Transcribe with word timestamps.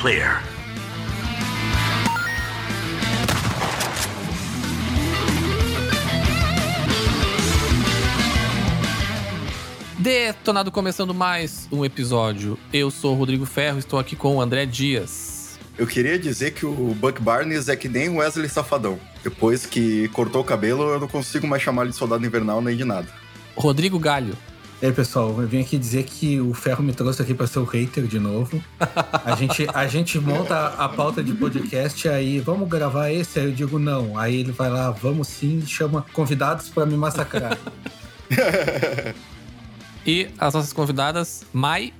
clear. 0.00 0.44
Detonado 9.98 10.70
começando 10.70 11.12
mais 11.12 11.66
um 11.72 11.84
episódio. 11.84 12.56
Eu 12.72 12.92
sou 12.92 13.14
o 13.14 13.18
Rodrigo 13.18 13.44
Ferro, 13.44 13.80
estou 13.80 13.98
aqui 13.98 14.14
com 14.14 14.36
o 14.36 14.40
André 14.40 14.64
Dias. 14.66 15.58
Eu 15.76 15.86
queria 15.86 16.16
dizer 16.16 16.52
que 16.52 16.64
o 16.64 16.94
Buck 16.94 17.20
Barnes 17.20 17.68
é 17.68 17.74
que 17.74 17.88
nem 17.88 18.08
o 18.08 18.16
Wesley 18.16 18.48
Safadão. 18.48 19.00
Depois 19.24 19.66
que 19.66 20.06
cortou 20.08 20.42
o 20.42 20.44
cabelo, 20.44 20.84
eu 20.84 21.00
não 21.00 21.08
consigo 21.08 21.46
mais 21.46 21.62
chamar 21.62 21.82
ele 21.82 21.90
de 21.90 21.96
soldado 21.96 22.24
invernal 22.24 22.62
nem 22.62 22.76
de 22.76 22.84
nada. 22.84 23.08
Rodrigo 23.56 23.98
Galho. 23.98 24.36
E 24.80 24.86
aí, 24.86 24.92
pessoal, 24.92 25.28
eu 25.40 25.48
vim 25.48 25.60
aqui 25.60 25.76
dizer 25.76 26.04
que 26.04 26.40
o 26.40 26.54
Ferro 26.54 26.84
me 26.84 26.92
trouxe 26.92 27.20
aqui 27.20 27.34
para 27.34 27.48
ser 27.48 27.58
o 27.58 27.64
hater 27.64 28.06
de 28.06 28.20
novo. 28.20 28.62
A 29.24 29.34
gente, 29.34 29.66
a 29.74 29.88
gente 29.88 30.20
monta 30.20 30.68
a 30.68 30.88
pauta 30.88 31.20
de 31.20 31.32
podcast, 31.34 32.08
aí 32.08 32.38
vamos 32.38 32.68
gravar 32.68 33.10
esse? 33.10 33.40
Aí 33.40 33.46
eu 33.46 33.52
digo 33.52 33.76
não. 33.80 34.16
Aí 34.16 34.36
ele 34.36 34.52
vai 34.52 34.70
lá, 34.70 34.92
vamos 34.92 35.26
sim, 35.26 35.66
chama 35.66 36.06
convidados 36.12 36.68
para 36.68 36.86
me 36.86 36.96
massacrar. 36.96 37.58
E 40.06 40.28
as 40.38 40.54
nossas 40.54 40.72
convidadas, 40.72 41.44
Mai 41.52 41.92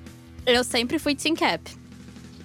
Eu 0.47 0.63
sempre 0.63 0.99
fui 1.01 1.17
Team 1.17 1.35
Cap. 1.35 1.71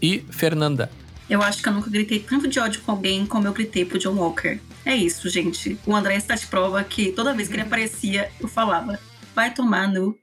e 0.01 0.25
Fernanda. 0.31 0.89
Eu 1.29 1.41
acho 1.41 1.61
que 1.61 1.69
eu 1.69 1.73
nunca 1.73 1.89
gritei 1.89 2.19
tanto 2.19 2.47
de 2.47 2.59
ódio 2.59 2.81
com 2.81 2.91
alguém 2.91 3.25
como 3.25 3.47
eu 3.47 3.53
gritei 3.53 3.85
pro 3.85 3.99
John 3.99 4.15
Walker. 4.15 4.59
É 4.83 4.95
isso, 4.95 5.29
gente. 5.29 5.77
O 5.85 5.95
André 5.95 6.17
está 6.17 6.35
de 6.35 6.47
prova 6.47 6.83
que 6.83 7.11
toda 7.11 7.33
vez 7.33 7.47
que 7.47 7.53
ele 7.55 7.61
aparecia, 7.61 8.29
eu 8.41 8.47
falava: 8.47 8.99
vai 9.35 9.53
tomar 9.53 9.87
no. 9.87 10.17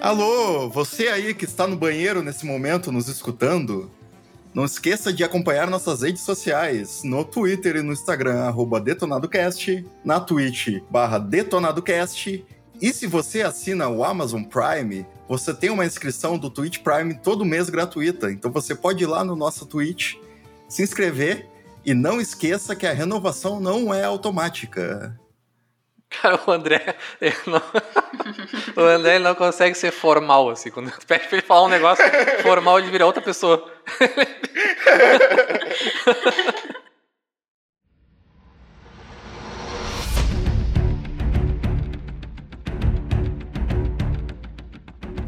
Alô, 0.00 0.68
você 0.70 1.06
aí 1.06 1.32
que 1.34 1.44
está 1.44 1.68
no 1.68 1.76
banheiro 1.76 2.20
nesse 2.20 2.44
momento 2.44 2.90
nos 2.90 3.06
escutando, 3.06 3.88
não 4.52 4.64
esqueça 4.64 5.12
de 5.12 5.22
acompanhar 5.22 5.70
nossas 5.70 6.02
redes 6.02 6.22
sociais 6.22 7.02
no 7.04 7.24
Twitter 7.24 7.76
e 7.76 7.82
no 7.82 7.92
Instagram, 7.92 8.40
arroba 8.40 8.80
DetonadoCast, 8.80 9.86
na 10.04 10.18
Twitch, 10.18 10.82
barra 10.90 11.18
DetonadoCast, 11.18 12.44
e 12.80 12.92
se 12.92 13.06
você 13.06 13.42
assina 13.42 13.88
o 13.88 14.02
Amazon 14.02 14.42
Prime, 14.42 15.06
você 15.28 15.52
tem 15.52 15.68
uma 15.68 15.84
inscrição 15.84 16.38
do 16.38 16.48
Twitch 16.48 16.78
Prime 16.78 17.14
todo 17.14 17.44
mês 17.44 17.68
gratuita, 17.68 18.32
então 18.32 18.50
você 18.50 18.74
pode 18.74 19.04
ir 19.04 19.06
lá 19.06 19.22
no 19.22 19.36
nosso 19.36 19.66
Twitch, 19.66 20.14
se 20.68 20.82
inscrever, 20.82 21.46
e 21.84 21.94
não 21.94 22.20
esqueça 22.20 22.74
que 22.74 22.86
a 22.86 22.92
renovação 22.92 23.60
não 23.60 23.92
é 23.92 24.04
automática. 24.04 25.18
Cara, 26.10 26.40
o 26.46 26.50
André. 26.50 26.96
não- 27.46 27.62
o 28.76 28.86
André 28.86 29.18
não 29.18 29.34
consegue 29.34 29.74
ser 29.76 29.92
formal, 29.92 30.50
assim. 30.50 30.70
Quando 30.70 30.90
pede 31.06 31.28
pra 31.28 31.38
ele 31.38 31.46
falar 31.46 31.64
um 31.64 31.68
negócio 31.68 32.04
formal, 32.42 32.78
ele 32.78 32.90
vira 32.90 33.06
outra 33.06 33.22
pessoa. 33.22 33.64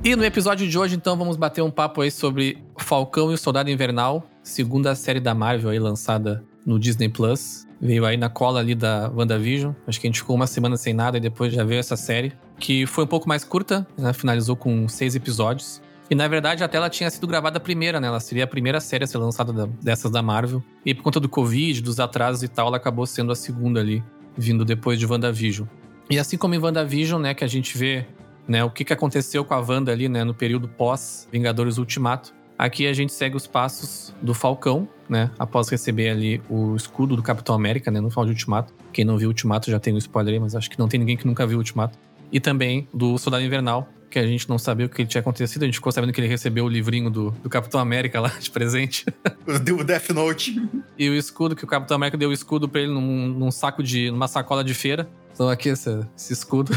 E 0.04 0.16
no 0.16 0.24
episódio 0.24 0.68
de 0.68 0.76
hoje, 0.78 0.96
então, 0.96 1.16
vamos 1.16 1.36
bater 1.36 1.62
um 1.62 1.70
papo 1.70 2.00
aí 2.00 2.10
sobre 2.10 2.58
Falcão 2.76 3.30
e 3.30 3.34
o 3.34 3.38
Soldado 3.38 3.70
Invernal, 3.70 4.24
segunda 4.42 4.94
série 4.96 5.20
da 5.20 5.34
Marvel 5.34 5.70
aí 5.70 5.78
lançada 5.78 6.44
no 6.66 6.78
Disney 6.78 7.08
Plus. 7.08 7.66
Veio 7.80 8.04
aí 8.06 8.16
na 8.16 8.28
cola 8.28 8.60
ali 8.60 8.74
da 8.74 9.10
WandaVision. 9.14 9.72
Acho 9.86 10.00
que 10.00 10.06
a 10.06 10.10
gente 10.10 10.20
ficou 10.20 10.36
uma 10.36 10.46
semana 10.46 10.76
sem 10.76 10.94
nada 10.94 11.16
e 11.18 11.20
depois 11.20 11.52
já 11.52 11.64
veio 11.64 11.80
essa 11.80 11.96
série, 11.96 12.32
que 12.58 12.86
foi 12.86 13.04
um 13.04 13.08
pouco 13.08 13.28
mais 13.28 13.42
curta, 13.44 13.86
né? 13.98 14.12
finalizou 14.12 14.54
com 14.54 14.86
seis 14.88 15.14
episódios. 15.16 15.82
E 16.10 16.14
na 16.14 16.28
verdade 16.28 16.62
até 16.62 16.76
ela 16.76 16.90
tinha 16.90 17.10
sido 17.10 17.26
gravada 17.26 17.56
a 17.56 17.60
primeira, 17.60 17.98
né? 17.98 18.06
Ela 18.06 18.20
seria 18.20 18.44
a 18.44 18.46
primeira 18.46 18.80
série 18.80 19.04
a 19.04 19.06
ser 19.06 19.18
lançada 19.18 19.52
da- 19.52 19.66
dessas 19.82 20.10
da 20.10 20.22
Marvel. 20.22 20.62
E 20.84 20.94
por 20.94 21.02
conta 21.02 21.18
do 21.18 21.28
Covid, 21.28 21.80
dos 21.82 21.98
atrasos 21.98 22.42
e 22.42 22.48
tal, 22.48 22.68
ela 22.68 22.76
acabou 22.76 23.06
sendo 23.06 23.32
a 23.32 23.36
segunda 23.36 23.80
ali, 23.80 24.02
vindo 24.36 24.64
depois 24.64 24.98
de 24.98 25.06
WandaVision. 25.06 25.66
E 26.10 26.18
assim 26.18 26.36
como 26.36 26.54
em 26.54 26.58
WandaVision, 26.58 27.20
né, 27.20 27.32
que 27.34 27.42
a 27.42 27.46
gente 27.48 27.76
vê 27.78 28.06
né, 28.46 28.62
o 28.62 28.70
que, 28.70 28.84
que 28.84 28.92
aconteceu 28.92 29.44
com 29.44 29.54
a 29.54 29.58
Wanda 29.60 29.90
ali, 29.90 30.08
né, 30.08 30.22
no 30.24 30.34
período 30.34 30.68
pós 30.68 31.26
Vingadores 31.32 31.78
Ultimato. 31.78 32.34
Aqui 32.62 32.86
a 32.86 32.92
gente 32.92 33.12
segue 33.12 33.34
os 33.34 33.44
passos 33.44 34.14
do 34.22 34.32
Falcão, 34.32 34.88
né, 35.08 35.32
após 35.36 35.68
receber 35.68 36.10
ali 36.10 36.40
o 36.48 36.76
escudo 36.76 37.16
do 37.16 37.22
Capitão 37.22 37.56
América, 37.56 37.90
né, 37.90 38.00
no 38.00 38.08
final 38.08 38.24
de 38.24 38.30
Ultimato. 38.30 38.72
Quem 38.92 39.04
não 39.04 39.18
viu 39.18 39.30
Ultimato 39.30 39.68
já 39.68 39.80
tem 39.80 39.92
um 39.92 39.98
spoiler 39.98 40.34
aí, 40.34 40.38
mas 40.38 40.54
acho 40.54 40.70
que 40.70 40.78
não 40.78 40.86
tem 40.86 41.00
ninguém 41.00 41.16
que 41.16 41.26
nunca 41.26 41.44
viu 41.44 41.58
Ultimato. 41.58 41.98
E 42.30 42.38
também 42.38 42.86
do 42.94 43.18
Soldado 43.18 43.42
Invernal, 43.42 43.88
que 44.08 44.16
a 44.16 44.24
gente 44.24 44.48
não 44.48 44.58
sabia 44.58 44.86
o 44.86 44.88
que 44.88 45.04
tinha 45.04 45.20
acontecido, 45.20 45.64
a 45.64 45.66
gente 45.66 45.74
ficou 45.74 45.90
sabendo 45.90 46.12
que 46.12 46.20
ele 46.20 46.28
recebeu 46.28 46.64
o 46.64 46.68
livrinho 46.68 47.10
do, 47.10 47.32
do 47.32 47.50
Capitão 47.50 47.80
América 47.80 48.20
lá 48.20 48.28
de 48.28 48.48
presente. 48.48 49.06
O 49.44 49.82
Death 49.82 50.10
Note. 50.10 50.62
E 50.96 51.10
o 51.10 51.16
escudo, 51.16 51.56
que 51.56 51.64
o 51.64 51.66
Capitão 51.66 51.96
América 51.96 52.16
deu 52.16 52.30
o 52.30 52.32
escudo 52.32 52.68
pra 52.68 52.80
ele 52.80 52.92
num, 52.92 53.26
num 53.26 53.50
saco 53.50 53.82
de. 53.82 54.08
numa 54.08 54.28
sacola 54.28 54.62
de 54.62 54.72
feira. 54.72 55.10
Então 55.34 55.48
aqui 55.48 55.70
esse, 55.70 55.98
esse 56.16 56.32
escudo. 56.32 56.70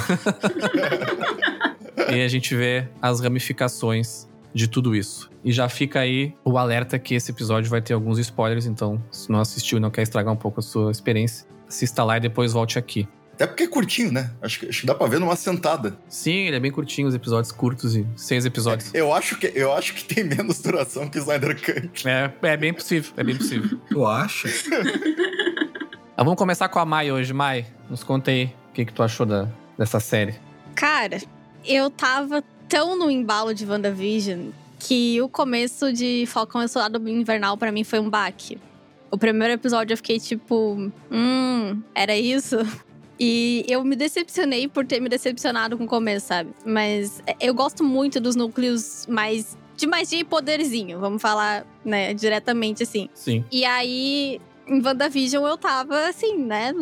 e 2.12 2.24
a 2.24 2.28
gente 2.28 2.56
vê 2.56 2.88
as 3.00 3.20
ramificações 3.20 4.28
de 4.56 4.70
tudo 4.70 4.96
isso. 4.96 5.30
E 5.44 5.52
já 5.52 5.68
fica 5.68 6.00
aí 6.00 6.34
o 6.46 6.58
alerta 6.58 6.98
que 6.98 7.14
esse 7.14 7.30
episódio 7.30 7.70
vai 7.70 7.82
ter 7.82 7.94
alguns 7.94 8.18
spoilers, 8.18 8.66
então, 8.66 9.04
se 9.12 9.30
não 9.30 9.42
assistiu 9.42 9.78
e 9.78 9.82
não 9.82 9.92
quer 9.92 10.04
estragar 10.04 10.34
um 10.34 10.38
pouco 10.38 10.62
a 10.62 10.64
sua 10.64 10.90
experiência, 10.90 11.46
assista 11.68 12.06
lá 12.06 12.16
e 12.16 12.22
depois 12.22 12.54
volte 12.54 12.80
aqui. 12.80 13.06
Até 13.34 13.46
porque 13.46 13.64
é 13.64 13.68
curtinho, 13.68 14.14
né? 14.14 14.32
Acho 14.42 14.62
que, 14.62 14.70
acho 14.70 14.80
que 14.80 14.88
dá 14.88 14.96
pra 14.96 15.08
ver 15.08 15.20
numa 15.20 15.36
sentada. 15.36 15.98
Sim, 16.08 16.48
ele 16.48 16.56
é 16.56 16.60
bem 16.60 16.72
curtinho, 16.72 17.06
os 17.06 17.14
episódios 17.14 17.52
curtos 17.52 17.94
e 17.94 18.08
seis 18.16 18.46
episódios. 18.46 18.94
Eu 18.94 19.14
acho 19.14 19.38
que, 19.38 19.52
eu 19.54 19.74
acho 19.74 19.94
que 19.94 20.06
tem 20.06 20.24
menos 20.24 20.62
duração 20.62 21.10
que 21.10 21.18
Snyder 21.18 21.54
Cut. 21.62 22.08
É, 22.08 22.32
é 22.42 22.56
bem 22.56 22.74
possível, 22.74 23.12
é 23.18 23.24
bem 23.26 23.36
possível. 23.36 23.78
Tu 23.92 24.06
acha? 24.06 24.48
Ah, 26.16 26.24
vamos 26.24 26.38
começar 26.38 26.70
com 26.70 26.80
a 26.80 26.86
Mai 26.86 27.12
hoje. 27.12 27.34
Mai, 27.34 27.66
nos 27.90 28.06
conta 28.06 28.32
aí 28.32 28.46
o 28.70 28.74
que, 28.74 28.86
que 28.86 28.94
tu 28.94 29.04
achou 29.04 29.26
da, 29.26 29.50
dessa 29.78 30.00
série. 30.00 30.36
Cara, 30.74 31.18
eu 31.66 31.90
tava 31.90 32.42
tão 32.76 33.00
no 33.00 33.10
embalo 33.10 33.54
de 33.54 33.66
WandaVision 33.66 34.50
que 34.78 35.22
o 35.22 35.30
começo 35.30 35.94
de 35.94 36.26
Falcão 36.28 36.62
e 36.62 36.68
Soldado 36.68 37.08
Invernal 37.08 37.56
pra 37.56 37.72
mim 37.72 37.86
foi 37.86 38.00
um 38.00 38.10
baque. 38.10 38.60
O 39.10 39.18
primeiro 39.18 39.54
episódio 39.54 39.94
eu 39.94 39.98
fiquei 39.98 40.20
tipo, 40.20 40.92
hum, 41.10 41.82
era 41.96 42.18
isso? 42.18 42.58
E 43.18 43.64
eu 43.70 43.82
me 43.86 43.96
decepcionei 43.96 44.68
por 44.68 44.86
ter 44.86 45.00
me 45.00 45.08
decepcionado 45.08 45.78
com 45.78 45.86
o 45.86 45.88
começo, 45.88 46.28
sabe? 46.28 46.50
Mas 46.66 47.24
eu 47.40 47.54
gosto 47.54 47.82
muito 47.82 48.20
dos 48.20 48.36
núcleos 48.36 49.08
mais 49.08 49.58
de 49.78 49.88
magia 49.88 50.20
e 50.20 50.26
poderzinho, 50.26 51.00
vamos 51.00 51.22
falar, 51.22 51.66
né, 51.86 52.14
diretamente 52.14 52.84
assim. 52.84 53.08
Sim. 53.14 53.46
E 53.50 53.64
aí, 53.64 54.42
em 54.68 54.86
WandaVision, 54.86 55.48
eu 55.48 55.58
tava 55.58 56.10
assim, 56.10 56.38
né? 56.40 56.74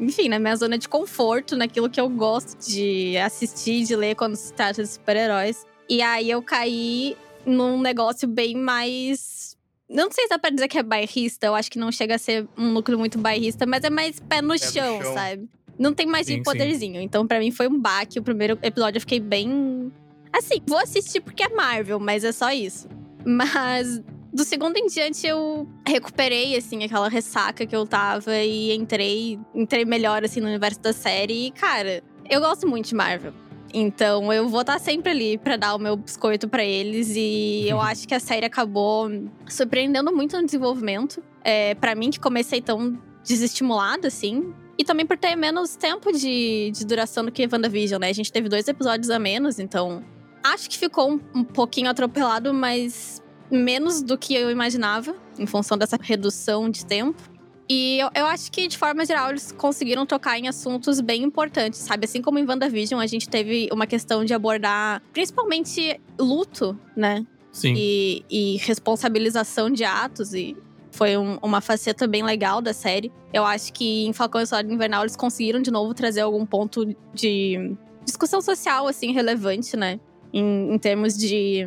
No- 0.00 0.06
enfim, 0.06 0.28
na 0.28 0.38
minha 0.38 0.56
zona 0.56 0.78
de 0.78 0.88
conforto, 0.88 1.56
naquilo 1.56 1.90
que 1.90 2.00
eu 2.00 2.08
gosto 2.08 2.56
de 2.66 3.16
assistir, 3.18 3.84
de 3.84 3.94
ler 3.94 4.14
quando 4.14 4.34
se 4.36 4.52
trata 4.52 4.82
de 4.82 4.88
super-heróis. 4.88 5.64
E 5.88 6.00
aí 6.02 6.30
eu 6.30 6.42
caí 6.42 7.16
num 7.44 7.80
negócio 7.80 8.26
bem 8.28 8.56
mais. 8.56 9.56
Não 9.88 10.08
sei 10.10 10.24
se 10.24 10.30
dá 10.30 10.38
pra 10.38 10.50
dizer 10.50 10.68
que 10.68 10.78
é 10.78 10.82
bairrista, 10.82 11.46
eu 11.46 11.54
acho 11.54 11.70
que 11.70 11.78
não 11.78 11.90
chega 11.90 12.14
a 12.14 12.18
ser 12.18 12.46
um 12.56 12.70
núcleo 12.70 12.98
muito 12.98 13.18
bairrista, 13.18 13.66
mas 13.66 13.82
é 13.82 13.90
mais 13.90 14.20
pé 14.20 14.40
no, 14.40 14.48
no 14.48 14.58
chão, 14.58 15.02
chão. 15.02 15.14
sabe? 15.14 15.48
Não 15.78 15.92
tem 15.94 16.06
mais 16.06 16.26
Sim, 16.26 16.34
de 16.34 16.38
sim. 16.38 16.42
poderzinho. 16.44 17.00
Então, 17.00 17.26
pra 17.26 17.40
mim, 17.40 17.50
foi 17.50 17.66
um 17.66 17.80
baque. 17.80 18.18
O 18.18 18.22
primeiro 18.22 18.58
episódio 18.62 18.98
eu 18.98 19.00
fiquei 19.00 19.18
bem. 19.18 19.90
Assim, 20.32 20.60
vou 20.66 20.78
assistir 20.78 21.20
porque 21.20 21.42
é 21.42 21.48
Marvel, 21.48 21.98
mas 21.98 22.22
é 22.22 22.30
só 22.32 22.52
isso. 22.52 22.86
Mas 23.24 24.00
do 24.32 24.44
segundo 24.44 24.76
em 24.76 24.86
diante 24.86 25.26
eu 25.26 25.68
recuperei, 25.86 26.56
assim, 26.56 26.84
aquela 26.84 27.08
ressaca 27.08 27.66
que 27.66 27.74
eu 27.74 27.86
tava 27.86 28.36
e 28.38 28.74
entrei, 28.74 29.38
entrei 29.54 29.84
melhor, 29.84 30.24
assim, 30.24 30.40
no 30.40 30.46
universo 30.46 30.80
da 30.80 30.92
série. 30.92 31.46
E, 31.46 31.50
cara, 31.50 32.02
eu 32.28 32.40
gosto 32.40 32.66
muito 32.66 32.88
de 32.88 32.94
Marvel. 32.94 33.32
Então 33.72 34.32
eu 34.32 34.48
vou 34.48 34.62
estar 34.62 34.78
sempre 34.78 35.10
ali 35.10 35.38
pra 35.38 35.56
dar 35.56 35.74
o 35.74 35.78
meu 35.78 35.96
biscoito 35.96 36.48
pra 36.48 36.64
eles. 36.64 37.14
E 37.16 37.68
eu 37.68 37.80
acho 37.80 38.06
que 38.06 38.14
a 38.14 38.20
série 38.20 38.46
acabou 38.46 39.08
surpreendendo 39.48 40.14
muito 40.14 40.36
no 40.36 40.44
desenvolvimento. 40.44 41.22
É, 41.42 41.74
para 41.74 41.94
mim, 41.94 42.10
que 42.10 42.20
comecei 42.20 42.60
tão 42.60 42.98
desestimulada, 43.24 44.08
assim. 44.08 44.52
E 44.78 44.84
também 44.84 45.06
por 45.06 45.16
ter 45.16 45.36
menos 45.36 45.76
tempo 45.76 46.12
de, 46.12 46.70
de 46.72 46.84
duração 46.86 47.24
do 47.24 47.30
que 47.30 47.48
WandaVision, 47.50 48.00
né? 48.00 48.08
A 48.08 48.12
gente 48.12 48.32
teve 48.32 48.48
dois 48.48 48.66
episódios 48.66 49.10
a 49.10 49.18
menos, 49.18 49.58
então. 49.58 50.04
Acho 50.42 50.70
que 50.70 50.78
ficou 50.78 51.12
um, 51.12 51.20
um 51.34 51.44
pouquinho 51.44 51.90
atropelado, 51.90 52.54
mas 52.54 53.22
menos 53.50 54.02
do 54.02 54.16
que 54.16 54.34
eu 54.34 54.50
imaginava, 54.50 55.14
em 55.38 55.46
função 55.46 55.76
dessa 55.76 55.98
redução 56.00 56.70
de 56.70 56.84
tempo. 56.84 57.20
E 57.68 58.00
eu, 58.00 58.10
eu, 58.16 58.26
acho 58.26 58.50
que, 58.50 58.66
de 58.66 58.76
forma 58.76 59.06
geral, 59.06 59.30
eles 59.30 59.52
conseguiram 59.52 60.04
tocar 60.04 60.36
em 60.36 60.48
assuntos 60.48 61.00
bem 61.00 61.22
importantes, 61.22 61.78
sabe? 61.78 62.04
Assim 62.04 62.20
como 62.20 62.36
em 62.36 62.44
WandaVision, 62.44 63.00
a 63.00 63.06
gente 63.06 63.28
teve 63.28 63.68
uma 63.72 63.86
questão 63.86 64.24
de 64.24 64.34
abordar 64.34 65.00
principalmente 65.12 66.00
luto, 66.18 66.76
né? 66.96 67.24
Sim. 67.52 67.74
E, 67.76 68.24
e 68.28 68.56
responsabilização 68.56 69.70
de 69.70 69.84
atos. 69.84 70.34
E 70.34 70.56
foi 70.90 71.16
um, 71.16 71.38
uma 71.40 71.60
faceta 71.60 72.08
bem 72.08 72.24
legal 72.24 72.60
da 72.60 72.72
série. 72.72 73.12
Eu 73.32 73.44
acho 73.44 73.72
que 73.72 74.04
em 74.04 74.12
Falcão 74.12 74.40
e 74.40 74.46
Soldado 74.46 74.72
Invernal 74.72 75.02
eles 75.02 75.14
conseguiram 75.14 75.62
de 75.62 75.70
novo 75.70 75.94
trazer 75.94 76.22
algum 76.22 76.44
ponto 76.44 76.84
de 77.14 77.76
discussão 78.04 78.40
social, 78.40 78.88
assim, 78.88 79.12
relevante, 79.12 79.76
né? 79.76 80.00
Em, 80.32 80.74
em 80.74 80.78
termos 80.78 81.16
de, 81.16 81.64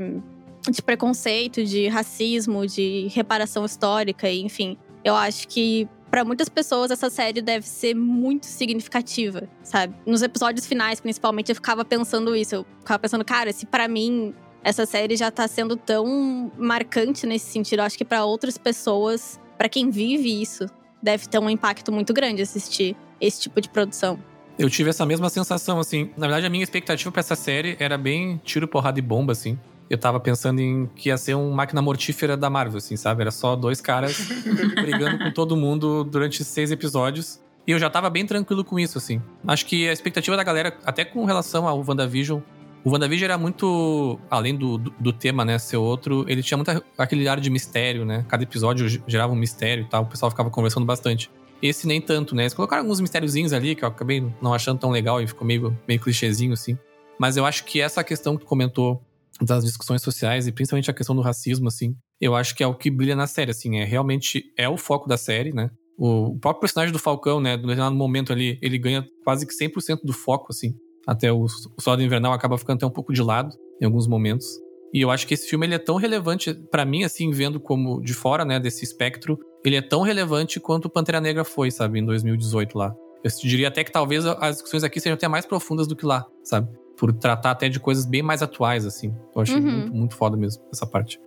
de 0.70 0.82
preconceito, 0.82 1.64
de 1.64 1.88
racismo, 1.88 2.66
de 2.66 3.08
reparação 3.14 3.66
histórica, 3.66 4.32
enfim. 4.32 4.78
Eu 5.04 5.16
acho 5.16 5.48
que 5.48 5.88
para 6.10 6.24
muitas 6.24 6.48
pessoas 6.48 6.92
essa 6.92 7.10
série 7.10 7.42
deve 7.42 7.68
ser 7.68 7.96
muito 7.96 8.46
significativa, 8.46 9.50
sabe? 9.64 9.96
Nos 10.06 10.22
episódios 10.22 10.66
finais, 10.66 11.02
principalmente, 11.02 11.50
eu 11.50 11.56
ficava 11.56 11.84
pensando 11.84 12.36
isso. 12.36 12.56
Eu 12.56 12.66
ficava 12.80 13.00
pensando, 13.00 13.26
cara, 13.26 13.52
se 13.52 13.66
para 13.66 13.88
mim 13.88 14.34
essa 14.64 14.86
série 14.86 15.16
já 15.18 15.30
tá 15.30 15.48
sendo 15.48 15.76
tão 15.76 16.52
marcante 16.58 17.26
nesse 17.26 17.52
sentido, 17.52 17.80
eu 17.80 17.86
acho 17.86 17.98
que 17.98 18.06
para 18.06 18.24
outras 18.24 18.58
pessoas, 18.58 19.40
para 19.58 19.68
quem 19.68 19.90
vive 19.90 20.42
isso, 20.42 20.68
deve 21.02 21.28
ter 21.28 21.40
um 21.40 21.50
impacto 21.50 21.92
muito 21.92 22.14
grande 22.14 22.42
assistir 22.42 22.96
esse 23.20 23.42
tipo 23.42 23.60
de 23.60 23.68
produção. 23.68 24.18
Eu 24.58 24.70
tive 24.70 24.92
essa 24.92 25.06
mesma 25.06 25.30
sensação, 25.30 25.80
assim. 25.80 26.12
Na 26.16 26.28
verdade, 26.28 26.46
a 26.46 26.50
minha 26.50 26.64
expectativa 26.64 27.12
para 27.12 27.22
essa 27.22 27.36
série 27.36 27.76
era 27.80 27.98
bem 27.98 28.40
tiro, 28.44 28.68
porrada 28.68 29.00
e 29.00 29.02
bomba, 29.02 29.32
assim 29.32 29.58
eu 29.90 29.98
tava 29.98 30.20
pensando 30.20 30.60
em 30.60 30.88
que 30.96 31.10
ia 31.10 31.18
ser 31.18 31.36
um 31.36 31.52
máquina 31.52 31.82
mortífera 31.82 32.36
da 32.36 32.50
Marvel, 32.50 32.78
assim, 32.78 32.96
sabe? 32.96 33.22
Era 33.22 33.32
só 33.32 33.56
dois 33.56 33.82
caras 33.82 34.18
brigando 34.76 35.20
com 35.20 35.32
todo 35.32 35.56
mundo 35.56 36.04
durante 36.04 36.44
seis 36.44 36.72
episódios. 36.72 37.42
E 37.66 37.72
eu 37.72 37.80
já 37.80 37.90
tava 37.90 38.10
bem 38.10 38.26
tranquilo 38.26 38.64
com 38.64 38.78
isso, 38.78 38.98
assim. 38.98 39.22
Acho 39.48 39.66
que 39.66 39.88
a 39.88 39.94
expectativa 39.94 40.36
da 40.36 40.44
galera, 40.44 40.78
até 40.86 41.06
com 41.06 41.24
relação 41.24 41.68
ao 41.68 41.80
WandaVision, 41.80 42.42
o 42.84 42.92
WandaVision 42.92 43.26
era 43.26 43.38
muito, 43.38 44.20
além 44.30 44.56
do, 44.56 44.78
do, 44.78 44.94
do, 45.00 45.14
tema, 45.14 45.46
né, 45.46 45.58
ser 45.58 45.78
outro, 45.78 46.26
ele 46.28 46.44
tinha 46.44 46.58
muito 46.58 46.84
aquele 46.98 47.28
ar 47.30 47.40
de 47.40 47.50
mistério, 47.50 48.04
né? 48.04 48.26
Cada 48.28 48.44
episódio 48.44 49.02
gerava 49.08 49.32
um 49.32 49.38
mistério 49.38 49.86
e 49.86 49.88
tal, 49.88 50.04
o 50.04 50.06
pessoal 50.08 50.30
ficava 50.30 50.50
conversando 50.50 50.86
bastante. 50.86 51.32
Esse 51.62 51.88
nem 51.88 52.02
tanto, 52.02 52.36
né? 52.36 52.44
Eles 52.44 52.54
colocaram 52.54 52.84
alguns 52.84 53.00
mistériozinhos 53.00 53.54
ali 53.54 53.74
que 53.74 53.86
eu 53.86 53.88
acabei 53.88 54.26
não 54.42 54.54
achando 54.54 54.80
tão 54.80 54.92
legal 54.92 55.22
e 55.22 55.28
ficou 55.28 55.48
meio, 55.48 55.78
meio 55.88 56.00
clichêzinho, 56.02 56.52
assim. 56.52 56.78
Mas 57.18 57.38
eu 57.38 57.46
acho 57.46 57.64
que 57.64 57.80
essa 57.80 58.04
questão 58.04 58.36
que 58.36 58.44
tu 58.44 58.48
comentou 58.48 59.02
das 59.42 59.64
discussões 59.64 60.02
sociais 60.02 60.48
e 60.48 60.52
principalmente 60.52 60.90
a 60.92 60.94
questão 60.94 61.16
do 61.16 61.22
racismo, 61.22 61.68
assim, 61.68 61.96
eu 62.22 62.36
acho 62.36 62.56
que 62.56 62.64
é 62.64 62.68
o 62.68 62.76
que 62.76 62.90
brilha 62.90 63.16
na 63.16 63.28
série, 63.28 63.52
assim, 63.52 63.78
é 63.78 63.84
realmente 63.84 64.44
é 64.58 64.68
o 64.70 64.78
foco 64.78 65.08
da 65.08 65.18
série, 65.18 65.54
né? 65.54 65.70
O 65.98 66.38
próprio 66.40 66.62
personagem 66.62 66.92
do 66.92 67.00
Falcão, 67.00 67.40
né, 67.40 67.56
no 67.56 67.64
determinado 67.64 67.96
momento 67.96 68.34
ali, 68.34 68.58
ele 68.62 68.78
ganha 68.78 69.06
quase 69.24 69.46
que 69.46 69.54
100% 69.54 70.00
do 70.04 70.14
foco, 70.14 70.48
assim. 70.50 70.74
Até 71.06 71.32
o, 71.32 71.44
o 71.44 71.82
Soldado 71.82 72.04
Invernal 72.04 72.34
acaba 72.34 72.58
ficando 72.58 72.78
até 72.78 72.86
um 72.86 72.92
pouco 72.92 73.14
de 73.14 73.22
lado 73.22 73.56
em 73.82 73.86
alguns 73.86 74.08
momentos. 74.08 74.48
E 74.94 75.02
eu 75.02 75.12
acho 75.12 75.28
que 75.28 75.34
esse 75.34 75.48
filme 75.48 75.66
ele 75.66 75.76
é 75.76 75.80
tão 75.80 75.96
relevante 75.96 76.54
para 76.54 76.86
mim, 76.86 77.04
assim, 77.04 77.32
vendo 77.32 77.60
como 77.60 78.02
de 78.02 78.14
fora, 78.14 78.46
né, 78.46 78.60
desse 78.60 78.84
espectro, 78.84 79.38
ele 79.66 79.76
é 79.76 79.82
tão 79.82 80.02
relevante 80.02 80.60
quanto 80.60 80.86
o 80.86 80.90
Pantera 80.90 81.22
Negra 81.22 81.44
foi, 81.44 81.72
sabe, 81.72 82.00
em 82.00 82.06
2018 82.06 82.78
lá. 82.78 82.94
Eu 83.24 83.32
diria 83.42 83.70
até 83.70 83.84
que 83.84 83.92
talvez 83.92 84.26
as 84.26 84.56
discussões 84.56 84.84
aqui 84.84 85.00
sejam 85.00 85.16
até 85.16 85.28
mais 85.28 85.46
profundas 85.46 85.88
do 85.88 85.96
que 85.96 86.06
lá, 86.06 86.26
sabe? 86.44 86.70
Por 87.04 87.12
tratar 87.12 87.52
até 87.52 87.68
de 87.68 87.82
coisas 87.82 88.06
bem 88.06 88.24
mais 88.24 88.42
atuais, 88.42 88.86
assim. 88.86 89.14
Eu 89.36 89.42
achei 89.42 89.58
uhum. 89.58 89.62
muito, 89.62 89.94
muito 89.94 90.16
foda 90.16 90.38
mesmo 90.38 90.64
essa 90.72 90.88
parte. 90.88 91.20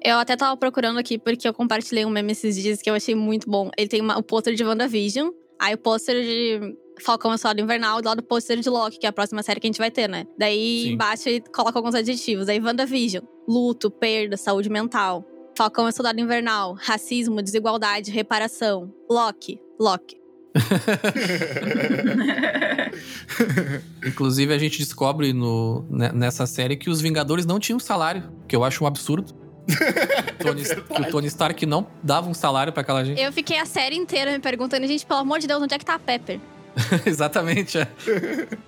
Eu 0.00 0.16
até 0.16 0.36
tava 0.36 0.56
procurando 0.56 0.96
aqui 0.96 1.18
porque 1.18 1.48
eu 1.48 1.52
compartilhei 1.52 2.06
um 2.06 2.10
meme 2.10 2.30
esses 2.30 2.54
dias 2.54 2.80
que 2.80 2.88
eu 2.88 2.94
achei 2.94 3.16
muito 3.16 3.50
bom. 3.50 3.68
Ele 3.76 3.88
tem 3.88 4.00
uma, 4.00 4.16
o 4.16 4.22
pôster 4.22 4.54
de 4.54 4.62
WandaVision, 4.62 5.30
aí 5.60 5.74
o 5.74 5.78
pôster 5.78 6.22
de 6.22 6.76
Falcão 7.02 7.34
e 7.34 7.38
Soldado 7.38 7.60
Invernal 7.60 7.98
e 7.98 8.02
do 8.02 8.06
lado 8.06 8.18
do 8.18 8.22
pôster 8.22 8.60
de 8.60 8.70
Loki, 8.70 8.96
que 8.96 9.06
é 9.06 9.08
a 9.08 9.12
próxima 9.12 9.42
série 9.42 9.58
que 9.58 9.66
a 9.66 9.70
gente 9.70 9.78
vai 9.78 9.90
ter, 9.90 10.08
né? 10.08 10.24
Daí 10.38 10.84
Sim. 10.84 10.92
embaixo 10.92 11.28
ele 11.28 11.40
coloca 11.52 11.76
alguns 11.76 11.96
adjetivos. 11.96 12.48
Aí 12.48 12.60
WandaVision, 12.60 13.24
luto, 13.48 13.90
perda, 13.90 14.36
saúde 14.36 14.70
mental. 14.70 15.24
Falcão 15.58 15.88
e 15.88 15.92
Soldado 15.92 16.20
Invernal, 16.20 16.74
racismo, 16.74 17.42
desigualdade, 17.42 18.12
reparação. 18.12 18.94
Loki, 19.10 19.60
Loki. 19.80 20.23
Inclusive, 24.06 24.54
a 24.54 24.58
gente 24.58 24.78
descobre 24.78 25.32
no, 25.32 25.84
né, 25.90 26.12
nessa 26.12 26.46
série 26.46 26.76
que 26.76 26.88
os 26.88 27.00
Vingadores 27.00 27.44
não 27.44 27.58
tinham 27.58 27.80
salário, 27.80 28.22
que 28.46 28.54
eu 28.54 28.62
acho 28.62 28.84
um 28.84 28.86
absurdo. 28.86 29.34
Tony, 30.38 30.62
é 30.62 30.74
que 30.74 31.02
o 31.02 31.10
Tony 31.10 31.26
Stark 31.26 31.64
não 31.64 31.86
dava 32.02 32.28
um 32.28 32.34
salário 32.34 32.72
para 32.72 32.82
aquela 32.82 33.04
gente. 33.04 33.20
Eu 33.20 33.32
fiquei 33.32 33.58
a 33.58 33.64
série 33.64 33.96
inteira 33.96 34.32
me 34.32 34.38
perguntando, 34.38 34.86
gente, 34.86 35.06
pelo 35.06 35.20
amor 35.20 35.38
de 35.38 35.46
Deus, 35.46 35.62
onde 35.62 35.74
é 35.74 35.78
que 35.78 35.84
tá 35.84 35.94
a 35.94 35.98
Pepper? 35.98 36.38
Exatamente, 37.06 37.78
é. 37.78 37.88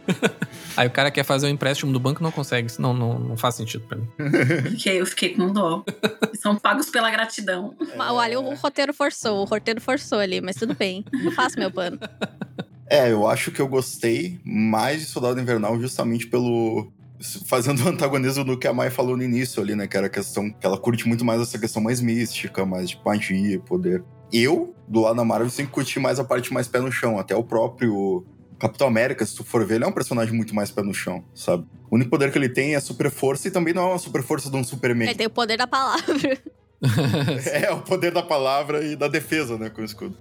Aí 0.77 0.87
o 0.87 0.91
cara 0.91 1.11
quer 1.11 1.25
fazer 1.25 1.47
um 1.47 1.51
empréstimo 1.51 1.93
do 1.93 1.99
banco 1.99 2.23
não 2.23 2.31
consegue. 2.31 2.69
Não, 2.79 2.93
não, 2.93 3.19
não 3.19 3.37
faz 3.37 3.55
sentido 3.55 3.85
pra 3.87 3.97
mim. 3.97 4.09
Fiquei, 4.71 5.01
eu 5.01 5.07
fiquei 5.07 5.35
com 5.35 5.51
dó. 5.53 5.85
São 6.35 6.57
pagos 6.57 6.91
pela 6.91 7.11
gratidão. 7.11 7.75
É... 7.81 7.99
Olha, 7.99 8.39
o 8.39 8.55
roteiro 8.55 8.93
forçou, 8.93 9.43
o 9.43 9.45
roteiro 9.45 9.81
forçou 9.81 10.19
ali, 10.19 10.41
mas 10.41 10.57
tudo 10.57 10.75
bem. 10.75 11.05
Não 11.13 11.33
faço 11.33 11.59
meu 11.59 11.71
pano. 11.71 11.99
É, 12.89 13.11
eu 13.11 13.27
acho 13.27 13.51
que 13.51 13.61
eu 13.61 13.67
gostei 13.67 14.39
mais 14.45 15.01
de 15.01 15.07
Soldado 15.07 15.41
Invernal 15.41 15.81
justamente 15.81 16.27
pelo. 16.27 16.93
Fazendo 17.47 17.83
o 17.83 17.89
antagonismo 17.89 18.45
do 18.45 18.59
que 18.59 18.69
a 18.69 18.75
Mai 18.75 18.91
falou 18.91 19.17
no 19.17 19.23
início 19.23 19.63
ali, 19.63 19.75
né? 19.75 19.87
Que 19.87 19.97
era 19.97 20.07
a 20.07 20.11
questão 20.11 20.51
que 20.51 20.67
ela 20.67 20.79
curte 20.79 21.09
muito 21.09 21.25
mais 21.25 21.41
essa 21.41 21.59
questão 21.59 21.83
mais 21.83 22.01
mística, 22.01 22.67
mais 22.67 22.91
de 22.91 23.01
magia, 23.03 23.59
poder. 23.61 24.05
Eu, 24.31 24.76
do 24.89 25.01
lado 25.01 25.17
da 25.17 25.25
Marvel, 25.25 25.51
sempre 25.51 25.73
curti 25.73 25.99
mais 25.99 26.19
a 26.19 26.25
parte 26.25 26.53
mais 26.53 26.69
pé 26.69 26.81
no 26.81 26.91
chão. 26.91 27.19
Até 27.19 27.35
o 27.35 27.43
próprio 27.43 28.25
Capitão 28.59 28.87
América, 28.87 29.25
se 29.25 29.35
tu 29.35 29.45
for 29.45 29.65
ver, 29.67 29.77
ele 29.77 29.85
é 29.85 29.87
um 29.87 29.93
personagem 29.93 30.35
muito 30.35 30.55
mais 30.55 30.71
pé 30.71 30.83
no 30.83 30.95
chão, 30.95 31.25
sabe? 31.35 31.67
O 31.91 31.97
único 31.97 32.11
poder 32.11 32.33
que 32.33 32.39
ele 32.39 32.49
tem 32.49 32.75
é 32.75 32.77
a 32.77 32.81
super 32.81 33.11
força 33.11 33.49
e 33.49 33.51
também 33.51 33.75
não 33.75 33.83
é 33.83 33.87
uma 33.93 33.99
super 33.99 34.23
força 34.23 34.51
de 34.51 34.57
um 34.57 34.65
Superman. 34.65 35.09
Ele 35.09 35.19
tem 35.19 35.27
o 35.27 35.31
poder 35.31 35.59
da 35.59 35.67
palavra. 35.67 36.39
é, 37.53 37.71
o 37.71 37.83
poder 37.83 38.13
da 38.13 38.23
palavra 38.23 38.85
e 38.85 38.97
da 38.97 39.09
defesa, 39.09 39.59
né, 39.59 39.71
com 39.71 39.83
o 39.83 39.85
escudo. 39.85 40.17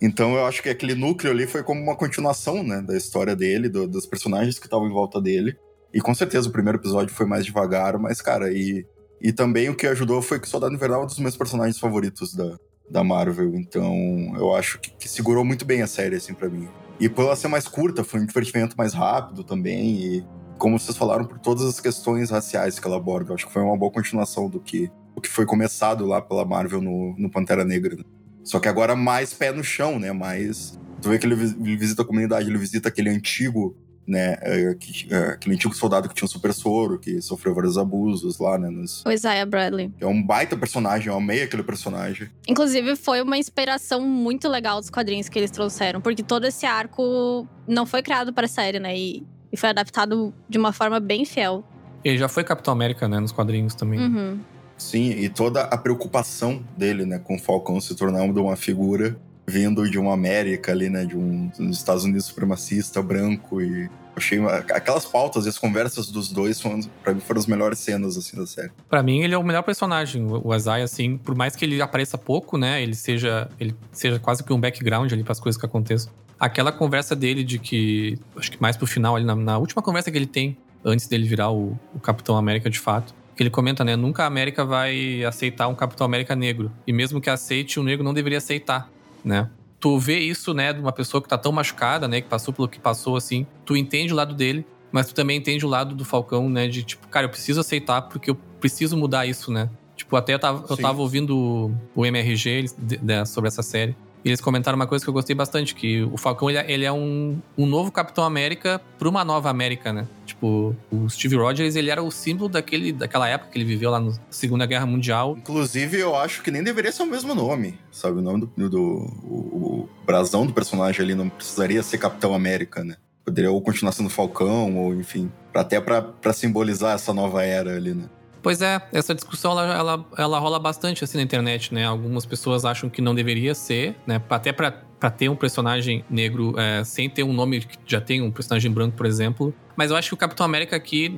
Então 0.00 0.34
eu 0.34 0.46
acho 0.46 0.62
que 0.62 0.68
aquele 0.68 0.94
núcleo 0.94 1.32
ali 1.32 1.46
foi 1.46 1.62
como 1.62 1.80
uma 1.80 1.96
continuação, 1.96 2.62
né, 2.62 2.82
da 2.82 2.96
história 2.96 3.34
dele, 3.34 3.68
do, 3.68 3.86
dos 3.86 4.04
personagens 4.04 4.58
que 4.58 4.66
estavam 4.66 4.86
em 4.86 4.92
volta 4.92 5.20
dele. 5.20 5.56
E 5.94 6.00
com 6.00 6.14
certeza 6.14 6.48
o 6.48 6.52
primeiro 6.52 6.78
episódio 6.78 7.14
foi 7.14 7.24
mais 7.24 7.46
devagar, 7.46 7.98
mas, 7.98 8.20
cara, 8.20 8.50
e, 8.52 8.84
e 9.22 9.32
também 9.32 9.68
o 9.68 9.74
que 9.74 9.86
ajudou 9.86 10.20
foi 10.20 10.38
que 10.38 10.46
o 10.46 10.50
Soldado 10.50 10.74
Invernal 10.74 11.02
é 11.02 11.04
um 11.04 11.06
dos 11.06 11.18
meus 11.18 11.36
personagens 11.36 11.78
favoritos 11.78 12.34
da, 12.34 12.58
da 12.90 13.02
Marvel. 13.02 13.54
Então 13.56 13.94
eu 14.36 14.54
acho 14.54 14.78
que, 14.80 14.90
que 14.90 15.08
segurou 15.08 15.44
muito 15.44 15.64
bem 15.64 15.82
a 15.82 15.86
série, 15.86 16.16
assim, 16.16 16.34
para 16.34 16.48
mim. 16.48 16.68
E 16.98 17.08
por 17.08 17.24
ela 17.24 17.36
ser 17.36 17.48
mais 17.48 17.68
curta, 17.68 18.02
foi 18.02 18.20
um 18.20 18.26
divertimento 18.26 18.76
mais 18.76 18.94
rápido 18.94 19.44
também. 19.44 19.96
E 19.96 20.24
como 20.58 20.78
vocês 20.78 20.96
falaram, 20.96 21.24
por 21.24 21.38
todas 21.38 21.64
as 21.64 21.80
questões 21.80 22.30
raciais 22.30 22.78
que 22.78 22.86
ela 22.86 22.96
aborda, 22.96 23.30
eu 23.30 23.34
acho 23.34 23.46
que 23.46 23.52
foi 23.52 23.62
uma 23.62 23.76
boa 23.76 23.92
continuação 23.92 24.48
do 24.48 24.58
que, 24.60 24.90
o 25.14 25.20
que 25.20 25.28
foi 25.28 25.44
começado 25.44 26.06
lá 26.06 26.20
pela 26.20 26.44
Marvel 26.44 26.80
no, 26.80 27.14
no 27.18 27.30
Pantera 27.30 27.64
Negra. 27.64 27.96
Né? 27.96 28.04
Só 28.42 28.58
que 28.58 28.68
agora 28.68 28.96
mais 28.96 29.34
pé 29.34 29.52
no 29.52 29.62
chão, 29.62 29.98
né? 29.98 30.12
Mais. 30.12 30.78
Tu 31.02 31.10
vê 31.10 31.18
que 31.18 31.26
ele, 31.26 31.34
ele 31.34 31.76
visita 31.76 32.02
a 32.02 32.04
comunidade, 32.04 32.48
ele 32.48 32.58
visita 32.58 32.88
aquele 32.88 33.10
antigo 33.10 33.76
né, 34.06 34.36
é, 34.40 34.74
que, 34.74 35.12
é, 35.12 35.16
aquele 35.30 35.56
antigo 35.56 35.74
soldado 35.74 36.08
que 36.08 36.14
tinha 36.14 36.26
um 36.26 36.28
super 36.28 36.52
soro, 36.52 36.98
que 36.98 37.20
sofreu 37.20 37.54
vários 37.54 37.76
abusos 37.76 38.38
lá, 38.38 38.56
né? 38.56 38.70
Nos... 38.70 39.04
O 39.04 39.10
Isaiah 39.10 39.44
Bradley. 39.44 39.92
É 40.00 40.06
um 40.06 40.22
baita 40.22 40.56
personagem, 40.56 41.08
eu 41.08 41.16
amei 41.16 41.42
aquele 41.42 41.62
personagem. 41.62 42.28
Inclusive, 42.46 42.94
foi 42.94 43.20
uma 43.20 43.36
inspiração 43.36 44.00
muito 44.00 44.48
legal 44.48 44.80
dos 44.80 44.90
quadrinhos 44.90 45.28
que 45.28 45.38
eles 45.38 45.50
trouxeram, 45.50 46.00
porque 46.00 46.22
todo 46.22 46.46
esse 46.46 46.64
arco 46.64 47.46
não 47.66 47.84
foi 47.84 48.02
criado 48.02 48.32
para 48.32 48.46
a 48.46 48.48
série, 48.48 48.78
né? 48.78 48.96
E, 48.96 49.26
e, 49.52 49.56
foi 49.56 49.70
adaptado 49.70 50.32
de 50.48 50.58
uma 50.58 50.72
forma 50.72 51.00
bem 51.00 51.24
fiel. 51.24 51.64
Ele 52.04 52.18
já 52.18 52.28
foi 52.28 52.44
Capitão 52.44 52.72
América, 52.72 53.08
né, 53.08 53.18
nos 53.18 53.32
quadrinhos 53.32 53.74
também. 53.74 53.98
Uhum. 53.98 54.38
Sim, 54.78 55.10
e 55.10 55.28
toda 55.28 55.62
a 55.62 55.76
preocupação 55.76 56.62
dele, 56.76 57.04
né, 57.04 57.18
com 57.18 57.34
o 57.34 57.38
Falcão 57.38 57.80
se 57.80 57.94
tornar 57.96 58.22
uma 58.22 58.56
figura 58.56 59.18
vindo 59.46 59.88
de 59.88 59.98
uma 59.98 60.12
América 60.12 60.72
ali, 60.72 60.90
né, 60.90 61.04
de 61.04 61.16
um 61.16 61.48
dos 61.58 61.76
Estados 61.76 62.04
Unidos 62.04 62.24
supremacista 62.24 63.00
branco 63.00 63.60
e 63.62 63.88
achei 64.16 64.40
aquelas 64.74 65.04
pautas 65.04 65.46
e 65.46 65.48
as 65.48 65.58
conversas 65.58 66.10
dos 66.10 66.30
dois 66.30 66.60
foram, 66.60 66.80
para 67.02 67.14
mim 67.14 67.20
foram 67.20 67.38
as 67.38 67.46
melhores 67.46 67.78
cenas 67.78 68.16
assim 68.16 68.36
da 68.36 68.46
série. 68.46 68.70
Para 68.88 69.02
mim 69.02 69.22
ele 69.22 69.34
é 69.34 69.38
o 69.38 69.44
melhor 69.44 69.62
personagem, 69.62 70.26
o 70.26 70.52
Azai 70.52 70.82
assim, 70.82 71.16
por 71.16 71.34
mais 71.34 71.54
que 71.54 71.64
ele 71.64 71.80
apareça 71.80 72.18
pouco, 72.18 72.58
né, 72.58 72.82
ele 72.82 72.94
seja 72.94 73.48
ele 73.60 73.76
seja 73.92 74.18
quase 74.18 74.42
que 74.42 74.52
um 74.52 74.60
background 74.60 75.12
ali 75.12 75.22
para 75.22 75.32
as 75.32 75.40
coisas 75.40 75.60
que 75.60 75.66
aconteçam. 75.66 76.12
Aquela 76.40 76.72
conversa 76.72 77.14
dele 77.14 77.44
de 77.44 77.58
que 77.58 78.18
acho 78.36 78.50
que 78.50 78.60
mais 78.60 78.76
pro 78.76 78.86
final 78.86 79.16
ali 79.16 79.24
na, 79.24 79.36
na 79.36 79.58
última 79.58 79.80
conversa 79.82 80.10
que 80.10 80.18
ele 80.18 80.26
tem 80.26 80.56
antes 80.84 81.06
dele 81.06 81.26
virar 81.26 81.50
o, 81.50 81.78
o 81.94 82.00
Capitão 82.00 82.36
América 82.36 82.68
de 82.68 82.80
fato 82.80 83.14
que 83.36 83.42
ele 83.42 83.50
comenta, 83.50 83.84
né? 83.84 83.94
Nunca 83.96 84.22
a 84.22 84.26
América 84.26 84.64
vai 84.64 85.22
aceitar 85.22 85.68
um 85.68 85.74
Capitão 85.74 86.06
América 86.06 86.34
negro. 86.34 86.72
E 86.86 86.92
mesmo 86.92 87.20
que 87.20 87.28
aceite, 87.28 87.78
o 87.78 87.82
negro 87.82 88.02
não 88.02 88.14
deveria 88.14 88.38
aceitar, 88.38 88.90
né? 89.26 89.50
Tu 89.78 89.98
vê 89.98 90.18
isso, 90.20 90.54
né, 90.54 90.72
de 90.72 90.80
uma 90.80 90.92
pessoa 90.92 91.20
que 91.22 91.28
tá 91.28 91.36
tão 91.36 91.52
machucada, 91.52 92.08
né, 92.08 92.20
que 92.22 92.28
passou 92.28 92.54
pelo 92.54 92.66
que 92.68 92.78
passou, 92.80 93.16
assim. 93.16 93.46
Tu 93.64 93.76
entende 93.76 94.12
o 94.12 94.16
lado 94.16 94.34
dele, 94.34 94.64
mas 94.90 95.08
tu 95.08 95.14
também 95.14 95.36
entende 95.36 95.66
o 95.66 95.68
lado 95.68 95.94
do 95.94 96.04
Falcão, 96.04 96.48
né, 96.48 96.66
de 96.68 96.82
tipo, 96.82 97.06
cara, 97.08 97.26
eu 97.26 97.30
preciso 97.30 97.60
aceitar 97.60 98.02
porque 98.02 98.30
eu 98.30 98.36
preciso 98.60 98.96
mudar 98.96 99.26
isso, 99.26 99.52
né? 99.52 99.68
Tipo, 99.94 100.16
até 100.16 100.34
eu 100.34 100.38
tava, 100.38 100.64
eu 100.68 100.76
tava 100.82 101.00
ouvindo 101.00 101.70
o 101.94 102.06
MRG 102.06 102.50
eles- 102.50 102.76
de- 102.78 102.96
de- 102.98 103.26
sobre 103.26 103.48
essa 103.48 103.62
série. 103.62 103.94
Eles 104.26 104.40
comentaram 104.40 104.74
uma 104.74 104.88
coisa 104.88 105.04
que 105.04 105.08
eu 105.08 105.14
gostei 105.14 105.36
bastante, 105.36 105.72
que 105.74 106.02
o 106.02 106.16
Falcão, 106.16 106.50
ele, 106.50 106.58
é- 106.58 106.70
ele 106.72 106.84
é 106.84 106.92
um, 106.92 107.38
um 107.56 107.64
novo 107.64 107.92
Capitão 107.92 108.24
América 108.24 108.80
pra 108.98 109.08
uma 109.08 109.24
nova 109.24 109.48
América, 109.48 109.92
né? 109.92 110.08
Tipo, 110.26 110.74
o 110.90 111.08
Steve 111.08 111.36
Rogers, 111.36 111.76
ele 111.76 111.90
era 111.90 112.02
o 112.02 112.10
símbolo 112.10 112.48
daquele, 112.48 112.92
daquela 112.92 113.28
época 113.28 113.52
que 113.52 113.58
ele 113.58 113.64
viveu 113.64 113.88
lá 113.90 114.00
na 114.00 114.12
Segunda 114.28 114.66
Guerra 114.66 114.84
Mundial. 114.84 115.36
Inclusive, 115.38 115.98
eu 116.00 116.16
acho 116.16 116.42
que 116.42 116.50
nem 116.50 116.62
deveria 116.62 116.90
ser 116.90 117.04
o 117.04 117.06
mesmo 117.06 117.34
nome, 117.36 117.78
sabe? 117.92 118.18
O 118.18 118.22
nome 118.22 118.48
do. 118.56 118.68
do 118.68 118.80
o, 118.82 119.86
o 119.86 119.88
brasão 120.04 120.44
do 120.44 120.52
personagem 120.52 121.02
ali 121.04 121.14
não 121.14 121.28
precisaria 121.28 121.82
ser 121.82 121.98
Capitão 121.98 122.34
América, 122.34 122.82
né? 122.84 122.96
Poderia 123.24 123.50
ou 123.50 123.60
continuar 123.60 123.92
sendo 123.92 124.10
Falcão, 124.10 124.76
ou 124.76 124.94
enfim. 124.94 125.30
Até 125.54 125.80
pra 125.80 126.32
simbolizar 126.32 126.94
essa 126.96 127.12
nova 127.14 127.44
era 127.44 127.76
ali, 127.76 127.94
né? 127.94 128.04
Pois 128.46 128.62
é, 128.62 128.80
essa 128.92 129.12
discussão 129.12 129.50
ela, 129.58 129.74
ela, 129.74 130.06
ela 130.16 130.38
rola 130.38 130.60
bastante 130.60 131.02
assim 131.02 131.18
na 131.18 131.24
internet, 131.24 131.74
né? 131.74 131.84
Algumas 131.84 132.24
pessoas 132.24 132.64
acham 132.64 132.88
que 132.88 133.02
não 133.02 133.12
deveria 133.12 133.56
ser, 133.56 133.96
né? 134.06 134.22
Até 134.30 134.52
pra, 134.52 134.70
pra 134.70 135.10
ter 135.10 135.28
um 135.28 135.34
personagem 135.34 136.04
negro 136.08 136.54
é, 136.56 136.84
sem 136.84 137.10
ter 137.10 137.24
um 137.24 137.32
nome 137.32 137.62
que 137.62 137.76
já 137.84 138.00
tem 138.00 138.22
um 138.22 138.30
personagem 138.30 138.70
branco, 138.70 138.96
por 138.96 139.04
exemplo. 139.04 139.52
Mas 139.74 139.90
eu 139.90 139.96
acho 139.96 140.10
que 140.10 140.14
o 140.14 140.16
Capitão 140.16 140.46
América 140.46 140.76
aqui, 140.76 141.12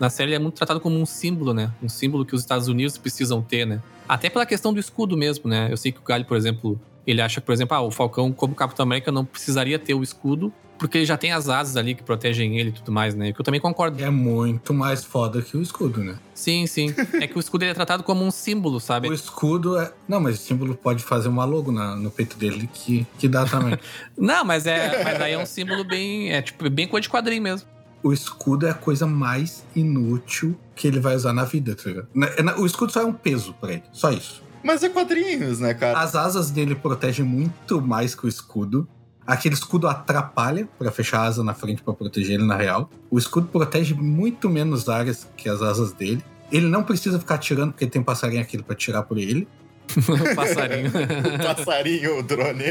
na 0.00 0.08
série, 0.08 0.32
é 0.32 0.38
muito 0.38 0.54
tratado 0.54 0.80
como 0.80 0.98
um 0.98 1.04
símbolo, 1.04 1.52
né? 1.52 1.70
Um 1.82 1.90
símbolo 1.90 2.24
que 2.24 2.34
os 2.34 2.40
Estados 2.40 2.68
Unidos 2.68 2.96
precisam 2.96 3.42
ter, 3.42 3.66
né? 3.66 3.82
Até 4.08 4.30
pela 4.30 4.46
questão 4.46 4.72
do 4.72 4.80
escudo 4.80 5.14
mesmo, 5.14 5.50
né? 5.50 5.68
Eu 5.70 5.76
sei 5.76 5.92
que 5.92 5.98
o 5.98 6.02
Galho, 6.02 6.24
por 6.24 6.38
exemplo, 6.38 6.80
ele 7.06 7.20
acha, 7.20 7.38
por 7.38 7.52
exemplo, 7.52 7.76
ah, 7.76 7.82
o 7.82 7.90
Falcão, 7.90 8.32
como 8.32 8.54
Capitão 8.54 8.84
América, 8.84 9.12
não 9.12 9.26
precisaria 9.26 9.78
ter 9.78 9.92
o 9.92 10.02
escudo, 10.02 10.50
porque 10.82 10.98
ele 10.98 11.06
já 11.06 11.16
tem 11.16 11.30
as 11.30 11.48
asas 11.48 11.76
ali 11.76 11.94
que 11.94 12.02
protegem 12.02 12.58
ele 12.58 12.70
e 12.70 12.72
tudo 12.72 12.90
mais, 12.90 13.14
né? 13.14 13.32
Que 13.32 13.40
eu 13.40 13.44
também 13.44 13.60
concordo. 13.60 14.02
É 14.02 14.10
muito 14.10 14.74
mais 14.74 15.04
foda 15.04 15.40
que 15.40 15.56
o 15.56 15.62
escudo, 15.62 16.02
né? 16.02 16.16
Sim, 16.34 16.66
sim. 16.66 16.92
É 17.20 17.26
que 17.28 17.36
o 17.36 17.40
escudo 17.40 17.62
ele 17.62 17.70
é 17.70 17.74
tratado 17.74 18.02
como 18.02 18.24
um 18.24 18.30
símbolo, 18.32 18.80
sabe? 18.80 19.08
O 19.08 19.12
escudo 19.14 19.78
é. 19.78 19.92
Não, 20.08 20.18
mas 20.20 20.40
o 20.40 20.42
símbolo 20.42 20.74
pode 20.74 21.04
fazer 21.04 21.28
uma 21.28 21.44
logo 21.44 21.70
na- 21.70 21.94
no 21.94 22.10
peito 22.10 22.36
dele 22.36 22.68
que, 22.74 23.06
que 23.16 23.28
dá 23.28 23.44
também. 23.44 23.78
Não, 24.18 24.44
mas 24.44 24.66
é, 24.66 25.04
mas 25.04 25.20
aí 25.20 25.32
é 25.34 25.38
um 25.38 25.46
símbolo 25.46 25.84
bem, 25.84 26.32
é 26.32 26.42
tipo 26.42 26.68
bem 26.68 26.88
coisa 26.88 27.02
de 27.02 27.08
quadrinho 27.08 27.42
mesmo. 27.42 27.68
o 28.02 28.12
escudo 28.12 28.66
é 28.66 28.70
a 28.70 28.74
coisa 28.74 29.06
mais 29.06 29.64
inútil 29.76 30.58
que 30.74 30.88
ele 30.88 30.98
vai 30.98 31.14
usar 31.14 31.32
na 31.32 31.44
vida, 31.44 31.76
tá 31.76 31.88
ligado? 31.88 32.08
Na- 32.12 32.56
O 32.56 32.66
escudo 32.66 32.90
só 32.92 33.02
é 33.02 33.04
um 33.06 33.12
peso 33.12 33.54
pra 33.60 33.74
ele. 33.74 33.84
Só 33.92 34.10
isso. 34.10 34.42
Mas 34.64 34.82
é 34.82 34.88
quadrinhos, 34.88 35.60
né, 35.60 35.74
cara? 35.74 35.98
As 35.98 36.14
asas 36.16 36.50
dele 36.50 36.74
protegem 36.74 37.24
muito 37.24 37.80
mais 37.80 38.14
que 38.16 38.26
o 38.26 38.28
escudo. 38.28 38.88
Aquele 39.26 39.54
escudo 39.54 39.88
atrapalha 39.88 40.68
pra 40.78 40.90
fechar 40.90 41.20
a 41.20 41.24
asa 41.24 41.44
na 41.44 41.54
frente 41.54 41.82
pra 41.82 41.94
proteger 41.94 42.34
ele 42.34 42.44
na 42.44 42.56
real. 42.56 42.90
O 43.10 43.18
escudo 43.18 43.46
protege 43.46 43.94
muito 43.94 44.48
menos 44.48 44.88
áreas 44.88 45.28
que 45.36 45.48
as 45.48 45.62
asas 45.62 45.92
dele. 45.92 46.22
Ele 46.50 46.66
não 46.66 46.82
precisa 46.82 47.18
ficar 47.18 47.36
atirando 47.36 47.72
porque 47.72 47.86
tem 47.86 48.02
passarinho 48.02 48.42
aquilo 48.42 48.62
pra 48.62 48.74
tirar 48.74 49.02
por 49.02 49.18
ele. 49.18 49.48
Passarinho. 50.34 50.90
O 51.34 51.44
passarinho, 51.44 52.18
o 52.18 52.22
drone. 52.22 52.64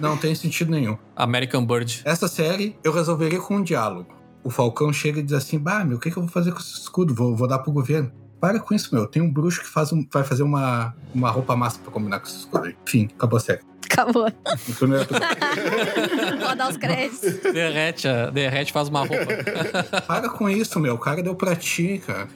Não 0.00 0.16
tem 0.16 0.34
sentido 0.34 0.70
nenhum. 0.70 0.96
American 1.14 1.64
Bird. 1.64 2.02
Essa 2.04 2.28
série 2.28 2.76
eu 2.82 2.92
resolveria 2.92 3.40
com 3.40 3.56
um 3.56 3.62
diálogo. 3.62 4.14
O 4.42 4.50
Falcão 4.50 4.92
chega 4.92 5.20
e 5.20 5.22
diz 5.22 5.32
assim: 5.32 5.58
Bah, 5.58 5.84
meu, 5.84 5.96
o 5.96 6.00
que, 6.00 6.10
que 6.10 6.16
eu 6.16 6.22
vou 6.22 6.30
fazer 6.30 6.52
com 6.52 6.58
esse 6.58 6.80
escudo? 6.80 7.14
Vou, 7.14 7.34
vou 7.34 7.48
dar 7.48 7.58
pro 7.60 7.72
governo. 7.72 8.12
Para 8.46 8.60
com 8.60 8.72
isso, 8.74 8.94
meu. 8.94 9.08
Tem 9.08 9.20
um 9.20 9.28
bruxo 9.28 9.60
que 9.60 9.66
faz 9.68 9.92
um- 9.92 10.06
vai 10.12 10.22
fazer 10.22 10.44
uma, 10.44 10.94
uma 11.12 11.28
roupa 11.32 11.56
massa 11.56 11.80
pra 11.80 11.90
combinar 11.90 12.20
com 12.20 12.26
esse 12.28 12.36
escudo 12.36 12.66
aí. 12.66 12.76
Enfim, 12.86 13.08
acabou 13.16 13.38
a 13.38 13.40
série. 13.40 13.60
Acabou. 13.90 14.30
Primeiro 14.78 15.02
episódio. 15.02 16.38
Vou 16.46 16.54
dar 16.56 16.70
os 16.70 16.76
créditos. 16.76 17.40
Derrete, 17.52 18.06
derrete 18.32 18.72
faz 18.72 18.88
uma 18.88 19.00
roupa. 19.00 19.26
Para 20.06 20.28
com 20.28 20.48
isso, 20.48 20.78
meu. 20.78 20.94
O 20.94 20.98
cara 20.98 21.20
deu 21.24 21.34
pra 21.34 21.56
ti, 21.56 22.00
cara. 22.06 22.28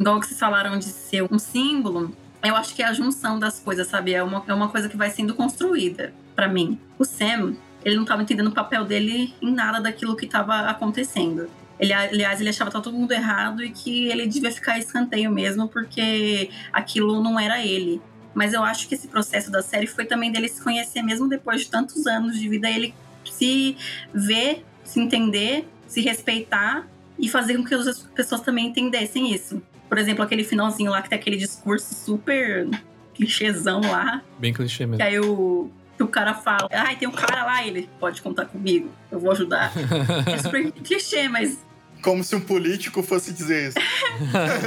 Igual 0.00 0.18
que 0.18 0.28
vocês 0.28 0.40
falaram 0.40 0.78
de 0.78 0.86
ser 0.86 1.26
um 1.30 1.38
símbolo, 1.38 2.10
eu 2.42 2.56
acho 2.56 2.74
que 2.74 2.82
é 2.82 2.86
a 2.86 2.94
junção 2.94 3.38
das 3.38 3.58
coisas, 3.58 3.86
sabe? 3.86 4.14
É 4.14 4.22
uma, 4.22 4.42
é 4.46 4.54
uma 4.54 4.68
coisa 4.70 4.88
que 4.88 4.96
vai 4.96 5.10
sendo 5.10 5.34
construída 5.34 6.14
pra 6.34 6.48
mim. 6.48 6.80
O 6.98 7.04
Sam, 7.04 7.54
ele 7.84 7.96
não 7.96 8.06
tava 8.06 8.22
entendendo 8.22 8.46
o 8.48 8.52
papel 8.54 8.82
dele 8.86 9.34
em 9.42 9.52
nada 9.52 9.78
daquilo 9.78 10.16
que 10.16 10.26
tava 10.26 10.60
acontecendo. 10.70 11.50
Ele, 11.78 11.92
aliás, 11.92 12.40
ele 12.40 12.48
achava 12.50 12.70
que 12.70 12.82
todo 12.82 12.92
mundo 12.92 13.12
errado 13.12 13.62
e 13.62 13.70
que 13.70 14.08
ele 14.08 14.26
devia 14.26 14.50
ficar 14.50 14.78
escanteio 14.78 15.30
mesmo, 15.30 15.68
porque 15.68 16.50
aquilo 16.72 17.22
não 17.22 17.38
era 17.38 17.64
ele. 17.64 18.00
Mas 18.34 18.52
eu 18.52 18.62
acho 18.62 18.88
que 18.88 18.94
esse 18.94 19.08
processo 19.08 19.50
da 19.50 19.62
série 19.62 19.86
foi 19.86 20.04
também 20.04 20.30
dele 20.30 20.48
se 20.48 20.62
conhecer, 20.62 21.02
mesmo 21.02 21.28
depois 21.28 21.62
de 21.62 21.70
tantos 21.70 22.06
anos 22.06 22.38
de 22.38 22.48
vida, 22.48 22.68
ele 22.70 22.94
se 23.24 23.76
ver, 24.12 24.64
se 24.84 25.00
entender, 25.00 25.68
se 25.86 26.00
respeitar 26.00 26.86
e 27.18 27.28
fazer 27.28 27.56
com 27.56 27.64
que 27.64 27.74
as 27.74 28.02
pessoas 28.14 28.40
também 28.40 28.66
entendessem 28.66 29.32
isso. 29.32 29.62
Por 29.88 29.98
exemplo, 29.98 30.22
aquele 30.22 30.44
finalzinho 30.44 30.90
lá 30.90 31.02
que 31.02 31.08
tem 31.08 31.18
aquele 31.18 31.36
discurso 31.36 31.94
super 31.94 32.68
clichêzão 33.14 33.80
lá, 33.80 34.22
Bem 34.38 34.52
clichê 34.52 34.84
que 34.84 34.86
mesmo. 34.86 35.02
aí 35.04 35.18
o, 35.18 35.70
que 35.96 36.02
o 36.04 36.08
cara 36.08 36.34
fala, 36.34 36.68
ai, 36.70 36.94
tem 36.96 37.08
um 37.08 37.12
cara 37.12 37.44
lá, 37.44 37.66
ele 37.66 37.88
pode 37.98 38.22
contar 38.22 38.44
comigo, 38.46 38.88
eu 39.10 39.18
vou 39.18 39.32
ajudar. 39.32 39.72
É 40.32 40.38
super 40.38 40.70
clichê, 40.70 41.28
mas 41.28 41.58
Como 42.02 42.22
se 42.22 42.34
um 42.36 42.40
político 42.40 43.02
fosse 43.02 43.32
dizer 43.32 43.68
isso. 43.68 43.78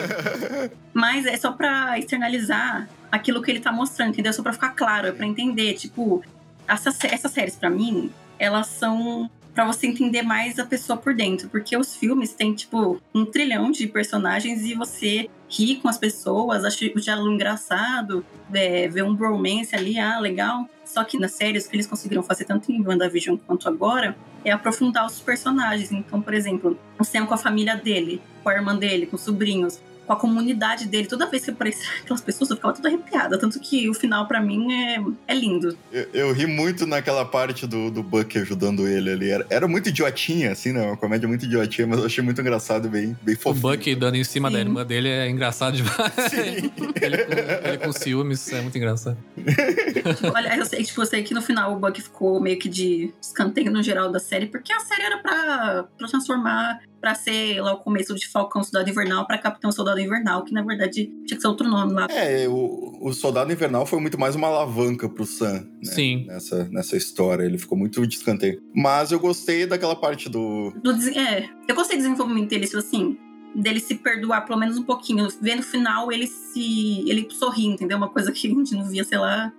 Mas 0.94 1.26
é 1.26 1.38
só 1.38 1.52
pra 1.52 1.98
externalizar 1.98 2.90
aquilo 3.12 3.42
que 3.42 3.50
ele 3.50 3.60
tá 3.60 3.72
mostrando, 3.72 4.10
entendeu? 4.10 4.34
Só 4.34 4.44
pra 4.44 4.54
ficar 4.54 4.70
claro, 4.70 5.08
é 5.08 5.12
pra 5.12 5.26
entender. 5.26 5.74
Tipo, 5.74 6.24
essas, 6.68 6.98
essas 7.04 7.32
séries, 7.32 7.56
pra 7.56 7.70
mim, 7.70 8.12
elas 8.38 8.68
são 8.68 9.30
pra 9.54 9.66
você 9.66 9.88
entender 9.88 10.22
mais 10.22 10.60
a 10.60 10.66
pessoa 10.66 10.98
por 10.98 11.14
dentro. 11.14 11.50
Porque 11.50 11.76
os 11.78 11.96
filmes 11.96 12.34
têm, 12.34 12.54
tipo, 12.54 13.02
um 13.14 13.26
trilhão 13.26 13.72
de 13.72 13.88
personagens 13.88 14.62
e 14.64 14.74
você 14.74 15.30
ri 15.50 15.76
com 15.76 15.88
as 15.88 15.98
pessoas, 15.98 16.64
acha 16.64 16.86
o 16.86 17.00
diálogo 17.00 17.30
engraçado, 17.30 18.26
é, 18.54 18.88
ver 18.88 19.04
um 19.04 19.14
bromance 19.14 19.76
ali, 19.76 20.00
ah, 20.00 20.20
legal. 20.20 20.70
Só 20.86 21.04
que 21.04 21.18
nas 21.18 21.32
séries, 21.32 21.68
que 21.68 21.76
eles 21.76 21.88
conseguiram 21.88 22.24
fazer 22.24 22.46
tanto 22.46 22.72
em 22.72 22.86
WandaVision 22.86 23.38
quanto 23.38 23.68
agora 23.68 24.16
é 24.44 24.52
aprofundar 24.52 25.06
os 25.06 25.20
personagens. 25.20 25.92
Então, 25.92 26.22
por 26.22 26.34
exemplo, 26.34 26.78
o 27.00 27.04
Sam 27.04 27.26
com 27.26 27.34
a 27.34 27.38
família 27.38 27.76
dele, 27.76 28.22
com 28.44 28.50
a 28.50 28.54
irmã 28.54 28.76
dele, 28.76 29.06
com 29.06 29.16
os 29.16 29.22
sobrinhos, 29.22 29.80
com 30.12 30.14
a 30.14 30.16
comunidade 30.16 30.88
dele. 30.88 31.08
Toda 31.08 31.26
vez 31.26 31.46
que 31.46 31.52
aparecia 31.52 31.88
aquelas 32.04 32.22
pessoas, 32.22 32.50
eu 32.50 32.56
ficava 32.56 32.74
toda 32.74 32.90
arrepiada. 32.90 33.38
Tanto 33.38 33.60
que 33.60 33.90
o 33.90 33.94
final, 33.94 34.28
pra 34.28 34.42
mim, 34.42 34.72
é, 34.72 35.04
é 35.28 35.34
lindo. 35.34 35.78
Eu, 35.92 36.08
eu 36.14 36.34
ri 36.34 36.46
muito 36.46 36.86
naquela 36.86 37.26
parte 37.26 37.66
do, 37.66 37.90
do 37.90 38.04
Buck 38.04 38.38
ajudando 38.38 38.88
ele 38.88 39.12
ali. 39.12 39.30
Era, 39.30 39.46
era 39.50 39.68
muito 39.68 39.90
idiotinha, 39.90 40.52
assim, 40.52 40.72
né? 40.72 40.82
Uma 40.82 40.98
comédia 40.98 41.28
muito 41.28 41.46
idiotinha, 41.46 41.88
mas 41.88 42.00
eu 42.00 42.06
achei 42.06 42.24
muito 42.24 42.42
engraçado 42.42 42.88
e 42.88 42.90
bem, 42.90 43.18
bem 43.22 43.36
O 43.36 43.40
fofinho. 43.40 43.62
Buck 43.62 43.96
dando 43.96 44.16
em 44.16 44.24
cima 44.24 44.50
da 44.50 44.58
Sim. 44.58 44.66
irmã 44.66 44.86
dele 44.86 45.10
é 45.10 45.30
engraçado 45.30 45.78
demais. 45.78 46.14
Sim. 46.30 46.72
ele, 47.02 47.18
com, 47.18 47.68
ele 47.68 47.78
com 47.78 47.92
ciúmes 47.94 48.52
é 48.52 48.62
muito 48.62 48.78
engraçado. 48.78 49.18
Olha, 50.34 50.58
eu 50.58 50.66
sei, 50.66 50.84
tipo, 50.84 51.02
eu 51.02 51.06
sei 51.06 51.24
que 51.24 51.34
no 51.34 51.42
final 51.42 51.74
o 51.74 51.80
Buck 51.80 52.02
ficou 52.02 52.42
meio 52.42 52.60
que 52.60 52.68
de 52.68 53.14
escanteio 53.22 53.72
no 53.72 53.82
geral 53.82 54.12
da 54.12 54.20
série, 54.20 54.48
porque 54.48 54.74
a 54.74 54.80
série 54.80 55.04
era 55.04 55.18
pra, 55.20 55.86
pra 55.98 56.08
transformar, 56.08 56.82
pra 57.02 57.16
ser 57.16 57.60
lá 57.60 57.74
o 57.74 57.80
começo 57.80 58.14
de 58.14 58.28
Falcão 58.28 58.64
Soldado 58.64 58.90
Invernal 58.90 59.26
pra 59.26 59.40
Capitão 59.40 59.72
Soldado 59.72 60.00
Invernal, 60.00 60.44
que 60.44 60.54
na 60.54 60.62
verdade 60.62 61.12
tinha 61.26 61.36
que 61.36 61.42
ser 61.42 61.48
outro 61.48 61.68
nome 61.68 61.94
lá. 61.94 62.06
É, 62.12 62.48
o, 62.48 63.00
o 63.02 63.12
Soldado 63.12 63.52
Invernal 63.52 63.86
foi 63.88 64.00
muito 64.00 64.20
mais 64.20 64.36
uma 64.36 64.48
alavanca 64.48 65.10
pro 65.10 65.26
Sam, 65.26 65.54
né? 65.84 65.92
Sim. 65.92 66.26
Nessa, 66.28 66.70
nessa 66.72 66.96
história. 66.96 67.44
Ele 67.44 67.58
ficou 67.58 67.78
muito 67.78 68.06
de 68.06 68.16
escanteio. 68.16 68.62
Mas 68.74 69.12
eu 69.12 69.20
gostei 69.20 69.66
daquela 69.66 69.96
parte 69.96 70.30
do. 70.30 70.72
Do 70.82 70.92
é, 71.18 71.50
eu 71.68 71.76
gostei 71.76 71.98
do 71.98 72.04
desenvolvimento 72.04 72.50
dele, 72.50 72.66
tipo 72.66 72.78
assim, 72.78 73.18
dele 73.56 73.80
se 73.80 73.96
perdoar 73.96 74.46
pelo 74.46 74.60
menos 74.60 74.78
um 74.78 74.84
pouquinho. 74.84 75.28
Ver 75.42 75.56
no 75.56 75.64
final 75.64 76.12
ele 76.12 76.28
se. 76.28 77.10
ele 77.10 77.28
sorri, 77.32 77.66
entendeu? 77.66 77.98
Uma 77.98 78.10
coisa 78.10 78.32
que 78.32 78.48
a 78.48 78.54
gente 78.54 78.76
não 78.76 78.86
via, 78.86 79.04
sei 79.04 79.18
lá, 79.18 79.52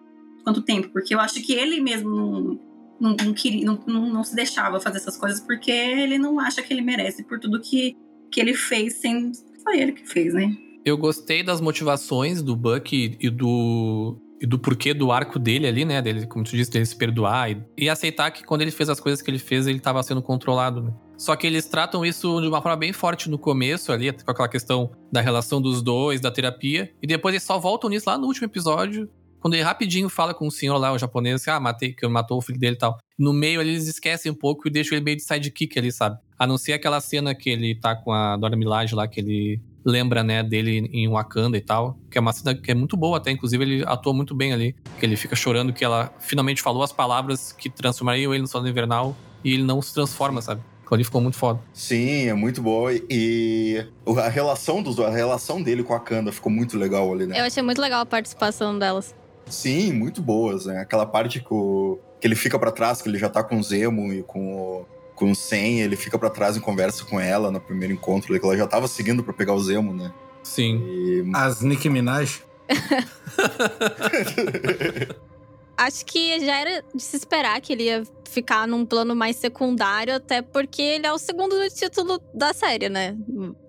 quanto 0.45 0.63
tempo. 0.63 0.89
Porque 0.91 1.13
eu 1.13 1.19
acho 1.19 1.43
que 1.43 1.53
ele 1.53 1.81
mesmo 1.81 2.09
não. 2.09 2.72
Não, 3.03 3.17
não 3.17 3.35
queria, 3.35 3.65
não, 3.67 3.81
não, 3.85 4.23
se 4.23 4.33
deixava 4.33 4.79
fazer 4.79 4.99
essas 4.99 5.17
coisas 5.17 5.41
porque 5.41 5.73
ele 5.73 6.19
não 6.19 6.39
acha 6.39 6.63
que 6.63 6.73
ele 6.73 6.83
merece 6.83 7.25
por 7.25 7.41
tudo 7.41 7.61
que, 7.61 7.97
que 8.31 8.41
ele 8.41 8.55
fez 8.55 9.01
sem. 9.01 9.33
Foi 9.65 9.81
ele 9.81 9.91
que 9.91 10.09
fez, 10.09 10.33
né? 10.33 10.55
Eu 10.85 10.97
gostei 10.97 11.43
das 11.43 11.61
motivações 11.61 12.41
do 12.45 12.55
Buck 12.55 13.17
e, 13.21 13.29
do. 13.29 14.17
E 14.41 14.47
do 14.47 14.57
porquê 14.57 14.95
do 14.95 15.11
arco 15.11 15.37
dele 15.41 15.67
ali, 15.67 15.85
né? 15.85 16.01
Dele, 16.01 16.27
como 16.29 16.45
tu 16.45 16.53
disse, 16.53 16.71
dele 16.71 16.87
se 16.87 16.95
perdoar 16.95 17.51
e, 17.51 17.65
e 17.77 17.89
aceitar 17.89 18.31
que 18.31 18.45
quando 18.45 18.63
ele 18.63 18.71
fez 18.71 18.89
as 18.89 19.01
coisas 19.01 19.21
que 19.21 19.29
ele 19.29 19.39
fez, 19.41 19.67
ele 19.67 19.81
tava 19.81 20.01
sendo 20.05 20.23
controlado, 20.23 20.81
né? 20.81 20.93
Só 21.19 21.35
que 21.35 21.47
eles 21.47 21.67
tratam 21.67 22.05
isso 22.05 22.41
de 22.41 22.47
uma 22.47 22.63
forma 22.63 22.77
bem 22.77 22.93
forte 22.93 23.29
no 23.29 23.39
começo 23.39 23.93
ali, 23.93 24.13
com 24.13 24.31
aquela 24.31 24.49
questão 24.49 24.93
da 25.11 25.21
relação 25.21 25.61
dos 25.61 25.83
dois, 25.83 26.21
da 26.21 26.31
terapia. 26.31 26.93
E 27.03 27.07
depois 27.07 27.33
eles 27.33 27.45
só 27.45 27.59
voltam 27.59 27.91
nisso 27.91 28.09
lá 28.09 28.17
no 28.17 28.27
último 28.27 28.47
episódio, 28.47 29.09
quando 29.43 29.55
ele 29.55 29.63
rapidinho 29.65 30.09
fala 30.09 30.33
com 30.33 30.47
o 30.47 30.51
senhor 30.53 30.79
lá, 30.79 30.93
o 30.93 30.99
japonês, 30.99 31.43
que, 31.43 31.51
ah, 31.51 31.59
matei, 31.59 31.93
que 31.93 32.07
matou 32.07 32.39
o 32.39 32.41
filho 32.41 32.61
dele 32.61 32.77
e 32.77 32.79
tal. 32.79 32.97
No 33.19 33.33
meio 33.33 33.61
ali, 33.61 33.71
eles 33.71 33.89
esquecem 33.89 34.31
um 34.31 34.35
pouco 34.35 34.69
e 34.69 34.71
deixam 34.71 34.97
ele 34.97 35.05
meio 35.05 35.17
de 35.17 35.25
sidekick 35.25 35.77
ali, 35.77 35.91
sabe? 35.91 36.17
A 36.39 36.47
não 36.47 36.57
ser 36.57 36.75
aquela 36.75 37.01
cena 37.01 37.35
que 37.35 37.51
ele 37.51 37.75
tá 37.75 37.97
com 37.97 38.13
a 38.13 38.37
Dora 38.37 38.57
Milaje 38.57 38.95
lá, 38.95 39.09
que 39.09 39.19
ele 39.19 39.61
lembra, 39.85 40.23
né, 40.23 40.45
dele 40.45 40.89
em 40.93 41.09
Wakanda 41.09 41.57
e 41.57 41.61
tal. 41.61 41.99
Que 42.09 42.19
é 42.19 42.21
uma 42.21 42.33
cena 42.33 42.55
que 42.55 42.71
é 42.71 42.75
muito 42.75 42.97
boa 42.97 43.17
até, 43.17 43.33
inclusive 43.33 43.65
ele 43.65 43.85
atua 43.85 44.15
muito 44.15 44.33
bem 44.33 44.53
ali. 44.53 44.77
Que 45.01 45.05
ele 45.05 45.17
fica 45.17 45.35
chorando 45.35 45.73
que 45.73 45.85
ela 45.85 46.15
finalmente 46.21 46.63
falou 46.63 46.85
as 46.85 46.93
palavras 46.93 47.51
que 47.51 47.69
transformariam 47.69 48.33
ele 48.33 48.43
no 48.43 48.49
Soldado 48.49 48.71
Invernal 48.71 49.17
e 49.43 49.55
ele 49.55 49.65
não 49.65 49.83
se 49.83 49.93
transforma, 49.93 50.41
sabe? 50.41 50.63
Ali 50.93 51.05
ficou 51.05 51.23
muito 51.23 51.39
foda. 51.39 51.59
Sim, 51.73 52.29
é 52.29 52.35
muito 52.35 52.61
boa. 52.61 52.93
E 53.09 53.83
a 54.19 54.29
relação 54.29 54.83
dos 54.83 55.01
a 55.01 55.09
relação 55.09 55.63
dele 55.63 55.83
com 55.83 55.95
a 55.95 55.99
Kanda 55.99 56.31
ficou 56.31 56.53
muito 56.53 56.77
legal 56.77 57.11
ali, 57.11 57.27
né? 57.27 57.41
Eu 57.41 57.45
achei 57.45 57.63
muito 57.63 57.81
legal 57.81 58.03
a 58.03 58.07
participação 58.07 58.79
delas. 58.79 59.15
Sim, 59.53 59.93
muito 59.93 60.21
boas, 60.23 60.67
né? 60.67 60.79
Aquela 60.81 61.05
parte 61.07 61.41
que, 61.41 61.53
o- 61.53 61.99
que 62.21 62.27
ele 62.27 62.35
fica 62.35 62.59
pra 62.59 62.73
trás, 62.73 63.01
que 63.03 63.09
ele 63.09 63.19
já 63.19 63.29
tá 63.29 63.43
com 63.45 63.59
o 63.59 63.63
Zemo 63.63 64.13
e 64.13 64.23
com 64.23 64.55
o, 64.55 64.87
com 65.15 65.31
o 65.31 65.35
Sen, 65.35 65.81
ele 65.81 65.97
fica 65.97 66.19
pra 66.19 66.31
trás 66.31 66.57
e 66.57 66.61
conversa 66.61 67.05
com 67.05 67.21
ela 67.21 67.51
no 67.51 67.61
primeiro 67.61 67.93
encontro, 67.93 68.39
que 68.39 68.45
ela 68.45 68.57
já 68.57 68.67
tava 68.67 68.89
seguindo 68.89 69.23
pra 69.23 69.33
pegar 69.33 69.53
o 69.55 69.61
Zemo, 69.63 69.93
né? 69.95 70.13
Sim. 70.43 70.83
E 70.87 71.31
As 71.35 71.61
Nicki 71.61 71.89
Minaj. 71.89 72.43
Acho 75.77 76.05
que 76.05 76.41
já 76.41 76.57
era 76.59 76.85
de 76.95 77.03
se 77.03 77.17
esperar 77.17 77.61
que 77.61 77.73
ele 77.73 77.85
ia 77.85 78.03
ficar 78.29 78.67
num 78.67 78.87
plano 78.87 79.15
mais 79.15 79.37
secundário, 79.37 80.15
até 80.15 80.41
porque 80.41 80.81
ele 80.81 81.07
é 81.07 81.13
o 81.13 81.19
segundo 81.19 81.55
título 81.69 82.21
da 82.33 82.53
série, 82.55 82.89
né? 82.89 83.15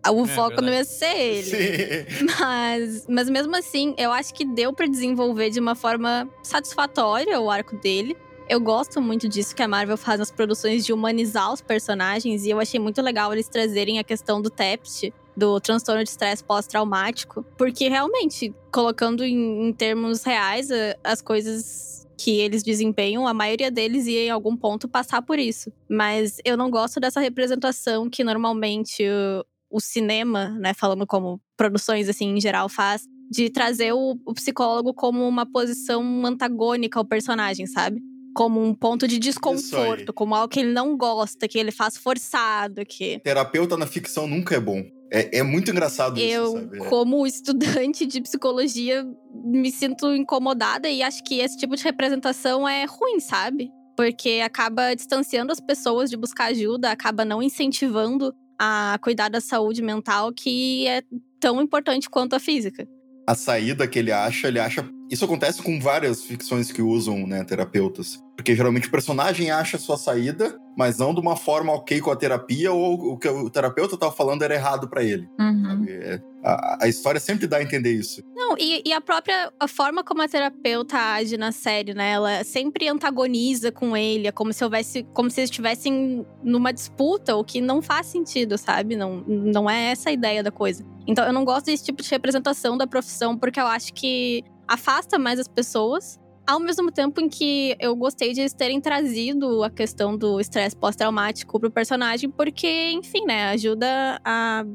O 0.10 0.24
É, 0.24 0.28
foco 0.28 0.62
não 0.62 0.72
ia 0.72 0.86
ser 0.86 1.16
ele. 1.18 1.44
Sim. 1.44 2.26
Mas, 2.40 3.06
mas 3.08 3.30
mesmo 3.30 3.56
assim, 3.56 3.94
eu 3.98 4.12
acho 4.12 4.34
que 4.34 4.46
deu 4.46 4.72
pra 4.74 4.86
desenvolver 4.86 5.50
de 5.50 5.60
uma 5.60 5.76
forma 5.76 6.30
satisfatória 6.42 7.40
o 7.40 7.50
arco 7.50 7.76
dele. 7.78 8.16
Eu 8.50 8.60
gosto 8.60 9.02
muito 9.02 9.28
disso 9.28 9.56
que 9.56 9.64
a 9.64 9.68
Marvel 9.68 9.98
faz 9.98 10.20
nas 10.20 10.30
produções 10.32 10.86
de 10.86 10.92
humanizar 10.94 11.52
os 11.52 11.62
personagens, 11.62 12.46
e 12.46 12.50
eu 12.50 12.60
achei 12.60 12.80
muito 12.80 13.02
legal 13.02 13.32
eles 13.34 13.48
trazerem 13.48 14.00
a 14.00 14.04
questão 14.04 14.42
do 14.42 14.50
TEPT, 14.50 15.14
do 15.36 15.60
transtorno 15.60 16.04
de 16.04 16.10
estresse 16.10 16.44
pós-traumático, 16.44 17.46
porque 17.58 17.88
realmente, 17.90 18.54
colocando 18.72 19.24
em, 19.24 19.68
em 19.68 19.74
termos 19.74 20.24
reais, 20.24 20.70
a- 20.72 20.96
as 21.04 21.22
coisas 21.22 22.08
que 22.18 22.40
eles 22.40 22.64
desempenham, 22.64 23.28
a 23.28 23.34
maioria 23.34 23.70
deles 23.72 24.06
ia 24.08 24.26
em 24.26 24.30
algum 24.30 24.56
ponto 24.56 24.88
passar 24.88 25.22
por 25.22 25.38
isso. 25.40 25.72
Mas 25.90 26.38
eu 26.46 26.56
não 26.56 26.70
gosto 26.70 27.00
dessa 27.00 27.20
representação 27.20 28.10
que 28.10 28.24
normalmente 28.24 29.04
o, 29.10 29.46
o 29.78 29.80
cinema, 29.82 30.50
né, 30.60 30.74
falando 30.74 31.06
como 31.06 31.42
produções 31.58 32.08
assim 32.08 32.28
em 32.36 32.40
geral 32.40 32.70
faz, 32.70 33.04
de 33.32 33.50
trazer 33.50 33.94
o, 33.94 34.18
o 34.26 34.34
psicólogo 34.34 34.94
como 34.94 35.28
uma 35.28 35.46
posição 35.46 36.26
antagônica 36.26 37.00
ao 37.00 37.04
personagem, 37.06 37.66
sabe? 37.66 38.00
Como 38.36 38.64
um 38.64 38.74
ponto 38.74 39.08
de 39.08 39.18
desconforto, 39.20 40.14
como 40.14 40.34
algo 40.36 40.48
que 40.50 40.60
ele 40.60 40.72
não 40.72 40.96
gosta, 40.96 41.48
que 41.48 41.58
ele 41.58 41.72
faz 41.72 41.98
forçado, 41.98 42.86
que 42.86 43.20
Terapeuta 43.20 43.76
na 43.78 43.86
ficção 43.88 44.28
nunca 44.28 44.56
é 44.56 44.60
bom. 44.60 44.84
É, 45.14 45.38
é 45.38 45.44
muito 45.44 45.70
engraçado 45.70 46.20
eu, 46.20 46.46
isso, 46.46 46.54
sabe? 46.54 46.78
É. 46.82 46.86
como 46.86 47.28
estudante 47.28 48.04
de 48.08 48.20
psicologia, 48.20 49.06
me 49.32 49.72
sinto 49.72 50.12
incomodada 50.12 50.90
e 50.90 51.04
acho 51.04 51.24
que 51.24 51.40
esse 51.40 51.56
tipo 51.56 51.76
de 51.76 51.84
representação 51.84 52.68
é 52.68 52.84
ruim, 52.86 53.20
sabe? 53.20 53.70
Porque 53.96 54.42
acaba 54.44 54.96
distanciando 54.96 55.52
as 55.52 55.60
pessoas 55.60 56.10
de 56.10 56.18
buscar 56.18 56.46
ajuda, 56.46 56.90
acaba 56.90 57.24
não 57.24 57.44
incentivando 57.44 58.34
a 58.58 58.98
cuidar 59.04 59.30
da 59.30 59.40
saúde 59.40 59.84
mental, 59.84 60.34
que 60.34 60.88
é 60.88 61.04
tão 61.40 61.62
importante 61.62 62.10
quanto 62.10 62.36
a 62.36 62.40
física. 62.40 62.88
a 63.28 63.36
saída 63.36 63.88
que 63.88 64.00
ele 64.00 64.12
acha, 64.12 64.48
ele 64.48 64.60
acha. 64.60 64.84
Isso 65.14 65.26
acontece 65.26 65.62
com 65.62 65.80
várias 65.80 66.24
ficções 66.24 66.72
que 66.72 66.82
usam, 66.82 67.28
né, 67.28 67.44
terapeutas. 67.44 68.20
Porque 68.36 68.56
geralmente 68.56 68.88
o 68.88 68.92
personagem 68.92 69.52
acha 69.52 69.78
a 69.78 69.80
sua 69.80 69.96
saída, 69.96 70.58
mas 70.76 70.98
não 70.98 71.14
de 71.14 71.20
uma 71.20 71.36
forma 71.36 71.72
ok 71.72 72.02
com 72.02 72.10
a 72.10 72.16
terapia, 72.16 72.72
ou 72.72 73.12
o 73.12 73.18
que 73.20 73.30
o 73.30 73.48
terapeuta 73.48 73.96
tava 73.96 74.12
falando 74.12 74.42
era 74.42 74.56
errado 74.56 74.90
pra 74.90 75.04
ele. 75.04 75.30
Uhum. 75.40 75.86
É, 75.88 76.20
a, 76.44 76.86
a 76.86 76.88
história 76.88 77.20
sempre 77.20 77.46
dá 77.46 77.58
a 77.58 77.62
entender 77.62 77.92
isso. 77.92 78.24
Não, 78.36 78.58
e, 78.58 78.82
e 78.84 78.92
a 78.92 79.00
própria 79.00 79.54
a 79.60 79.68
forma 79.68 80.04
como 80.04 80.24
a 80.24 80.28
terapeuta 80.28 80.98
age 80.98 81.38
na 81.38 81.52
série, 81.52 81.94
né? 81.94 82.14
Ela 82.14 82.44
sempre 82.44 82.88
antagoniza 82.88 83.72
com 83.72 83.96
ele, 83.96 84.28
é 84.28 84.32
como 84.32 84.52
se 84.52 84.64
houvesse, 84.64 85.04
como 85.14 85.30
se 85.30 85.42
eles 85.42 85.52
estivessem 85.52 86.26
numa 86.44 86.74
disputa, 86.74 87.36
o 87.36 87.44
que 87.44 87.62
não 87.62 87.84
faz 87.84 88.08
sentido, 88.08 88.58
sabe? 88.58 88.96
Não, 88.96 89.24
não 89.28 89.70
é 89.70 89.92
essa 89.92 90.10
a 90.10 90.12
ideia 90.12 90.42
da 90.42 90.50
coisa. 90.50 90.84
Então 91.06 91.24
eu 91.24 91.34
não 91.34 91.46
gosto 91.46 91.68
desse 91.68 91.84
tipo 91.84 92.02
de 92.02 92.10
representação 92.10 92.76
da 92.76 92.88
profissão, 92.88 93.38
porque 93.38 93.60
eu 93.60 93.68
acho 93.68 93.94
que 93.94 94.44
afasta 94.74 95.18
mais 95.20 95.40
as 95.40 95.48
pessoas. 95.48 96.20
Ao 96.46 96.60
mesmo 96.60 96.92
tempo 96.92 97.22
em 97.22 97.30
que 97.30 97.74
eu 97.80 97.96
gostei 97.96 98.34
de 98.34 98.42
eles 98.42 98.54
terem 98.54 98.82
trazido 98.82 99.64
a 99.64 99.70
questão 99.70 100.18
do 100.18 100.40
estresse 100.42 100.76
pós-traumático 100.76 101.58
pro 101.58 101.72
personagem, 101.72 102.30
porque, 102.30 102.92
enfim, 102.92 103.24
né, 103.26 103.46
ajuda 103.52 104.20
a 104.26 104.66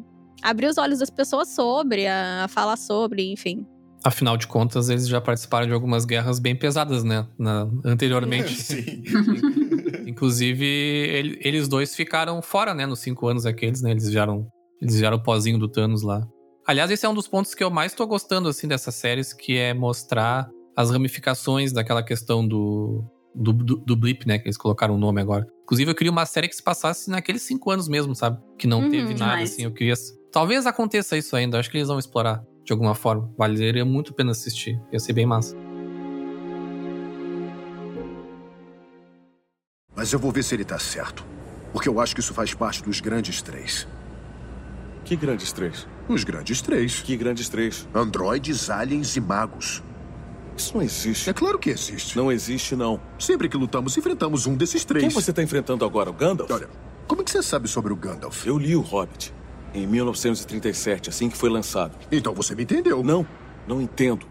abrir 0.42 0.66
os 0.68 0.78
olhos 0.78 1.00
das 1.00 1.10
pessoas 1.10 1.48
sobre, 1.54 2.06
a 2.06 2.46
falar 2.48 2.76
sobre, 2.78 3.30
enfim. 3.30 3.66
Afinal 4.02 4.36
de 4.38 4.46
contas, 4.46 4.88
eles 4.88 5.06
já 5.08 5.20
participaram 5.20 5.66
de 5.66 5.72
algumas 5.74 6.04
guerras 6.06 6.38
bem 6.38 6.56
pesadas, 6.56 7.02
né? 7.04 7.26
Na- 7.38 7.68
anteriormente. 7.84 8.54
Sim. 8.62 9.02
Inclusive, 10.06 10.64
ele- 10.64 11.38
eles 11.42 11.68
dois 11.68 11.94
ficaram 11.94 12.40
fora, 12.40 12.72
né? 12.72 12.86
Nos 12.86 13.00
cinco 13.00 13.26
anos 13.26 13.44
aqueles, 13.44 13.82
né? 13.82 13.90
Eles 13.90 14.08
vieram, 14.08 14.46
eles 14.80 14.98
vieram 14.98 15.16
o 15.18 15.22
pozinho 15.22 15.58
do 15.58 15.68
Thanos 15.68 16.02
lá. 16.02 16.26
Aliás, 16.68 16.90
esse 16.90 17.06
é 17.06 17.08
um 17.08 17.14
dos 17.14 17.26
pontos 17.26 17.54
que 17.54 17.64
eu 17.64 17.70
mais 17.70 17.94
tô 17.94 18.06
gostando, 18.06 18.46
assim, 18.46 18.68
dessas 18.68 18.94
séries, 18.94 19.32
que 19.32 19.56
é 19.56 19.72
mostrar 19.72 20.50
as 20.76 20.90
ramificações 20.90 21.72
daquela 21.72 22.02
questão 22.02 22.46
do, 22.46 23.02
do, 23.34 23.54
do, 23.54 23.76
do 23.76 23.96
blip, 23.96 24.26
né? 24.28 24.38
Que 24.38 24.48
eles 24.48 24.58
colocaram 24.58 24.94
o 24.94 24.98
nome 24.98 25.18
agora. 25.18 25.46
Inclusive, 25.62 25.90
eu 25.90 25.94
queria 25.94 26.10
uma 26.12 26.26
série 26.26 26.46
que 26.46 26.54
se 26.54 26.62
passasse 26.62 27.08
naqueles 27.10 27.40
cinco 27.40 27.70
anos 27.70 27.88
mesmo, 27.88 28.14
sabe? 28.14 28.38
Que 28.58 28.66
não 28.66 28.82
Uhum, 28.82 28.90
teve 28.90 29.14
nada, 29.14 29.32
demais. 29.36 29.52
assim. 29.52 29.64
Eu 29.64 29.72
queria... 29.72 29.94
Talvez 30.30 30.66
aconteça 30.66 31.16
isso 31.16 31.34
ainda. 31.34 31.58
Acho 31.58 31.70
que 31.70 31.78
eles 31.78 31.88
vão 31.88 31.98
explorar 31.98 32.44
de 32.62 32.70
alguma 32.70 32.94
forma. 32.94 33.32
Valeria 33.38 33.82
muito 33.86 34.12
a 34.12 34.14
pena 34.14 34.32
assistir. 34.32 34.78
Ia 34.92 34.98
ser 34.98 35.14
bem 35.14 35.24
massa. 35.24 35.56
Mas 39.96 40.12
eu 40.12 40.18
vou 40.18 40.30
ver 40.30 40.42
se 40.44 40.54
ele 40.54 40.66
tá 40.66 40.78
certo. 40.78 41.24
Porque 41.72 41.88
eu 41.88 41.98
acho 41.98 42.14
que 42.14 42.20
isso 42.20 42.34
faz 42.34 42.52
parte 42.52 42.82
dos 42.82 43.00
grandes 43.00 43.40
três. 43.40 43.88
Que 45.04 45.16
grandes 45.16 45.50
três? 45.50 45.88
Os 46.08 46.24
grandes 46.24 46.62
três: 46.62 47.00
Que 47.00 47.16
grandes 47.16 47.48
três? 47.48 47.86
androides, 47.94 48.70
aliens 48.70 49.14
e 49.16 49.20
magos. 49.20 49.82
Isso 50.56 50.74
não 50.74 50.82
existe. 50.82 51.30
É 51.30 51.32
claro 51.32 51.58
que 51.58 51.70
existe. 51.70 52.16
Não 52.16 52.32
existe, 52.32 52.74
não. 52.74 53.00
Sempre 53.18 53.48
que 53.48 53.56
lutamos, 53.56 53.96
enfrentamos 53.96 54.46
um 54.46 54.56
desses 54.56 54.84
três. 54.84 55.04
Quem 55.04 55.14
você 55.14 55.32
tá 55.32 55.42
enfrentando 55.42 55.84
agora? 55.84 56.10
O 56.10 56.12
Gandalf? 56.12 56.50
Olha, 56.50 56.68
como 57.06 57.22
é 57.22 57.24
que 57.24 57.30
você 57.30 57.42
sabe 57.42 57.68
sobre 57.68 57.92
o 57.92 57.96
Gandalf? 57.96 58.44
Eu 58.44 58.58
li 58.58 58.74
o 58.74 58.80
Hobbit 58.80 59.32
em 59.72 59.86
1937, 59.86 61.10
assim 61.10 61.28
que 61.28 61.36
foi 61.36 61.50
lançado. 61.50 61.96
Então 62.10 62.34
você 62.34 62.54
me 62.54 62.64
entendeu. 62.64 63.04
Não, 63.04 63.26
não 63.68 63.80
entendo. 63.80 64.26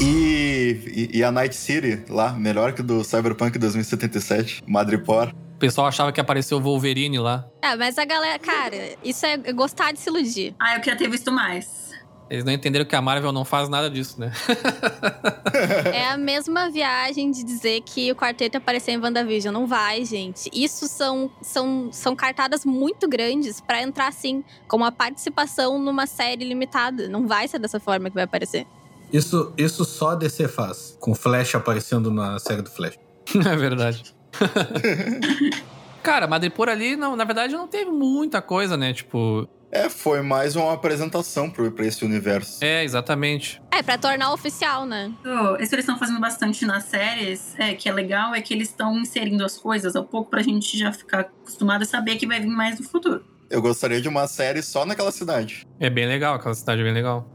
E, 0.00 1.08
e, 1.12 1.18
e 1.18 1.24
a 1.24 1.32
Night 1.32 1.56
City 1.56 2.04
lá, 2.08 2.32
melhor 2.32 2.72
que 2.72 2.82
do 2.82 3.02
Cyberpunk 3.02 3.58
2077, 3.58 4.62
Madripoor. 4.66 5.34
O 5.58 5.66
pessoal 5.68 5.88
achava 5.88 6.12
que 6.12 6.20
apareceu 6.20 6.58
o 6.58 6.60
Wolverine 6.60 7.18
lá. 7.18 7.44
É, 7.60 7.74
mas 7.74 7.98
a 7.98 8.04
galera, 8.04 8.38
cara, 8.38 8.76
isso 9.02 9.26
é 9.26 9.36
gostar 9.52 9.90
de 9.90 9.98
se 9.98 10.08
iludir. 10.08 10.54
Ah, 10.56 10.76
eu 10.76 10.80
queria 10.80 10.96
ter 10.96 11.10
visto 11.10 11.32
mais. 11.32 11.90
Eles 12.30 12.44
não 12.44 12.52
entenderam 12.52 12.84
que 12.84 12.94
a 12.94 13.02
Marvel 13.02 13.32
não 13.32 13.44
faz 13.44 13.68
nada 13.68 13.90
disso, 13.90 14.20
né? 14.20 14.32
É 15.92 16.10
a 16.10 16.16
mesma 16.16 16.70
viagem 16.70 17.32
de 17.32 17.42
dizer 17.42 17.80
que 17.80 18.12
o 18.12 18.14
quarteto 18.14 18.56
ia 18.56 18.58
aparecer 18.58 18.92
em 18.92 18.98
WandaVision. 18.98 19.52
Não 19.52 19.66
vai, 19.66 20.04
gente. 20.04 20.48
Isso 20.52 20.86
são, 20.86 21.28
são, 21.42 21.88
são 21.90 22.14
cartadas 22.14 22.64
muito 22.64 23.08
grandes 23.08 23.60
pra 23.60 23.82
entrar, 23.82 24.06
assim, 24.06 24.44
com 24.68 24.76
uma 24.76 24.92
participação 24.92 25.76
numa 25.80 26.06
série 26.06 26.44
limitada. 26.44 27.08
Não 27.08 27.26
vai 27.26 27.48
ser 27.48 27.58
dessa 27.58 27.80
forma 27.80 28.10
que 28.10 28.14
vai 28.14 28.24
aparecer. 28.24 28.64
Isso, 29.12 29.52
isso 29.58 29.84
só 29.84 30.10
a 30.10 30.14
DC 30.14 30.46
faz, 30.46 30.96
com 31.00 31.16
Flash 31.16 31.56
aparecendo 31.56 32.12
na 32.12 32.38
série 32.38 32.62
do 32.62 32.70
Flash. 32.70 32.96
é 33.34 33.56
verdade. 33.56 34.16
Cara, 36.02 36.26
Madripoor 36.26 36.68
ali, 36.68 36.96
não, 36.96 37.16
na 37.16 37.24
verdade, 37.24 37.52
não 37.54 37.66
teve 37.68 37.90
muita 37.90 38.40
coisa, 38.40 38.76
né? 38.76 38.92
Tipo, 38.92 39.48
É, 39.70 39.88
foi 39.90 40.22
mais 40.22 40.56
uma 40.56 40.72
apresentação 40.72 41.50
pro, 41.50 41.70
pra 41.72 41.84
esse 41.84 42.04
universo. 42.04 42.64
é, 42.64 42.82
exatamente. 42.84 43.60
É, 43.70 43.82
pra 43.82 43.98
tornar 43.98 44.32
oficial, 44.32 44.86
né? 44.86 45.12
Então, 45.20 45.56
Isso 45.56 45.74
eles 45.74 45.84
estão 45.84 45.98
fazendo 45.98 46.20
bastante 46.20 46.64
nas 46.64 46.84
séries, 46.84 47.54
é, 47.58 47.74
que 47.74 47.88
é 47.88 47.92
legal, 47.92 48.34
é 48.34 48.40
que 48.40 48.54
eles 48.54 48.68
estão 48.68 48.96
inserindo 48.98 49.44
as 49.44 49.58
coisas 49.58 49.94
ao 49.96 50.04
pouco 50.04 50.30
pra 50.30 50.40
gente 50.42 50.78
já 50.78 50.92
ficar 50.92 51.20
acostumado 51.20 51.82
a 51.82 51.84
saber 51.86 52.16
que 52.16 52.26
vai 52.26 52.40
vir 52.40 52.48
mais 52.48 52.78
no 52.78 52.86
futuro. 52.88 53.24
Eu 53.50 53.60
gostaria 53.60 54.00
de 54.00 54.08
uma 54.08 54.26
série 54.26 54.62
só 54.62 54.84
naquela 54.86 55.10
cidade. 55.10 55.66
É 55.80 55.88
bem 55.90 56.06
legal, 56.06 56.34
aquela 56.34 56.54
cidade 56.54 56.80
é 56.80 56.84
bem 56.84 56.92
legal. 56.94 57.28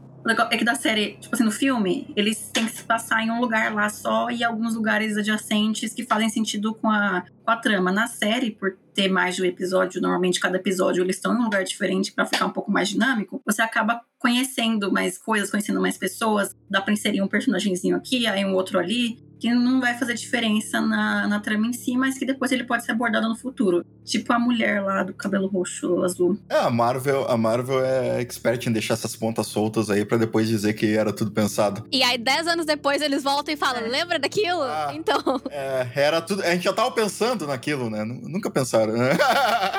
É 0.50 0.56
que 0.56 0.64
da 0.64 0.74
série, 0.74 1.18
tipo 1.20 1.34
assim, 1.34 1.44
no 1.44 1.50
filme, 1.50 2.10
eles 2.16 2.48
têm 2.52 2.64
que 2.64 2.72
se 2.72 2.82
passar 2.82 3.22
em 3.22 3.30
um 3.30 3.40
lugar 3.40 3.74
lá 3.74 3.88
só 3.90 4.30
e 4.30 4.42
alguns 4.42 4.74
lugares 4.74 5.18
adjacentes 5.18 5.92
que 5.92 6.04
fazem 6.04 6.30
sentido 6.30 6.74
com 6.74 6.88
a, 6.88 7.24
com 7.44 7.50
a 7.50 7.56
trama. 7.56 7.92
Na 7.92 8.06
série, 8.06 8.50
por 8.50 8.74
ter 8.94 9.08
mais 9.08 9.36
de 9.36 9.42
um 9.42 9.44
episódio, 9.44 10.00
normalmente 10.00 10.40
cada 10.40 10.56
episódio 10.56 11.02
eles 11.02 11.16
estão 11.16 11.34
em 11.34 11.38
um 11.38 11.44
lugar 11.44 11.64
diferente 11.64 12.12
pra 12.12 12.24
ficar 12.24 12.46
um 12.46 12.50
pouco 12.50 12.70
mais 12.70 12.88
dinâmico, 12.88 13.42
você 13.44 13.60
acaba 13.60 14.00
conhecendo 14.18 14.90
mais 14.90 15.18
coisas, 15.18 15.50
conhecendo 15.50 15.80
mais 15.80 15.98
pessoas, 15.98 16.56
dá 16.70 16.80
pra 16.80 16.94
inserir 16.94 17.20
um 17.20 17.28
personagemzinho 17.28 17.96
aqui, 17.96 18.26
aí 18.26 18.44
um 18.44 18.54
outro 18.54 18.78
ali. 18.78 19.18
Que 19.38 19.52
não 19.52 19.80
vai 19.80 19.94
fazer 19.98 20.14
diferença 20.14 20.80
na, 20.80 21.26
na 21.28 21.40
trama 21.40 21.66
em 21.66 21.72
si, 21.72 21.96
mas 21.96 22.16
que 22.18 22.24
depois 22.24 22.50
ele 22.52 22.64
pode 22.64 22.84
ser 22.84 22.92
abordado 22.92 23.28
no 23.28 23.36
futuro. 23.36 23.84
Tipo 24.04 24.32
a 24.32 24.38
mulher 24.38 24.82
lá 24.82 25.02
do 25.02 25.12
cabelo 25.14 25.46
roxo 25.46 26.02
azul. 26.02 26.38
É, 26.48 26.56
a 26.58 26.70
Marvel, 26.70 27.28
a 27.30 27.36
Marvel 27.36 27.84
é 27.84 28.20
expert 28.20 28.66
em 28.66 28.72
deixar 28.72 28.94
essas 28.94 29.14
pontas 29.16 29.46
soltas 29.46 29.90
aí 29.90 30.04
pra 30.04 30.16
depois 30.16 30.48
dizer 30.48 30.74
que 30.74 30.94
era 30.96 31.12
tudo 31.12 31.30
pensado. 31.30 31.86
E 31.92 32.02
aí, 32.02 32.16
dez 32.18 32.46
anos 32.46 32.64
depois, 32.66 33.02
eles 33.02 33.22
voltam 33.22 33.52
e 33.52 33.56
falam: 33.56 33.80
É. 33.82 33.88
lembra 33.88 34.18
daquilo? 34.18 34.62
Ah. 34.62 34.92
Então. 34.94 35.40
É, 35.50 35.86
era 35.94 36.20
tudo. 36.20 36.42
A 36.42 36.50
gente 36.52 36.64
já 36.64 36.72
tava 36.72 36.90
pensando 36.92 37.46
naquilo, 37.46 37.88
né? 37.90 38.04
Nu- 38.04 38.20
Nunca 38.28 38.50
pensaram, 38.50 38.92
né? 38.94 39.10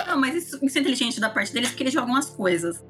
Não, 0.07 0.19
mas 0.19 0.35
isso, 0.35 0.59
isso 0.63 0.77
é 0.77 0.81
inteligente 0.81 1.19
da 1.19 1.29
parte 1.29 1.51
deles 1.53 1.69
porque 1.69 1.83
eles 1.83 1.93
jogam 1.93 2.15
as 2.15 2.29
coisas. 2.29 2.83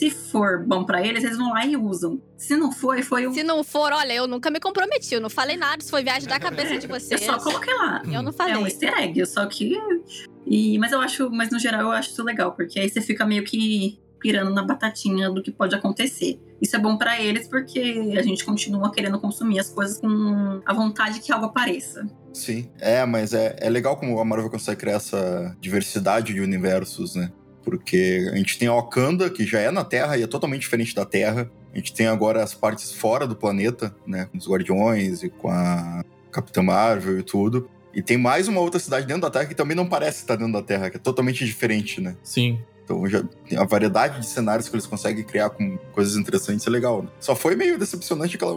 Se 0.00 0.10
for 0.10 0.64
bom 0.66 0.82
pra 0.84 1.06
eles, 1.06 1.22
eles 1.22 1.36
vão 1.36 1.50
lá 1.50 1.66
e 1.66 1.76
usam. 1.76 2.20
Se 2.38 2.56
não 2.56 2.72
foi, 2.72 3.02
foi 3.02 3.26
um. 3.28 3.34
Se 3.34 3.42
não 3.44 3.62
for, 3.62 3.92
olha, 3.92 4.14
eu 4.14 4.26
nunca 4.26 4.50
me 4.50 4.58
comprometi, 4.58 5.14
eu 5.14 5.20
não 5.20 5.28
falei 5.28 5.58
nada, 5.58 5.82
isso 5.82 5.90
foi 5.90 6.02
viagem 6.02 6.26
da 6.26 6.40
cabeça 6.40 6.78
de 6.78 6.86
Eu 6.88 6.98
vocês. 6.98 7.20
só 7.22 7.38
coloquei 7.38 7.74
lá. 7.74 8.00
Eu 8.06 8.22
não 8.22 8.30
É 8.30 8.32
falei. 8.32 8.56
um 8.56 8.64
easter 8.66 8.92
egg, 8.98 9.26
só 9.26 9.44
que. 9.46 9.76
E, 10.46 10.78
mas 10.78 10.90
eu 10.92 11.00
acho, 11.00 11.30
mas 11.30 11.50
no 11.50 11.58
geral 11.58 11.82
eu 11.82 11.90
acho 11.92 12.10
isso 12.10 12.24
legal, 12.24 12.52
porque 12.52 12.80
aí 12.80 12.88
você 12.88 13.00
fica 13.02 13.26
meio 13.26 13.44
que 13.44 14.00
pirando 14.18 14.50
na 14.52 14.62
batatinha 14.62 15.30
do 15.30 15.42
que 15.42 15.50
pode 15.50 15.74
acontecer. 15.74 16.38
Isso 16.60 16.76
é 16.76 16.78
bom 16.78 16.96
pra 16.98 17.20
eles 17.20 17.48
porque 17.48 18.14
a 18.18 18.22
gente 18.22 18.44
continua 18.44 18.90
querendo 18.92 19.18
consumir 19.18 19.58
as 19.58 19.70
coisas 19.70 19.98
com 19.98 20.60
a 20.66 20.74
vontade 20.74 21.20
que 21.20 21.32
algo 21.32 21.46
apareça. 21.46 22.06
Sim. 22.32 22.70
É, 22.78 23.04
mas 23.06 23.32
é, 23.32 23.56
é 23.60 23.70
legal 23.70 23.96
como 23.96 24.18
a 24.20 24.24
Marvel 24.24 24.50
consegue 24.50 24.78
criar 24.80 24.94
essa 24.96 25.56
diversidade 25.60 26.34
de 26.34 26.40
universos, 26.40 27.14
né? 27.14 27.32
Porque 27.70 28.28
a 28.32 28.36
gente 28.36 28.58
tem 28.58 28.66
a 28.66 28.74
Wakanda, 28.74 29.30
que 29.30 29.46
já 29.46 29.60
é 29.60 29.70
na 29.70 29.84
Terra 29.84 30.16
e 30.16 30.24
é 30.24 30.26
totalmente 30.26 30.62
diferente 30.62 30.92
da 30.92 31.04
Terra. 31.04 31.48
A 31.72 31.76
gente 31.76 31.94
tem 31.94 32.08
agora 32.08 32.42
as 32.42 32.52
partes 32.52 32.92
fora 32.92 33.28
do 33.28 33.36
planeta, 33.36 33.94
né? 34.04 34.26
Com 34.26 34.38
os 34.38 34.48
Guardiões 34.48 35.22
e 35.22 35.28
com 35.28 35.48
a 35.48 36.04
Capitã 36.32 36.62
Marvel 36.62 37.20
e 37.20 37.22
tudo. 37.22 37.70
E 37.94 38.02
tem 38.02 38.18
mais 38.18 38.48
uma 38.48 38.60
outra 38.60 38.80
cidade 38.80 39.06
dentro 39.06 39.22
da 39.22 39.30
Terra 39.30 39.46
que 39.46 39.54
também 39.54 39.76
não 39.76 39.86
parece 39.86 40.18
estar 40.18 40.34
dentro 40.34 40.52
da 40.52 40.62
Terra, 40.62 40.90
que 40.90 40.96
é 40.96 41.00
totalmente 41.00 41.44
diferente, 41.44 42.00
né? 42.00 42.16
Sim. 42.24 42.60
Então 42.90 43.06
já 43.08 43.22
tem 43.48 43.56
a 43.56 43.64
variedade 43.64 44.20
de 44.20 44.26
cenários 44.26 44.68
que 44.68 44.74
eles 44.74 44.86
conseguem 44.86 45.22
criar 45.22 45.50
com 45.50 45.78
coisas 45.92 46.16
interessantes 46.16 46.66
é 46.66 46.70
legal, 46.70 47.02
né? 47.02 47.08
Só 47.20 47.36
foi 47.36 47.54
meio 47.54 47.78
decepcionante 47.78 48.34
aquela 48.36 48.56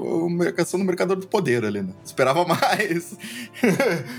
questão 0.54 0.80
do 0.80 0.86
Mercador 0.86 1.18
do 1.18 1.28
Poder 1.28 1.64
ali, 1.64 1.82
né? 1.84 1.94
Esperava 2.04 2.44
mais. 2.46 3.16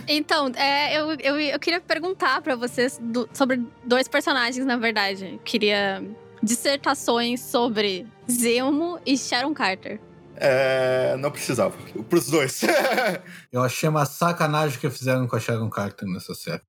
Então, 0.07 0.53
é, 0.57 0.98
eu, 1.00 1.12
eu, 1.14 1.40
eu 1.40 1.59
queria 1.59 1.81
perguntar 1.81 2.40
pra 2.42 2.55
vocês 2.55 2.98
do- 3.03 3.29
sobre 3.33 3.61
dois 3.85 4.07
personagens, 4.09 4.64
na 4.64 4.77
verdade. 4.77 5.33
Eu 5.35 5.38
queria 5.44 6.03
dissertações 6.42 7.40
sobre 7.40 8.07
Zemo 8.31 8.98
e 9.05 9.16
Sharon 9.18 9.53
Carter. 9.53 9.98
É, 10.37 11.16
não 11.18 11.31
precisava. 11.31 11.77
Pros 12.09 12.27
dois. 12.29 12.62
Eu 13.53 13.62
achei 13.62 13.88
uma 13.88 14.05
sacanagem 14.05 14.79
que 14.79 14.90
fizeram 14.90 15.27
com 15.29 15.37
a 15.37 15.40
Sharon 15.40 15.70
Carter 15.70 16.09
nessa 16.09 16.35
série. 16.35 16.61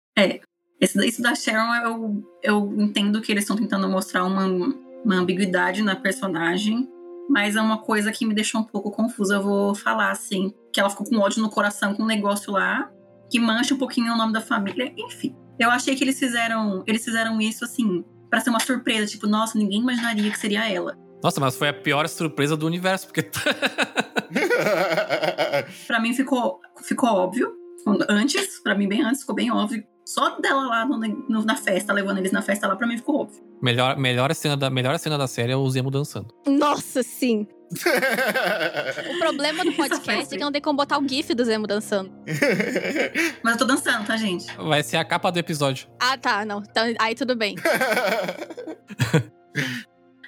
Esse, 0.86 1.08
isso 1.08 1.22
da 1.22 1.34
Sharon, 1.34 1.74
eu, 1.84 2.24
eu 2.44 2.76
entendo 2.78 3.20
que 3.22 3.32
eles 3.32 3.44
estão 3.44 3.58
tentando 3.58 3.90
mostrar 3.90 4.24
uma, 4.24 4.46
uma 4.46 5.16
ambiguidade 5.16 5.82
na 5.82 5.96
personagem, 5.96 6.88
mas 7.28 7.56
é 7.56 7.62
uma 7.62 7.80
coisa 7.80 8.12
que 8.12 8.26
me 8.26 8.36
deixou 8.36 8.62
um 8.62 8.64
pouco 8.64 8.92
confusa. 8.92 9.36
Eu 9.36 9.44
vou 9.44 9.74
falar 9.74 10.12
assim: 10.12 10.54
que 10.72 10.80
ela 10.80 10.90
ficou 10.90 11.08
com 11.08 11.18
ódio 11.18 11.42
no 11.42 11.50
coração 11.50 11.96
com 11.96 12.04
um 12.04 12.06
negócio 12.06 12.54
lá, 12.54 12.90
que 13.32 13.40
mancha 13.40 13.74
um 13.74 13.80
pouquinho 13.80 14.14
o 14.14 14.18
nome 14.18 14.32
da 14.32 14.42
família, 14.42 14.94
enfim. 14.96 15.36
Eu 15.58 15.72
achei 15.72 15.96
que 15.96 16.04
eles 16.04 16.20
fizeram, 16.20 16.84
eles 16.86 17.04
fizeram 17.04 17.42
isso 17.42 17.66
assim, 17.66 18.06
pra 18.30 18.40
ser 18.40 18.52
uma 18.52 18.60
surpresa, 18.60 19.08
tipo, 19.08 19.26
nossa, 19.26 19.58
ninguém 19.58 19.82
imaginaria 19.82 20.30
que 20.30 20.38
seria 20.38 20.70
ela. 20.70 20.96
Nossa, 21.24 21.40
mas 21.40 21.56
foi 21.56 21.70
a 21.70 21.74
pior 21.74 22.08
surpresa 22.08 22.56
do 22.56 22.68
universo, 22.68 23.08
porque. 23.08 23.24
Pra 25.88 26.00
mim 26.00 26.14
ficou, 26.14 26.60
ficou 26.84 27.10
óbvio. 27.10 27.52
Antes, 28.10 28.60
pra 28.62 28.76
mim, 28.76 28.88
bem 28.88 29.02
antes, 29.02 29.22
ficou 29.22 29.34
bem 29.36 29.52
óbvio. 29.52 29.84
Só 30.06 30.40
dela 30.40 30.68
lá 30.68 30.86
no- 30.86 30.98
no- 31.00 31.44
na 31.44 31.56
festa, 31.56 31.92
levando 31.92 32.20
eles 32.20 32.32
na 32.32 32.42
festa 32.42 32.68
lá, 32.68 32.76
pra 32.76 32.86
mim 32.88 32.96
ficou 32.98 33.22
óbvio. 33.22 33.42
melhor, 33.62 33.98
melhor, 33.98 34.34
cena 34.36 34.56
da, 34.56 34.70
melhor 34.70 35.00
cena 35.00 35.18
da 35.18 35.26
série 35.28 35.52
é 35.52 35.56
o 35.56 35.68
Zemo 35.70 35.90
dançando. 35.90 36.28
Nossa, 36.48 37.02
sim. 37.02 37.48
O 39.16 39.20
problema 39.20 39.66
do 39.66 39.74
podcast 39.74 40.34
é 40.36 40.38
que 40.38 40.44
não 40.44 40.52
tem 40.52 40.62
como 40.62 40.78
botar 40.78 41.00
o 41.00 41.08
GIF 41.10 41.34
do 41.34 41.44
Zemo 41.44 41.66
dançando. 41.66 42.12
Mas 43.44 43.54
eu 43.54 43.58
tô 43.60 43.66
dançando, 43.66 44.06
tá, 44.06 44.16
gente? 44.16 44.46
Vai 44.58 44.84
ser 44.84 44.98
a 44.98 45.04
capa 45.06 45.32
do 45.32 45.40
episódio. 45.40 45.88
Ah, 46.00 46.16
tá, 46.18 46.46
não. 46.46 46.60
Então, 46.70 46.84
aí 47.00 47.16
tudo 47.16 47.36
bem. 47.36 47.56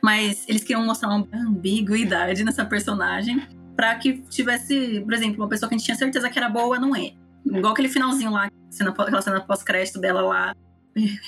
Mas 0.01 0.45
eles 0.47 0.63
queriam 0.63 0.83
mostrar 0.85 1.09
uma 1.09 1.27
ambiguidade 1.33 2.43
nessa 2.43 2.65
personagem 2.65 3.45
pra 3.75 3.95
que 3.95 4.19
tivesse, 4.29 5.01
por 5.01 5.13
exemplo, 5.13 5.43
uma 5.43 5.49
pessoa 5.49 5.67
que 5.69 5.75
a 5.75 5.77
gente 5.77 5.85
tinha 5.85 5.97
certeza 5.97 6.29
que 6.29 6.37
era 6.39 6.49
boa, 6.49 6.79
não 6.79 6.95
é. 6.95 7.11
Igual 7.53 7.73
aquele 7.73 7.89
finalzinho 7.89 8.31
lá, 8.31 8.49
cena, 8.69 8.91
aquela 8.91 9.21
cena 9.21 9.41
pós-crédito 9.41 9.99
dela 9.99 10.21
lá, 10.21 10.55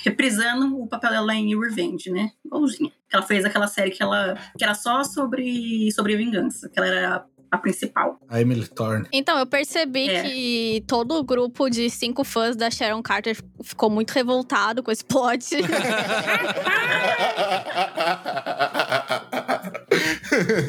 reprisando 0.04 0.80
o 0.80 0.86
papel 0.88 1.10
dela 1.10 1.34
em 1.34 1.58
Revenge, 1.58 2.10
né? 2.10 2.30
Igualzinha. 2.44 2.90
Que 3.08 3.16
ela 3.16 3.24
fez 3.24 3.44
aquela 3.44 3.66
série 3.66 3.90
que, 3.90 4.02
ela, 4.02 4.36
que 4.56 4.64
era 4.64 4.74
só 4.74 5.02
sobre, 5.04 5.90
sobre 5.92 6.16
vingança, 6.16 6.68
que 6.68 6.78
ela 6.78 6.88
era 6.88 7.16
a, 7.16 7.24
a 7.52 7.58
principal. 7.58 8.18
A 8.28 8.40
Emily 8.40 8.66
Thorne. 8.68 9.06
Então, 9.12 9.38
eu 9.38 9.46
percebi 9.46 10.08
É. 10.08 10.22
que 10.22 10.84
todo 10.86 11.16
o 11.16 11.24
grupo 11.24 11.68
de 11.68 11.90
cinco 11.90 12.24
fãs 12.24 12.56
da 12.56 12.70
Sharon 12.70 13.02
Carter 13.02 13.36
ficou 13.62 13.90
muito 13.90 14.10
revoltado 14.10 14.82
com 14.82 14.90
esse 14.90 15.04
plot. 15.04 15.46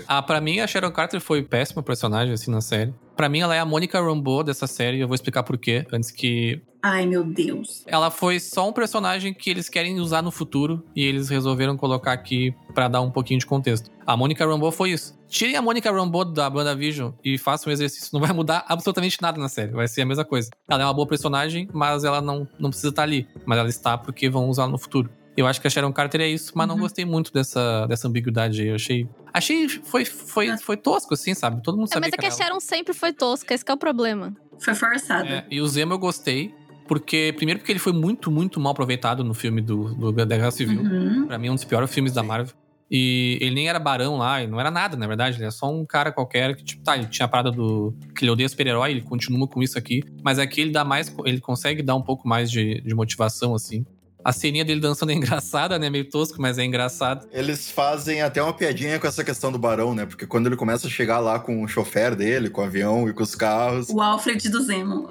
Ah, 0.07 0.21
pra 0.21 0.41
mim, 0.41 0.59
a 0.59 0.67
Sharon 0.67 0.91
Carter 0.91 1.19
foi 1.19 1.41
péssima 1.43 1.81
personagem, 1.83 2.33
assim, 2.33 2.51
na 2.51 2.61
série. 2.61 2.93
Pra 3.15 3.29
mim, 3.29 3.39
ela 3.39 3.55
é 3.55 3.59
a 3.59 3.65
Mônica 3.65 4.01
Rambeau 4.01 4.43
dessa 4.43 4.67
série, 4.67 4.99
eu 4.99 5.07
vou 5.07 5.15
explicar 5.15 5.43
por 5.43 5.57
quê, 5.57 5.85
antes 5.91 6.11
que... 6.11 6.61
Ai, 6.83 7.05
meu 7.05 7.23
Deus. 7.23 7.83
Ela 7.85 8.09
foi 8.09 8.39
só 8.39 8.67
um 8.67 8.73
personagem 8.73 9.33
que 9.33 9.51
eles 9.51 9.69
querem 9.69 9.99
usar 9.99 10.23
no 10.23 10.31
futuro, 10.31 10.83
e 10.95 11.05
eles 11.05 11.29
resolveram 11.29 11.77
colocar 11.77 12.13
aqui 12.13 12.55
pra 12.73 12.87
dar 12.87 13.01
um 13.01 13.11
pouquinho 13.11 13.39
de 13.39 13.45
contexto. 13.45 13.91
A 14.05 14.17
Mônica 14.17 14.45
Rambeau 14.45 14.71
foi 14.71 14.91
isso. 14.91 15.19
Tirem 15.27 15.55
a 15.55 15.61
Mônica 15.61 15.91
Rambeau 15.91 16.25
da 16.25 16.49
WandaVision 16.49 17.11
e 17.23 17.37
façam 17.37 17.69
um 17.69 17.73
exercício, 17.73 18.09
não 18.11 18.19
vai 18.19 18.33
mudar 18.33 18.65
absolutamente 18.67 19.21
nada 19.21 19.39
na 19.39 19.47
série, 19.47 19.71
vai 19.71 19.87
ser 19.87 20.01
a 20.01 20.05
mesma 20.05 20.25
coisa. 20.25 20.49
Ela 20.67 20.81
é 20.81 20.85
uma 20.85 20.93
boa 20.93 21.07
personagem, 21.07 21.69
mas 21.71 22.03
ela 22.03 22.19
não, 22.19 22.47
não 22.59 22.69
precisa 22.69 22.89
estar 22.89 23.03
ali. 23.03 23.27
Mas 23.45 23.59
ela 23.59 23.69
está 23.69 23.97
porque 23.97 24.29
vão 24.29 24.49
usar 24.49 24.67
no 24.67 24.77
futuro. 24.77 25.09
Eu 25.37 25.47
acho 25.47 25.61
que 25.61 25.67
a 25.67 25.69
Sharon 25.69 25.93
Carter 25.93 26.21
é 26.21 26.27
isso, 26.27 26.51
mas 26.55 26.67
não 26.67 26.75
Uhum. 26.75 26.81
gostei 26.81 27.05
muito 27.05 27.31
dessa, 27.31 27.85
dessa 27.87 28.07
ambiguidade 28.07 28.61
aí. 28.61 28.67
Eu 28.67 28.75
achei. 28.75 29.07
Achei. 29.33 29.69
Foi, 29.69 30.03
foi, 30.05 30.57
foi 30.57 30.75
tosco, 30.77 31.13
assim, 31.13 31.33
sabe? 31.33 31.61
Todo 31.63 31.75
mundo 31.77 31.85
É, 31.87 31.93
sabia 31.93 32.09
mas 32.09 32.13
é 32.13 32.17
que 32.17 32.25
a. 32.25 32.31
Sharon 32.31 32.59
sempre 32.59 32.93
foi 32.93 33.13
tosca, 33.13 33.53
esse 33.53 33.63
que 33.63 33.71
é 33.71 33.73
o 33.73 33.77
problema. 33.77 34.35
Foi 34.59 34.75
forçada. 34.75 35.27
É, 35.27 35.45
e 35.49 35.61
o 35.61 35.67
Zemo 35.67 35.93
eu 35.93 35.97
gostei, 35.99 36.53
porque. 36.87 37.33
Primeiro, 37.37 37.59
porque 37.59 37.71
ele 37.71 37.79
foi 37.79 37.93
muito, 37.93 38.29
muito 38.29 38.59
mal 38.59 38.71
aproveitado 38.73 39.23
no 39.23 39.33
filme 39.33 39.61
do, 39.61 39.93
do 39.95 40.11
da 40.11 40.25
Guerra 40.25 40.51
Civil. 40.51 40.81
Uhum. 40.81 41.27
Pra 41.27 41.37
mim, 41.37 41.47
é 41.47 41.51
um 41.51 41.55
dos 41.55 41.63
piores 41.65 41.91
filmes 41.93 42.11
da 42.13 42.21
Marvel. 42.21 42.53
E 42.93 43.37
ele 43.39 43.55
nem 43.55 43.69
era 43.69 43.79
barão 43.79 44.17
lá, 44.17 44.41
ele 44.43 44.51
não 44.51 44.59
era 44.59 44.69
nada, 44.69 44.97
na 44.97 45.07
verdade. 45.07 45.37
Ele 45.37 45.45
é 45.45 45.51
só 45.51 45.71
um 45.73 45.85
cara 45.85 46.11
qualquer 46.11 46.53
que, 46.57 46.63
tipo, 46.65 46.83
tá, 46.83 46.97
ele 46.97 47.05
tinha 47.07 47.25
a 47.25 47.29
parada 47.29 47.49
do. 47.49 47.95
que 48.13 48.25
ele 48.25 48.31
odeia 48.31 48.49
super-herói, 48.49 48.91
ele 48.91 49.01
continua 49.01 49.47
com 49.47 49.63
isso 49.63 49.77
aqui. 49.77 50.03
Mas 50.21 50.37
aqui 50.37 50.59
ele 50.59 50.71
dá 50.71 50.83
mais. 50.83 51.13
Ele 51.25 51.39
consegue 51.39 51.81
dar 51.81 51.95
um 51.95 52.01
pouco 52.01 52.27
mais 52.27 52.51
de, 52.51 52.81
de 52.81 52.93
motivação, 52.93 53.55
assim. 53.55 53.85
A 54.23 54.31
ceninha 54.33 54.63
dele 54.65 54.79
dançando 54.79 55.11
é 55.11 55.15
engraçada, 55.15 55.77
né? 55.79 55.89
Meio 55.89 56.09
tosco, 56.09 56.41
mas 56.41 56.57
é 56.57 56.63
engraçado. 56.63 57.27
Eles 57.31 57.69
fazem 57.71 58.21
até 58.21 58.41
uma 58.41 58.53
piadinha 58.53 58.99
com 58.99 59.07
essa 59.07 59.23
questão 59.23 59.51
do 59.51 59.57
barão, 59.57 59.93
né? 59.95 60.05
Porque 60.05 60.25
quando 60.27 60.47
ele 60.47 60.55
começa 60.55 60.87
a 60.87 60.89
chegar 60.89 61.19
lá 61.19 61.39
com 61.39 61.63
o 61.63 61.67
chofer 61.67 62.15
dele, 62.15 62.49
com 62.49 62.61
o 62.61 62.63
avião 62.65 63.07
e 63.09 63.13
com 63.13 63.23
os 63.23 63.35
carros, 63.35 63.89
O 63.89 64.01
Alfred 64.01 64.49
do 64.49 64.61
Zemo. 64.63 65.07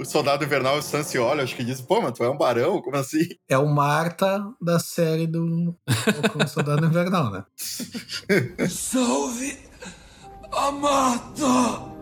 o 0.00 0.04
soldado 0.04 0.44
invernal 0.44 0.80
Sam 0.82 1.02
se 1.02 1.18
olha, 1.18 1.42
acho 1.44 1.54
que 1.56 1.64
diz, 1.64 1.80
pô, 1.80 2.00
mas 2.00 2.12
tu 2.12 2.24
é 2.24 2.30
um 2.30 2.36
barão? 2.36 2.80
Como 2.82 2.96
assim? 2.96 3.28
É 3.48 3.58
o 3.58 3.66
Marta 3.68 4.42
da 4.60 4.78
série 4.80 5.26
do 5.26 5.76
Falcão 5.88 6.46
Soldado 6.48 6.84
Invernal, 6.86 7.30
né? 7.30 7.44
Salve 8.68 9.58
a 10.52 10.70
mata! 10.72 11.93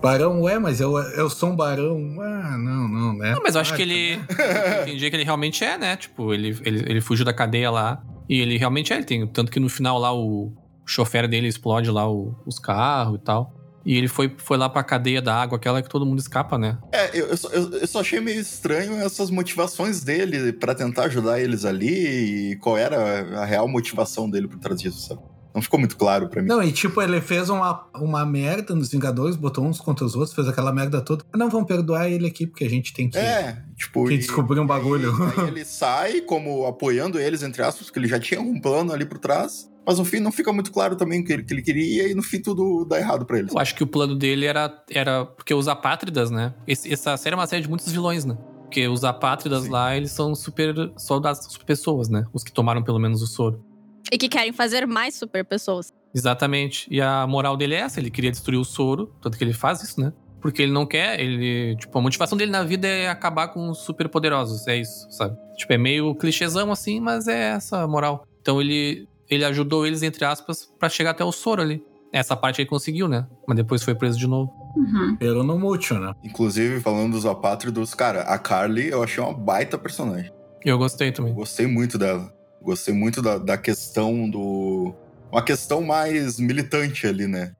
Barão, 0.00 0.40
ué, 0.42 0.58
mas 0.58 0.80
eu, 0.80 0.96
eu 0.96 1.28
sou 1.28 1.50
um 1.50 1.56
barão. 1.56 1.98
Ah, 2.20 2.56
não, 2.56 2.88
não, 2.88 3.12
né? 3.16 3.32
Não, 3.32 3.42
mas 3.42 3.54
eu 3.56 3.60
acho 3.60 3.74
que 3.74 3.82
ele. 3.82 4.16
né? 4.16 4.26
eu 4.78 4.82
entendi 4.82 5.10
que 5.10 5.16
ele 5.16 5.24
realmente 5.24 5.64
é, 5.64 5.76
né? 5.76 5.96
Tipo, 5.96 6.32
ele, 6.32 6.56
ele, 6.64 6.84
ele 6.88 7.00
fugiu 7.00 7.24
da 7.24 7.32
cadeia 7.32 7.70
lá. 7.70 8.00
E 8.28 8.40
ele 8.40 8.56
realmente 8.56 8.92
é. 8.92 8.96
Ele 8.96 9.04
tem, 9.04 9.26
tanto 9.26 9.50
que 9.50 9.58
no 9.58 9.68
final 9.68 9.98
lá 9.98 10.14
o 10.14 10.52
chofer 10.86 11.26
dele 11.28 11.48
explode 11.48 11.90
lá 11.90 12.08
o- 12.10 12.34
os 12.46 12.58
carros 12.58 13.18
e 13.20 13.24
tal. 13.24 13.54
E 13.84 13.96
ele 13.96 14.06
foi, 14.06 14.32
foi 14.38 14.56
lá 14.58 14.68
pra 14.68 14.82
cadeia 14.84 15.20
da 15.22 15.34
água, 15.34 15.56
aquela 15.56 15.80
que 15.82 15.88
todo 15.88 16.04
mundo 16.06 16.18
escapa, 16.18 16.58
né? 16.58 16.78
É, 16.92 17.18
eu, 17.18 17.26
eu 17.28 17.36
só, 17.36 17.48
eu- 17.48 17.70
eu 17.78 17.86
só 17.86 18.00
achei 18.00 18.20
meio 18.20 18.40
estranho 18.40 18.94
essas 19.00 19.30
motivações 19.30 20.02
dele 20.04 20.52
pra 20.52 20.74
tentar 20.74 21.04
ajudar 21.06 21.40
eles 21.40 21.64
ali 21.64 22.52
e 22.52 22.56
qual 22.56 22.76
era 22.76 23.40
a 23.40 23.44
real 23.46 23.66
motivação 23.66 24.28
dele 24.30 24.46
por 24.46 24.58
trás 24.58 24.80
disso, 24.80 25.00
sabe? 25.08 25.22
Não 25.58 25.62
ficou 25.62 25.78
muito 25.80 25.96
claro 25.96 26.28
pra 26.28 26.40
mim. 26.40 26.46
Não, 26.48 26.62
e 26.62 26.70
tipo, 26.70 27.02
ele 27.02 27.20
fez 27.20 27.50
uma, 27.50 27.84
uma 27.96 28.24
merda 28.24 28.74
nos 28.76 28.88
Vingadores, 28.90 29.34
botou 29.34 29.64
uns 29.64 29.80
contra 29.80 30.04
os 30.04 30.14
outros, 30.14 30.32
fez 30.32 30.46
aquela 30.46 30.72
merda 30.72 31.00
toda. 31.00 31.24
Não, 31.34 31.50
vamos 31.50 31.66
perdoar 31.66 32.08
ele 32.08 32.28
aqui, 32.28 32.46
porque 32.46 32.64
a 32.64 32.70
gente 32.70 32.94
tem 32.94 33.10
que, 33.10 33.18
É, 33.18 33.60
tipo. 33.76 34.06
que 34.06 34.14
e- 34.14 34.18
descobrir 34.18 34.60
um 34.60 34.66
bagulho. 34.66 35.12
Aí 35.36 35.48
ele 35.48 35.64
sai 35.64 36.20
como 36.20 36.64
apoiando 36.66 37.18
eles, 37.18 37.42
entre 37.42 37.60
aspas, 37.62 37.86
porque 37.86 37.98
ele 37.98 38.06
já 38.06 38.20
tinha 38.20 38.40
um 38.40 38.60
plano 38.60 38.92
ali 38.92 39.04
por 39.04 39.18
trás. 39.18 39.68
Mas 39.84 39.98
no 39.98 40.04
fim 40.04 40.20
não 40.20 40.30
fica 40.30 40.52
muito 40.52 40.70
claro 40.70 40.94
também 40.96 41.22
o 41.22 41.24
que 41.24 41.32
ele, 41.32 41.42
que 41.42 41.52
ele 41.54 41.62
queria 41.62 42.08
e 42.08 42.14
no 42.14 42.22
fim 42.22 42.40
tudo 42.40 42.84
dá 42.84 42.98
errado 42.98 43.24
pra 43.26 43.38
eles. 43.38 43.52
Eu 43.52 43.58
acho 43.58 43.74
que 43.74 43.82
o 43.82 43.86
plano 43.86 44.14
dele 44.14 44.44
era, 44.46 44.72
era 44.90 45.24
porque 45.24 45.52
os 45.54 45.66
apátridas, 45.66 46.30
né? 46.30 46.54
Esse- 46.66 46.92
essa 46.92 47.16
série 47.16 47.34
é 47.34 47.36
uma 47.38 47.46
série 47.46 47.62
de 47.62 47.68
muitos 47.68 47.90
vilões, 47.90 48.24
né? 48.24 48.36
Porque 48.64 48.86
os 48.86 49.02
apátridas 49.02 49.62
Sim. 49.64 49.70
lá, 49.70 49.96
eles 49.96 50.10
são 50.12 50.34
super 50.34 50.74
soldados, 50.98 51.40
super 51.50 51.64
pessoas, 51.64 52.10
né? 52.10 52.24
Os 52.34 52.44
que 52.44 52.52
tomaram 52.52 52.82
pelo 52.82 52.98
menos 52.98 53.22
o 53.22 53.26
soro. 53.26 53.64
E 54.10 54.18
que 54.18 54.28
querem 54.28 54.52
fazer 54.52 54.86
mais 54.86 55.14
super 55.14 55.44
pessoas. 55.44 55.92
Exatamente. 56.14 56.86
E 56.90 57.00
a 57.00 57.26
moral 57.26 57.56
dele 57.56 57.74
é 57.74 57.80
essa, 57.80 58.00
ele 58.00 58.10
queria 58.10 58.30
destruir 58.30 58.58
o 58.58 58.64
soro, 58.64 59.12
tanto 59.20 59.36
que 59.36 59.44
ele 59.44 59.52
faz 59.52 59.82
isso, 59.82 60.00
né? 60.00 60.12
Porque 60.40 60.62
ele 60.62 60.72
não 60.72 60.86
quer, 60.86 61.20
ele. 61.20 61.76
Tipo, 61.76 61.98
a 61.98 62.00
motivação 62.00 62.38
dele 62.38 62.50
na 62.50 62.62
vida 62.62 62.86
é 62.86 63.08
acabar 63.08 63.48
com 63.48 63.68
os 63.70 63.78
super 63.78 64.08
poderosos, 64.08 64.66
é 64.66 64.76
isso, 64.76 65.10
sabe? 65.10 65.36
Tipo, 65.56 65.72
é 65.72 65.78
meio 65.78 66.14
clichêzão 66.14 66.70
assim, 66.70 67.00
mas 67.00 67.26
é 67.26 67.50
essa 67.50 67.82
a 67.82 67.88
moral. 67.88 68.24
Então 68.40 68.60
ele, 68.60 69.08
ele 69.28 69.44
ajudou 69.44 69.86
eles, 69.86 70.02
entre 70.02 70.24
aspas, 70.24 70.72
pra 70.78 70.88
chegar 70.88 71.10
até 71.10 71.24
o 71.24 71.32
soro 71.32 71.60
ali. 71.60 71.84
Essa 72.12 72.34
parte 72.36 72.62
ele 72.62 72.68
conseguiu, 72.68 73.08
né? 73.08 73.26
Mas 73.46 73.56
depois 73.56 73.82
foi 73.82 73.94
preso 73.94 74.18
de 74.18 74.26
novo. 74.26 74.50
Uhum. 74.76 75.16
Pelo 75.16 75.42
no 75.42 75.58
mútil, 75.58 75.98
né? 75.98 76.14
Inclusive, 76.24 76.80
falando 76.80 77.12
dos 77.12 77.26
apátridos, 77.26 77.92
cara, 77.94 78.22
a 78.22 78.38
Carly 78.38 78.88
eu 78.88 79.02
achei 79.02 79.22
uma 79.22 79.34
baita 79.34 79.76
personagem. 79.76 80.32
Eu 80.64 80.78
gostei 80.78 81.12
também. 81.12 81.34
Gostei 81.34 81.66
muito 81.66 81.98
dela. 81.98 82.32
Gostei 82.62 82.94
muito 82.94 83.22
da, 83.22 83.38
da 83.38 83.56
questão 83.56 84.28
do. 84.28 84.94
Uma 85.30 85.42
questão 85.42 85.82
mais 85.82 86.38
militante 86.38 87.06
ali, 87.06 87.26
né? 87.26 87.54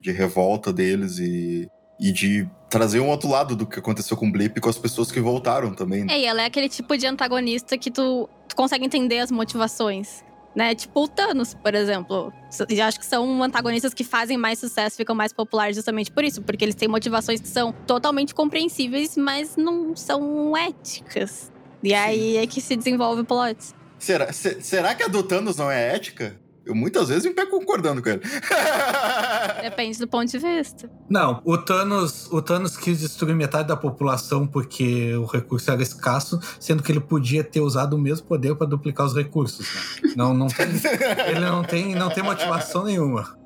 De 0.00 0.10
revolta 0.10 0.72
deles 0.72 1.18
e, 1.18 1.68
e 2.00 2.10
de 2.10 2.48
trazer 2.68 3.00
um 3.00 3.08
outro 3.08 3.28
lado 3.28 3.54
do 3.54 3.66
que 3.66 3.78
aconteceu 3.78 4.16
com 4.16 4.26
o 4.26 4.32
Blip 4.32 4.58
com 4.60 4.68
as 4.68 4.78
pessoas 4.78 5.12
que 5.12 5.20
voltaram 5.20 5.74
também. 5.74 6.06
É, 6.10 6.18
e 6.18 6.24
ela 6.24 6.42
é 6.42 6.46
aquele 6.46 6.68
tipo 6.68 6.96
de 6.96 7.06
antagonista 7.06 7.76
que 7.76 7.90
tu, 7.90 8.28
tu 8.48 8.56
consegue 8.56 8.84
entender 8.84 9.18
as 9.18 9.30
motivações. 9.30 10.24
Né? 10.54 10.74
Tipo 10.74 11.04
o 11.04 11.08
Thanos, 11.08 11.54
por 11.54 11.74
exemplo. 11.74 12.32
Eu 12.68 12.84
acho 12.84 12.98
que 12.98 13.06
são 13.06 13.42
antagonistas 13.42 13.94
que 13.94 14.04
fazem 14.04 14.36
mais 14.36 14.58
sucesso, 14.58 14.96
ficam 14.96 15.14
mais 15.14 15.32
populares 15.32 15.76
justamente 15.76 16.10
por 16.10 16.24
isso. 16.24 16.42
Porque 16.42 16.64
eles 16.64 16.74
têm 16.74 16.88
motivações 16.88 17.40
que 17.40 17.48
são 17.48 17.72
totalmente 17.86 18.34
compreensíveis, 18.34 19.16
mas 19.16 19.56
não 19.56 19.94
são 19.94 20.56
éticas. 20.56 21.52
E 21.82 21.94
aí 21.94 22.36
é 22.36 22.46
que 22.46 22.60
se 22.60 22.76
desenvolve 22.76 23.22
o 23.22 23.24
plot. 23.24 23.58
Será, 24.02 24.32
se- 24.32 24.60
será 24.60 24.94
que 24.96 25.04
a 25.04 25.08
do 25.08 25.22
Thanos 25.22 25.56
não 25.56 25.70
é 25.70 25.94
ética? 25.94 26.36
Eu 26.66 26.74
muitas 26.74 27.08
vezes 27.08 27.24
me 27.24 27.32
pego 27.34 27.50
concordando 27.50 28.02
com 28.02 28.08
ele. 28.08 28.20
Depende 29.62 29.98
do 29.98 30.06
ponto 30.08 30.30
de 30.30 30.38
vista. 30.38 30.90
Não, 31.08 31.40
o 31.44 31.56
Thanos, 31.58 32.28
o 32.32 32.40
Thanos 32.40 32.76
quis 32.76 33.00
destruir 33.00 33.34
metade 33.34 33.68
da 33.68 33.76
população 33.76 34.46
porque 34.46 35.14
o 35.16 35.24
recurso 35.24 35.70
era 35.70 35.82
escasso, 35.82 36.38
sendo 36.60 36.82
que 36.82 36.90
ele 36.92 37.00
podia 37.00 37.42
ter 37.44 37.60
usado 37.60 37.94
o 37.94 37.98
mesmo 37.98 38.26
poder 38.26 38.54
para 38.54 38.66
duplicar 38.66 39.06
os 39.06 39.14
recursos. 39.14 39.66
né? 40.02 40.12
Não, 40.16 40.32
não 40.34 40.46
tem, 40.48 40.66
ele 41.28 41.40
não 41.40 41.62
tem, 41.64 41.94
não 41.94 42.10
tem 42.10 42.22
motivação 42.22 42.84
nenhuma. 42.84 43.36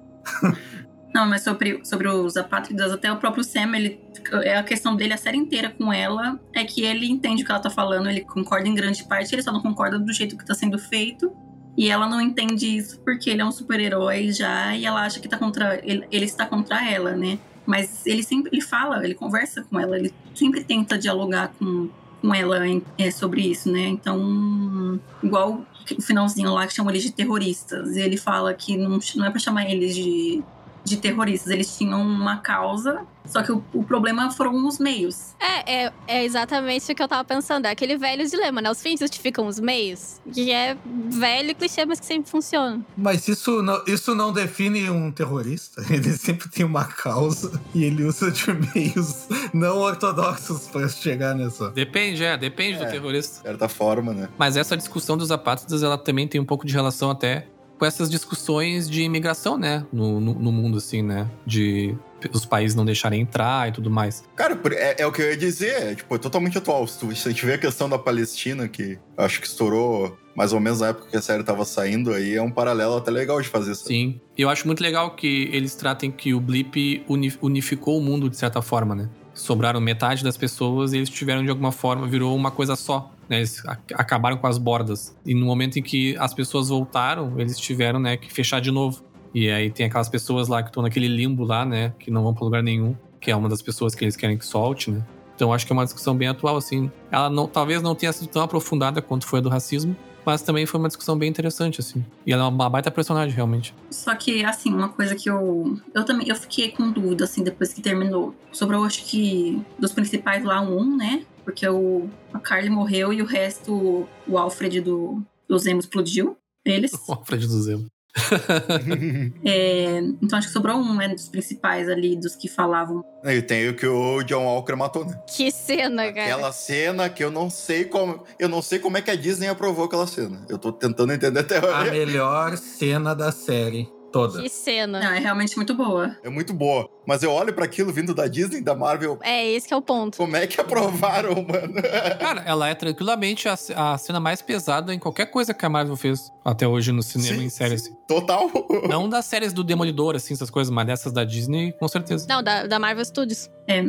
Não, 1.16 1.26
mas 1.26 1.40
sobre, 1.40 1.80
sobre 1.82 2.08
os 2.08 2.36
apátridas, 2.36 2.92
até 2.92 3.10
o 3.10 3.16
próprio 3.16 3.42
Sam, 3.42 3.74
ele, 3.74 3.98
é 4.42 4.58
a 4.58 4.62
questão 4.62 4.94
dele 4.94 5.14
a 5.14 5.16
série 5.16 5.38
inteira 5.38 5.70
com 5.70 5.90
ela 5.90 6.38
é 6.54 6.62
que 6.62 6.82
ele 6.82 7.06
entende 7.10 7.42
o 7.42 7.46
que 7.46 7.50
ela 7.50 7.58
tá 7.58 7.70
falando, 7.70 8.10
ele 8.10 8.20
concorda 8.20 8.68
em 8.68 8.74
grande 8.74 9.02
parte, 9.02 9.34
ele 9.34 9.40
só 9.40 9.50
não 9.50 9.62
concorda 9.62 9.98
do 9.98 10.12
jeito 10.12 10.36
que 10.36 10.44
tá 10.44 10.52
sendo 10.52 10.78
feito. 10.78 11.32
E 11.74 11.88
ela 11.88 12.06
não 12.06 12.20
entende 12.20 12.66
isso 12.66 13.00
porque 13.00 13.30
ele 13.30 13.40
é 13.40 13.44
um 13.46 13.50
super-herói 13.50 14.30
já 14.30 14.76
e 14.76 14.84
ela 14.84 15.06
acha 15.06 15.18
que 15.18 15.26
tá 15.26 15.38
contra 15.38 15.80
ele, 15.82 16.06
ele 16.12 16.26
está 16.26 16.44
contra 16.44 16.86
ela, 16.86 17.12
né? 17.12 17.38
Mas 17.64 18.04
ele 18.04 18.22
sempre 18.22 18.50
ele 18.52 18.60
fala, 18.60 19.02
ele 19.02 19.14
conversa 19.14 19.62
com 19.62 19.80
ela, 19.80 19.96
ele 19.98 20.12
sempre 20.34 20.64
tenta 20.64 20.98
dialogar 20.98 21.48
com, 21.58 21.88
com 22.20 22.34
ela 22.34 22.58
é, 22.98 23.10
sobre 23.10 23.40
isso, 23.40 23.72
né? 23.72 23.86
Então, 23.86 25.00
igual 25.22 25.64
o 25.96 26.02
finalzinho 26.02 26.52
lá 26.52 26.66
que 26.66 26.74
chamam 26.74 26.90
eles 26.90 27.04
de 27.04 27.12
terroristas. 27.12 27.96
E 27.96 28.02
ele 28.02 28.18
fala 28.18 28.52
que 28.52 28.76
não, 28.76 28.98
não 29.14 29.24
é 29.24 29.30
pra 29.30 29.40
chamar 29.40 29.70
eles 29.70 29.94
de, 29.94 30.42
de 30.86 30.96
terroristas, 30.98 31.50
eles 31.52 31.76
tinham 31.76 32.00
uma 32.00 32.36
causa, 32.38 33.02
só 33.24 33.42
que 33.42 33.50
o, 33.50 33.62
o 33.74 33.82
problema 33.82 34.30
foram 34.30 34.66
os 34.66 34.78
meios. 34.78 35.34
É, 35.40 35.84
é, 35.86 35.92
é 36.06 36.24
exatamente 36.24 36.90
o 36.92 36.94
que 36.94 37.02
eu 37.02 37.08
tava 37.08 37.24
pensando. 37.24 37.66
É 37.66 37.70
aquele 37.70 37.96
velho 37.98 38.24
dilema, 38.28 38.62
né? 38.62 38.70
Os 38.70 38.80
fins 38.80 39.00
justificam 39.00 39.48
os 39.48 39.58
meios. 39.58 40.20
Que 40.32 40.52
é 40.52 40.76
velho 41.10 41.54
clichê, 41.56 41.84
mas 41.84 41.98
que 41.98 42.06
sempre 42.06 42.30
funciona. 42.30 42.80
Mas 42.96 43.26
isso 43.26 43.62
não, 43.62 43.82
isso 43.86 44.14
não 44.14 44.32
define 44.32 44.88
um 44.88 45.10
terrorista. 45.10 45.82
Ele 45.92 46.12
sempre 46.12 46.48
tem 46.48 46.64
uma 46.64 46.84
causa 46.84 47.60
e 47.74 47.82
ele 47.84 48.04
usa 48.04 48.30
de 48.30 48.44
meios 48.52 49.26
não 49.52 49.78
ortodoxos 49.78 50.68
para 50.68 50.88
chegar 50.88 51.34
nessa. 51.34 51.70
Depende, 51.70 52.22
é, 52.24 52.36
depende 52.36 52.80
É. 52.80 52.84
do 52.84 52.90
terrorista. 52.90 53.38
De 53.38 53.42
certa 53.48 53.68
forma, 53.68 54.12
né? 54.12 54.28
Mas 54.38 54.56
essa 54.56 54.76
discussão 54.76 55.16
dos 55.16 55.32
apátridas, 55.32 55.82
ela 55.82 55.98
também 55.98 56.28
tem 56.28 56.40
um 56.40 56.44
pouco 56.44 56.64
de 56.64 56.72
relação 56.72 57.10
até 57.10 57.48
com 57.78 57.84
essas 57.84 58.08
discussões 58.10 58.88
de 58.88 59.02
imigração, 59.02 59.58
né? 59.58 59.84
No, 59.92 60.20
no, 60.20 60.34
no 60.34 60.52
mundo, 60.52 60.78
assim, 60.78 61.02
né? 61.02 61.28
De 61.46 61.96
os 62.32 62.46
países 62.46 62.74
não 62.74 62.84
deixarem 62.84 63.20
entrar 63.20 63.68
e 63.68 63.72
tudo 63.72 63.90
mais. 63.90 64.24
Cara, 64.34 64.58
é, 64.72 65.02
é 65.02 65.06
o 65.06 65.12
que 65.12 65.20
eu 65.22 65.30
ia 65.30 65.36
dizer, 65.36 65.70
é, 65.82 65.94
tipo, 65.94 66.14
é 66.14 66.18
totalmente 66.18 66.56
atual. 66.58 66.86
Se, 66.86 67.04
a 67.06 67.12
gente 67.30 67.44
vê 67.44 67.54
a 67.54 67.58
questão 67.58 67.88
da 67.88 67.98
Palestina, 67.98 68.66
que 68.66 68.98
acho 69.16 69.40
que 69.40 69.46
estourou 69.46 70.16
mais 70.34 70.52
ou 70.52 70.60
menos 70.60 70.80
na 70.80 70.88
época 70.88 71.08
que 71.10 71.16
a 71.16 71.22
série 71.22 71.42
tava 71.44 71.64
saindo, 71.64 72.12
aí 72.12 72.34
é 72.34 72.42
um 72.42 72.50
paralelo 72.50 72.96
até 72.96 73.10
legal 73.10 73.40
de 73.40 73.48
fazer 73.48 73.72
isso. 73.72 73.84
Sim. 73.86 74.20
E 74.36 74.42
eu 74.42 74.48
acho 74.50 74.66
muito 74.66 74.82
legal 74.82 75.14
que 75.14 75.48
eles 75.52 75.74
tratem 75.74 76.10
que 76.10 76.34
o 76.34 76.40
Blip 76.40 77.04
uni- 77.08 77.32
unificou 77.40 77.98
o 77.98 78.02
mundo 78.02 78.28
de 78.28 78.36
certa 78.36 78.60
forma, 78.60 78.94
né? 78.94 79.08
Sobraram 79.32 79.80
metade 79.80 80.24
das 80.24 80.36
pessoas 80.36 80.92
e 80.92 80.96
eles 80.96 81.08
tiveram 81.10 81.42
de 81.44 81.50
alguma 81.50 81.70
forma, 81.72 82.06
virou 82.06 82.34
uma 82.34 82.50
coisa 82.50 82.76
só. 82.76 83.12
Né? 83.28 83.38
Eles 83.38 83.62
acabaram 83.94 84.36
com 84.36 84.46
as 84.46 84.58
bordas. 84.58 85.16
E 85.24 85.34
no 85.34 85.46
momento 85.46 85.78
em 85.78 85.82
que 85.82 86.16
as 86.18 86.32
pessoas 86.32 86.68
voltaram, 86.68 87.38
eles 87.38 87.58
tiveram 87.58 87.98
né, 87.98 88.16
que 88.16 88.32
fechar 88.32 88.60
de 88.60 88.70
novo. 88.70 89.04
E 89.34 89.50
aí 89.50 89.70
tem 89.70 89.86
aquelas 89.86 90.08
pessoas 90.08 90.48
lá 90.48 90.62
que 90.62 90.70
estão 90.70 90.82
naquele 90.82 91.08
limbo 91.08 91.44
lá, 91.44 91.64
né? 91.64 91.92
Que 91.98 92.10
não 92.10 92.22
vão 92.22 92.32
pra 92.32 92.44
lugar 92.44 92.62
nenhum. 92.62 92.96
Que 93.20 93.30
é 93.30 93.36
uma 93.36 93.48
das 93.48 93.60
pessoas 93.60 93.94
que 93.94 94.04
eles 94.04 94.16
querem 94.16 94.38
que 94.38 94.46
solte, 94.46 94.90
né? 94.90 95.04
Então 95.34 95.52
acho 95.52 95.66
que 95.66 95.72
é 95.72 95.74
uma 95.74 95.84
discussão 95.84 96.16
bem 96.16 96.28
atual, 96.28 96.56
assim. 96.56 96.90
Ela 97.10 97.28
não, 97.28 97.46
talvez 97.46 97.82
não 97.82 97.94
tenha 97.94 98.12
sido 98.12 98.28
tão 98.28 98.42
aprofundada 98.42 99.02
quanto 99.02 99.26
foi 99.26 99.40
a 99.40 99.42
do 99.42 99.50
racismo, 99.50 99.94
mas 100.24 100.40
também 100.40 100.64
foi 100.64 100.80
uma 100.80 100.88
discussão 100.88 101.16
bem 101.16 101.28
interessante, 101.28 101.80
assim. 101.80 102.04
E 102.26 102.32
ela 102.32 102.44
é 102.44 102.48
uma 102.48 102.70
baita 102.70 102.90
personagem, 102.90 103.34
realmente. 103.34 103.74
Só 103.90 104.14
que, 104.14 104.44
assim, 104.44 104.72
uma 104.72 104.88
coisa 104.88 105.14
que 105.14 105.28
eu. 105.28 105.78
Eu 105.94 106.04
também 106.04 106.28
eu 106.28 106.34
fiquei 106.34 106.70
com 106.70 106.90
dúvida, 106.90 107.24
assim, 107.24 107.44
depois 107.44 107.72
que 107.72 107.82
terminou. 107.82 108.34
Sobrou, 108.50 108.82
acho 108.84 109.04
que, 109.04 109.62
dos 109.78 109.92
principais 109.92 110.42
lá, 110.42 110.62
um, 110.62 110.96
né? 110.96 111.22
Porque 111.46 111.66
o, 111.68 112.10
a 112.34 112.40
Carly 112.40 112.68
morreu 112.68 113.12
e 113.12 113.22
o 113.22 113.24
resto, 113.24 114.08
o 114.26 114.36
Alfred 114.36 114.80
do, 114.80 115.22
do 115.48 115.56
Zemo 115.56 115.78
explodiu. 115.78 116.36
Eles. 116.64 116.90
O 117.08 117.12
Alfred 117.12 117.46
do 117.46 117.62
Zemo. 117.62 117.86
É, 119.44 119.98
então 120.22 120.38
acho 120.38 120.48
que 120.48 120.52
sobrou 120.52 120.76
um, 120.76 120.96
né, 120.96 121.08
dos 121.08 121.28
principais 121.28 121.88
ali, 121.88 122.16
dos 122.16 122.34
que 122.34 122.48
falavam. 122.48 123.04
E 123.22 123.40
tem 123.42 123.68
o 123.68 123.76
que 123.76 123.86
o 123.86 124.22
John 124.24 124.44
Walker 124.44 124.74
matou, 124.74 125.04
né? 125.04 125.20
Que 125.28 125.52
cena, 125.52 126.12
cara. 126.12 126.24
Aquela 126.24 126.52
cena 126.52 127.08
que 127.08 127.22
eu 127.22 127.30
não 127.30 127.48
sei 127.48 127.84
como. 127.84 128.24
Eu 128.38 128.48
não 128.48 128.60
sei 128.60 128.78
como 128.80 128.96
é 128.96 129.02
que 129.02 129.10
a 129.10 129.14
Disney 129.16 129.48
aprovou 129.48 129.84
aquela 129.84 130.06
cena. 130.06 130.44
Eu 130.48 130.58
tô 130.58 130.72
tentando 130.72 131.12
entender 131.12 131.40
até 131.40 131.56
A 131.56 131.60
agora. 131.60 131.92
melhor 131.92 132.56
cena 132.56 133.14
da 133.14 133.30
série 133.30 133.88
toda. 134.12 134.42
Que 134.42 134.48
cena. 134.48 135.00
Não, 135.00 135.12
é 135.12 135.18
realmente 135.18 135.56
muito 135.56 135.74
boa. 135.74 136.16
É 136.22 136.28
muito 136.28 136.52
boa. 136.52 136.88
Mas 137.06 137.22
eu 137.22 137.30
olho 137.30 137.52
pra 137.52 137.64
aquilo 137.64 137.92
vindo 137.92 138.14
da 138.14 138.26
Disney, 138.26 138.60
da 138.60 138.74
Marvel. 138.74 139.18
É, 139.22 139.48
esse 139.48 139.68
que 139.68 139.74
é 139.74 139.76
o 139.76 139.82
ponto. 139.82 140.16
Como 140.16 140.36
é 140.36 140.46
que 140.46 140.60
aprovaram, 140.60 141.34
mano? 141.34 141.74
Cara, 142.18 142.42
ela 142.46 142.68
é 142.68 142.74
tranquilamente 142.74 143.48
a, 143.48 143.56
a 143.76 143.98
cena 143.98 144.18
mais 144.18 144.42
pesada 144.42 144.92
em 144.92 144.98
qualquer 144.98 145.26
coisa 145.26 145.54
que 145.54 145.64
a 145.64 145.68
Marvel 145.68 145.96
fez 145.96 146.32
até 146.44 146.66
hoje 146.66 146.92
no 146.92 147.02
cinema 147.02 147.38
Sim, 147.38 147.44
em 147.44 147.50
séries. 147.50 147.82
assim. 147.82 147.96
Total. 148.08 148.50
Não 148.88 149.08
das 149.10 149.24
séries 149.26 149.52
do 149.52 149.62
Demolidor, 149.62 150.16
assim, 150.16 150.34
essas 150.34 150.50
coisas, 150.50 150.72
mas 150.72 150.86
dessas 150.86 151.12
da 151.12 151.24
Disney, 151.24 151.72
com 151.72 151.88
certeza. 151.88 152.26
Não, 152.28 152.42
da, 152.42 152.66
da 152.66 152.78
Marvel 152.78 153.04
Studios. 153.04 153.48
É, 153.68 153.84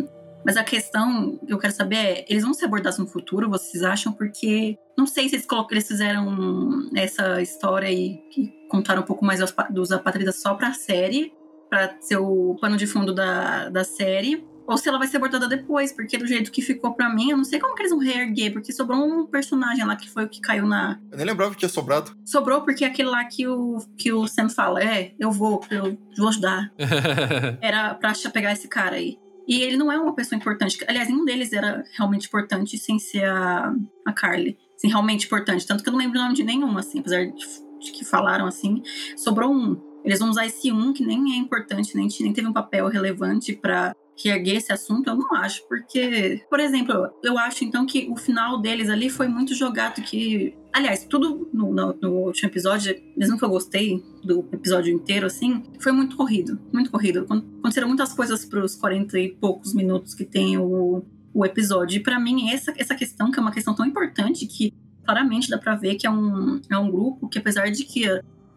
mas 0.46 0.56
a 0.56 0.64
questão 0.64 1.38
que 1.46 1.52
eu 1.52 1.58
quero 1.58 1.74
saber 1.74 1.96
é, 1.96 2.26
eles 2.30 2.44
vão 2.44 2.54
ser 2.54 2.66
abordados 2.66 2.98
no 2.98 3.08
futuro, 3.08 3.50
vocês 3.50 3.84
acham? 3.84 4.14
Porque 4.14 4.78
não 4.98 5.06
sei 5.06 5.28
se 5.28 5.36
eles, 5.36 5.48
eles 5.72 5.88
fizeram 5.88 6.90
essa 6.96 7.42
história 7.42 7.88
aí 7.90 8.18
que 8.32 8.57
contaram 8.68 9.02
um 9.02 9.06
pouco 9.06 9.26
mais 9.26 9.40
dos 9.70 9.92
apátridas 9.92 10.42
só 10.42 10.54
pra 10.56 10.74
série, 10.74 11.34
pra 11.70 11.96
ser 12.00 12.18
o 12.18 12.56
pano 12.60 12.78
de 12.78 12.88
fundo 12.88 13.14
da, 13.14 13.70
da 13.70 13.84
série. 13.84 14.46
Ou 14.68 14.78
se 14.78 14.90
ela 14.90 14.98
vai 14.98 15.08
ser 15.08 15.16
abordada 15.16 15.48
depois, 15.48 15.94
porque 15.94 16.18
do 16.18 16.28
jeito 16.28 16.52
que 16.52 16.62
ficou 16.62 16.94
pra 16.94 17.10
mim, 17.10 17.32
eu 17.32 17.38
não 17.38 17.46
sei 17.46 17.58
como 17.58 17.74
que 17.74 17.84
eles 17.84 17.92
vão 17.92 18.02
reerguer, 18.02 18.52
porque 18.52 18.74
sobrou 18.74 19.00
um 19.00 19.26
personagem 19.26 19.86
lá 19.86 19.96
que 19.96 20.10
foi 20.10 20.26
o 20.26 20.30
que 20.30 20.42
caiu 20.42 20.68
na. 20.68 21.00
Eu 21.10 21.18
nem 21.18 21.26
lembrava 21.26 21.52
que 21.52 21.58
tinha 21.58 21.70
sobrado. 21.70 22.12
Sobrou 22.26 22.62
porque 22.62 22.84
aquele 22.84 23.10
lá 23.10 23.24
que 23.24 23.48
o, 23.48 23.78
que 23.98 24.12
o 24.12 24.28
Sam 24.28 24.50
fala, 24.50 24.84
é, 24.84 25.14
eu 25.18 25.32
vou, 25.32 25.64
eu 25.72 25.98
vou 26.18 26.28
ajudar 26.28 26.70
era 27.62 27.94
pra 27.96 28.12
pegar 28.34 28.52
esse 28.52 28.68
cara 28.68 28.98
aí. 28.98 29.18
E 29.48 29.62
ele 29.62 29.78
não 29.78 29.90
é 29.90 29.98
uma 29.98 30.14
pessoa 30.14 30.38
importante. 30.38 30.78
Aliás, 30.86 31.08
nenhum 31.08 31.24
deles 31.24 31.54
era 31.54 31.86
realmente 31.98 32.28
importante 32.28 32.78
sem 32.78 33.00
ser 33.00 33.24
a, 33.24 33.74
a 34.06 34.12
Carly. 34.12 34.58
Assim, 34.76 34.90
realmente 34.90 35.26
importante. 35.26 35.66
Tanto 35.66 35.82
que 35.82 35.88
eu 35.88 35.94
não 35.94 36.00
lembro 36.00 36.20
o 36.20 36.22
nome 36.22 36.36
de 36.36 36.44
nenhum, 36.44 36.78
assim, 36.78 37.00
apesar 37.00 37.26
de 37.26 37.67
que 37.80 38.06
falaram 38.06 38.46
assim. 38.46 38.82
Sobrou 39.16 39.52
um. 39.52 39.80
Eles 40.04 40.20
vão 40.20 40.30
usar 40.30 40.46
esse 40.46 40.72
um 40.72 40.94
que 40.94 41.06
nem 41.06 41.34
é 41.34 41.38
importante, 41.38 41.96
nem, 41.96 42.08
nem 42.22 42.34
teve 42.34 42.48
um 42.48 42.54
papel 42.54 42.88
relevante 42.88 43.54
pra 43.54 43.94
reerguer 44.24 44.58
esse 44.58 44.74
assunto, 44.74 45.08
eu 45.08 45.16
não 45.16 45.36
acho, 45.36 45.68
porque, 45.68 46.44
por 46.50 46.60
exemplo, 46.60 47.10
eu 47.24 47.38
acho 47.38 47.64
então 47.64 47.86
que 47.86 48.08
o 48.10 48.16
final 48.16 48.60
deles 48.60 48.90
ali 48.90 49.10
foi 49.10 49.28
muito 49.28 49.54
jogado 49.54 50.02
que. 50.02 50.56
Aliás, 50.74 51.06
tudo 51.06 51.50
no, 51.54 51.74
no, 51.74 51.94
no 52.02 52.12
último 52.26 52.50
episódio, 52.50 52.96
mesmo 53.16 53.38
que 53.38 53.46
eu 53.46 53.50
gostei 53.50 54.04
do 54.24 54.48
episódio 54.52 54.94
inteiro, 54.94 55.26
assim, 55.26 55.64
foi 55.80 55.92
muito 55.92 56.16
corrido. 56.16 56.60
Muito 56.72 56.92
corrido. 56.92 57.26
Aconteceram 57.30 57.88
muitas 57.88 58.14
coisas 58.14 58.46
pros 58.46 58.76
40 58.76 59.20
e 59.20 59.30
poucos 59.30 59.74
minutos 59.74 60.14
que 60.14 60.26
tem 60.26 60.58
o, 60.58 61.04
o 61.34 61.46
episódio. 61.46 61.98
E 61.98 62.04
pra 62.04 62.20
mim, 62.20 62.52
essa, 62.52 62.74
essa 62.78 62.96
questão, 62.96 63.32
que 63.32 63.40
é 63.40 63.42
uma 63.42 63.52
questão 63.52 63.74
tão 63.74 63.86
importante, 63.86 64.46
que 64.46 64.72
claramente 65.08 65.50
dá 65.50 65.58
pra 65.58 65.74
ver 65.74 65.96
que 65.96 66.06
é 66.06 66.12
um, 66.12 66.60
é 66.70 66.78
um 66.78 66.92
grupo 66.92 67.30
que, 67.30 67.40
apesar 67.40 67.72
de 67.72 67.86
que 67.86 68.04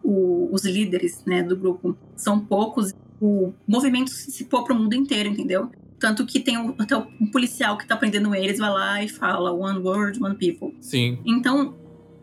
o, 0.03 0.53
os 0.53 0.65
líderes 0.65 1.23
né, 1.25 1.41
do 1.41 1.55
grupo 1.55 1.97
são 2.17 2.41
poucos, 2.41 2.93
o 3.21 3.53
movimento 3.65 4.09
se 4.09 4.43
pôr 4.43 4.65
pro 4.65 4.75
mundo 4.75 4.93
inteiro, 4.93 5.29
entendeu? 5.29 5.71
Tanto 5.97 6.25
que 6.25 6.41
tem 6.41 6.57
um, 6.57 6.75
até 6.77 6.97
um 6.97 7.27
policial 7.31 7.77
que 7.77 7.87
tá 7.87 7.95
prendendo 7.95 8.35
eles, 8.35 8.59
vai 8.59 8.69
lá 8.69 9.01
e 9.01 9.07
fala 9.07 9.53
One 9.53 9.79
World, 9.79 10.21
One 10.21 10.35
People. 10.35 10.75
Sim. 10.81 11.19
Então, 11.25 11.77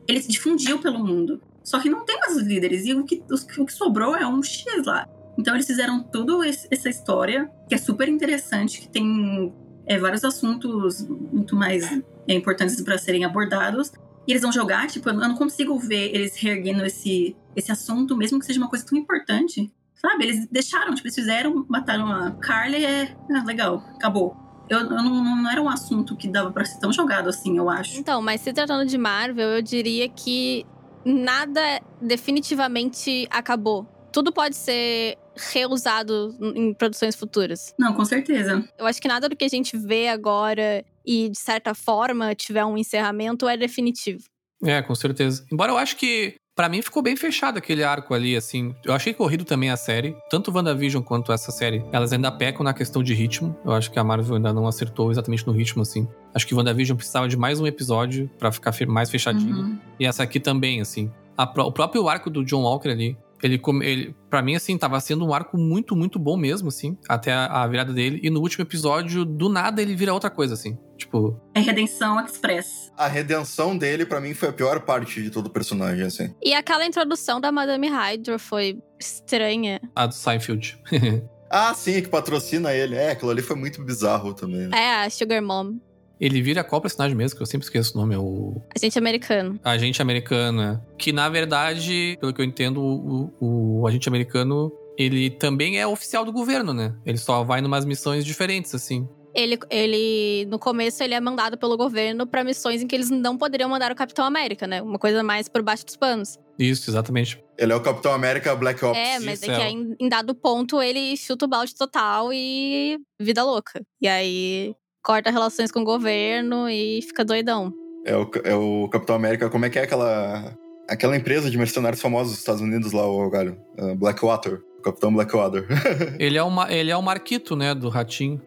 ele 0.06 0.20
se 0.20 0.28
difundiu 0.28 0.78
pelo 0.78 0.98
mundo. 0.98 1.40
Só 1.64 1.80
que 1.80 1.88
não 1.88 2.04
tem 2.04 2.18
mais 2.18 2.36
os 2.36 2.42
líderes, 2.42 2.84
e 2.84 2.92
o 2.92 3.04
que, 3.04 3.22
o 3.58 3.64
que 3.64 3.72
sobrou 3.72 4.14
é 4.14 4.26
um 4.26 4.42
X 4.42 4.84
lá. 4.84 5.08
Então, 5.38 5.54
eles 5.54 5.66
fizeram 5.66 6.02
toda 6.02 6.46
essa 6.46 6.88
história, 6.90 7.50
que 7.66 7.74
é 7.74 7.78
super 7.78 8.08
interessante, 8.08 8.80
que 8.80 8.88
tem 8.88 9.52
é, 9.86 9.98
vários 9.98 10.22
assuntos 10.24 11.06
muito 11.08 11.56
mais 11.56 11.90
é, 12.26 12.34
importantes 12.34 12.78
para 12.82 12.98
serem 12.98 13.24
abordados. 13.24 13.90
E 14.28 14.32
eles 14.32 14.42
vão 14.42 14.52
jogar, 14.52 14.86
tipo, 14.88 15.08
eu 15.08 15.14
não 15.14 15.34
consigo 15.34 15.78
ver 15.78 16.14
eles 16.14 16.36
reerguendo 16.36 16.84
esse, 16.84 17.34
esse 17.56 17.72
assunto, 17.72 18.14
mesmo 18.14 18.38
que 18.38 18.44
seja 18.44 18.60
uma 18.60 18.68
coisa 18.68 18.84
tão 18.84 18.98
importante. 18.98 19.72
Sabe? 19.94 20.24
Eles 20.24 20.46
deixaram, 20.48 20.94
tipo, 20.94 21.08
eles 21.08 21.14
fizeram, 21.14 21.64
mataram 21.66 22.12
a 22.12 22.32
Carly, 22.32 22.84
é. 22.84 23.16
Ah, 23.32 23.42
legal, 23.46 23.82
acabou. 23.96 24.36
Eu, 24.68 24.80
eu 24.80 25.02
não, 25.02 25.24
não, 25.24 25.50
era 25.50 25.62
um 25.62 25.68
assunto 25.68 26.14
que 26.14 26.28
dava 26.28 26.50
pra 26.52 26.62
ser 26.62 26.78
tão 26.78 26.92
jogado 26.92 27.30
assim, 27.30 27.56
eu 27.56 27.70
acho. 27.70 27.98
Então, 27.98 28.20
mas 28.20 28.42
se 28.42 28.52
tratando 28.52 28.84
de 28.84 28.98
Marvel, 28.98 29.48
eu 29.48 29.62
diria 29.62 30.06
que 30.10 30.66
nada 31.06 31.80
definitivamente 31.98 33.26
acabou. 33.30 33.86
Tudo 34.12 34.30
pode 34.30 34.56
ser 34.56 35.16
reusado 35.38 36.37
em 36.55 36.74
produções 36.74 37.14
futuras. 37.16 37.74
Não, 37.79 37.94
com 37.94 38.05
certeza. 38.05 38.68
Eu 38.79 38.87
acho 38.87 39.01
que 39.01 39.09
nada 39.09 39.29
do 39.29 39.37
que 39.37 39.44
a 39.44 39.48
gente 39.48 39.77
vê 39.77 40.09
agora 40.09 40.85
e, 41.07 41.29
de 41.29 41.38
certa 41.38 41.74
forma, 41.74 42.35
tiver 42.35 42.64
um 42.64 42.77
encerramento 42.77 43.48
é 43.48 43.57
definitivo. 43.57 44.24
É, 44.64 44.83
com 44.83 44.94
certeza. 44.94 45.44
Embora 45.53 45.72
eu 45.72 45.79
acho 45.79 45.96
que 45.96 46.35
para 46.59 46.68
mim 46.68 46.83
ficou 46.83 47.01
bem 47.01 47.14
fechado 47.14 47.57
aquele 47.57 47.85
arco 47.85 48.12
ali, 48.12 48.35
assim. 48.35 48.74
Eu 48.85 48.92
achei 48.92 49.14
corrido 49.14 49.44
também 49.44 49.70
a 49.70 49.77
série. 49.77 50.16
Tanto 50.29 50.53
WandaVision 50.53 51.01
quanto 51.05 51.33
essa 51.33 51.53
série, 51.53 51.85
elas 51.92 52.12
ainda 52.12 52.33
pecam 52.33 52.64
na 52.64 52.74
questão 52.74 53.01
de 53.01 53.14
ritmo. 53.14 53.57
Eu 53.64 53.70
acho 53.70 53.92
que 53.92 53.98
a 53.98 54.03
Marvel 54.03 54.35
ainda 54.35 54.53
não 54.53 54.66
acertou 54.66 55.12
exatamente 55.12 55.46
no 55.46 55.53
ritmo, 55.53 55.83
assim. 55.83 56.09
Acho 56.35 56.44
que 56.48 56.57
WandaVision 56.57 56.96
precisava 56.96 57.29
de 57.29 57.37
mais 57.37 57.61
um 57.61 57.66
episódio 57.66 58.29
para 58.37 58.51
ficar 58.51 58.74
mais 58.88 59.09
fechadinho. 59.09 59.57
Uhum. 59.57 59.79
E 60.01 60.05
essa 60.05 60.24
aqui 60.24 60.40
também, 60.40 60.81
assim. 60.81 61.12
A, 61.37 61.44
o 61.44 61.70
próprio 61.70 62.09
arco 62.09 62.29
do 62.29 62.44
John 62.44 62.62
Walker 62.62 62.88
ali, 62.88 63.16
ele, 63.42 63.61
ele 63.83 64.14
para 64.29 64.42
mim, 64.42 64.55
assim, 64.55 64.77
tava 64.77 64.98
sendo 65.01 65.27
um 65.27 65.33
arco 65.33 65.57
muito, 65.57 65.94
muito 65.94 66.18
bom 66.18 66.37
mesmo, 66.37 66.68
assim, 66.68 66.96
até 67.09 67.33
a, 67.33 67.62
a, 67.62 67.66
virada 67.66 67.92
dele. 67.92 68.20
E 68.22 68.31
no 68.31 68.40
último 68.40 68.64
episódio, 68.64 69.24
do 69.24 69.48
nada, 69.48 69.81
ele 69.81 69.94
vira 69.94 70.12
outra 70.12 70.31
coisa, 70.31 70.55
assim. 70.55 70.79
Tipo. 70.96 71.40
É 71.55 71.61
redenção 71.61 72.20
express. 72.24 72.92
A 72.96 73.07
redenção 73.07 73.77
dele, 73.77 74.05
para 74.05 74.20
mim, 74.20 74.35
foi 74.35 74.48
a 74.48 74.53
pior 74.53 74.81
parte 74.81 75.22
de 75.22 75.31
todo 75.31 75.46
o 75.46 75.51
personagem, 75.51 76.05
assim. 76.05 76.35
E 76.42 76.55
aquela 76.55 76.85
introdução 76.85 77.40
da 77.40 77.53
Madame 77.53 77.88
Hydra 77.88 78.38
foi 78.38 78.79
estranha. 78.98 79.81
A 79.94 80.07
do 80.07 80.14
Seinfeld. 80.14 80.79
ah, 81.51 81.72
sim, 81.74 82.03
que 82.03 82.09
patrocina 82.09 82.72
ele. 82.72 82.96
É, 82.96 83.12
aquilo 83.12 83.31
ali 83.31 83.42
foi 83.42 83.57
muito 83.57 83.83
bizarro 83.83 84.35
também. 84.35 84.66
Né? 84.66 84.77
É, 84.77 85.05
a 85.05 85.11
Sugar 85.11 85.42
Mom. 85.42 85.77
Ele 86.20 86.42
vira 86.42 86.64
qual 86.64 86.81
personagem 86.81 87.16
mesmo? 87.16 87.37
Que 87.37 87.42
eu 87.42 87.46
sempre 87.46 87.64
esqueço 87.64 87.96
o 87.96 88.00
nome. 88.00 88.14
É 88.14 88.18
o. 88.18 88.61
Agente 88.76 88.98
americano. 88.98 89.61
Agente 89.62 90.02
americano, 90.02 90.62
é. 90.62 90.81
Que 90.98 91.12
na 91.12 91.28
verdade, 91.28 92.16
pelo 92.20 92.33
que 92.33 92.40
eu 92.40 92.44
entendo, 92.44 92.81
o, 92.81 93.33
o, 93.40 93.81
o 93.81 93.87
agente 93.87 94.09
americano 94.09 94.72
ele 94.98 95.31
também 95.31 95.78
é 95.78 95.87
oficial 95.87 96.24
do 96.24 96.33
governo, 96.33 96.74
né? 96.74 96.92
Ele 97.07 97.18
só 97.18 97.44
vai 97.44 97.61
numas 97.61 97.85
missões 97.85 98.24
diferentes, 98.24 98.74
assim. 98.74 99.09
Ele, 99.33 99.57
ele 99.70 100.46
no 100.46 100.59
começo, 100.59 101.00
ele 101.04 101.14
é 101.14 101.20
mandado 101.20 101.57
pelo 101.57 101.76
governo 101.76 102.26
para 102.26 102.42
missões 102.42 102.83
em 102.83 102.88
que 102.88 102.96
eles 102.96 103.09
não 103.09 103.38
poderiam 103.38 103.70
mandar 103.70 103.92
o 103.92 103.94
Capitão 103.94 104.24
América, 104.24 104.66
né? 104.66 104.83
Uma 104.83 104.98
coisa 104.98 105.22
mais 105.22 105.48
por 105.48 105.62
baixo 105.62 105.87
dos 105.87 105.96
panos. 105.96 106.37
Isso, 106.59 106.90
exatamente. 106.90 107.40
Ele 107.57 107.72
é 107.72 107.76
o 107.76 107.81
Capitão 107.81 108.12
América 108.12 108.57
Black 108.57 108.85
Ops. 108.85 108.98
É, 108.98 109.20
mas 109.20 109.40
Isso, 109.40 109.50
é 109.50 109.54
que 109.54 109.61
é. 109.61 109.64
aí, 109.66 109.74
em 110.00 110.09
dado 110.09 110.35
ponto 110.35 110.83
ele 110.83 111.16
chuta 111.16 111.44
o 111.44 111.48
balde 111.48 111.72
total 111.76 112.33
e 112.33 112.98
vida 113.20 113.44
louca. 113.44 113.81
E 114.00 114.09
aí 114.09 114.74
corta 115.09 115.31
relações 115.31 115.73
com 115.73 115.81
o 115.81 115.85
governo 115.85 116.68
e 116.68 117.01
fica 117.01 117.25
doidão. 117.25 117.73
É 118.05 118.14
o, 118.14 118.31
é 118.44 118.55
o 118.55 118.87
Capitão 118.90 119.16
América, 119.16 119.49
como 119.49 119.64
é 119.64 119.71
que 119.71 119.79
é 119.79 119.83
aquela 119.85 120.55
aquela 120.87 121.16
empresa 121.16 121.51
de 121.51 121.57
mercenários 121.57 122.01
famosos 122.01 122.33
dos 122.33 122.40
Estados 122.40 122.61
Unidos 122.61 122.92
lá, 122.92 123.07
o 123.07 123.31
galho? 123.31 123.59
Uh, 123.79 123.94
Blackwater. 123.94 124.61
O 124.79 124.83
Capitão 124.83 125.12
Blackwater. 125.12 125.66
ele, 126.21 126.37
é 126.37 126.42
uma, 126.42 126.71
ele 126.71 126.90
é 126.90 126.97
o 126.97 127.03
Marquito, 127.03 127.57
né, 127.57 127.75
do 127.75 127.88
Ratinho. 127.88 128.40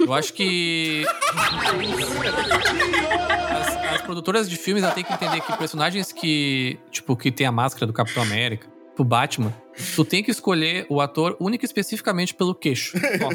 Eu 0.00 0.12
acho 0.12 0.34
que. 0.34 1.04
As, 3.50 3.94
as, 3.94 4.02
produtoras 4.02 4.48
de 4.50 4.56
filmes 4.56 4.84
têm 4.94 5.04
que 5.04 5.12
entender 5.12 5.40
que 5.40 5.56
personagens 5.56 6.12
que. 6.12 6.78
Tipo, 6.90 7.16
que 7.16 7.30
tem 7.30 7.46
a 7.46 7.52
máscara 7.52 7.86
do 7.86 7.92
Capitão 7.92 8.22
América, 8.22 8.68
pro 8.94 9.04
Batman, 9.04 9.52
tu 9.94 10.04
tem 10.04 10.22
que 10.22 10.30
escolher 10.30 10.86
o 10.88 11.00
ator 11.00 11.36
único 11.40 11.64
e 11.64 11.66
especificamente 11.66 12.34
pelo 12.34 12.54
queixo. 12.54 12.96
Ó. 13.24 13.32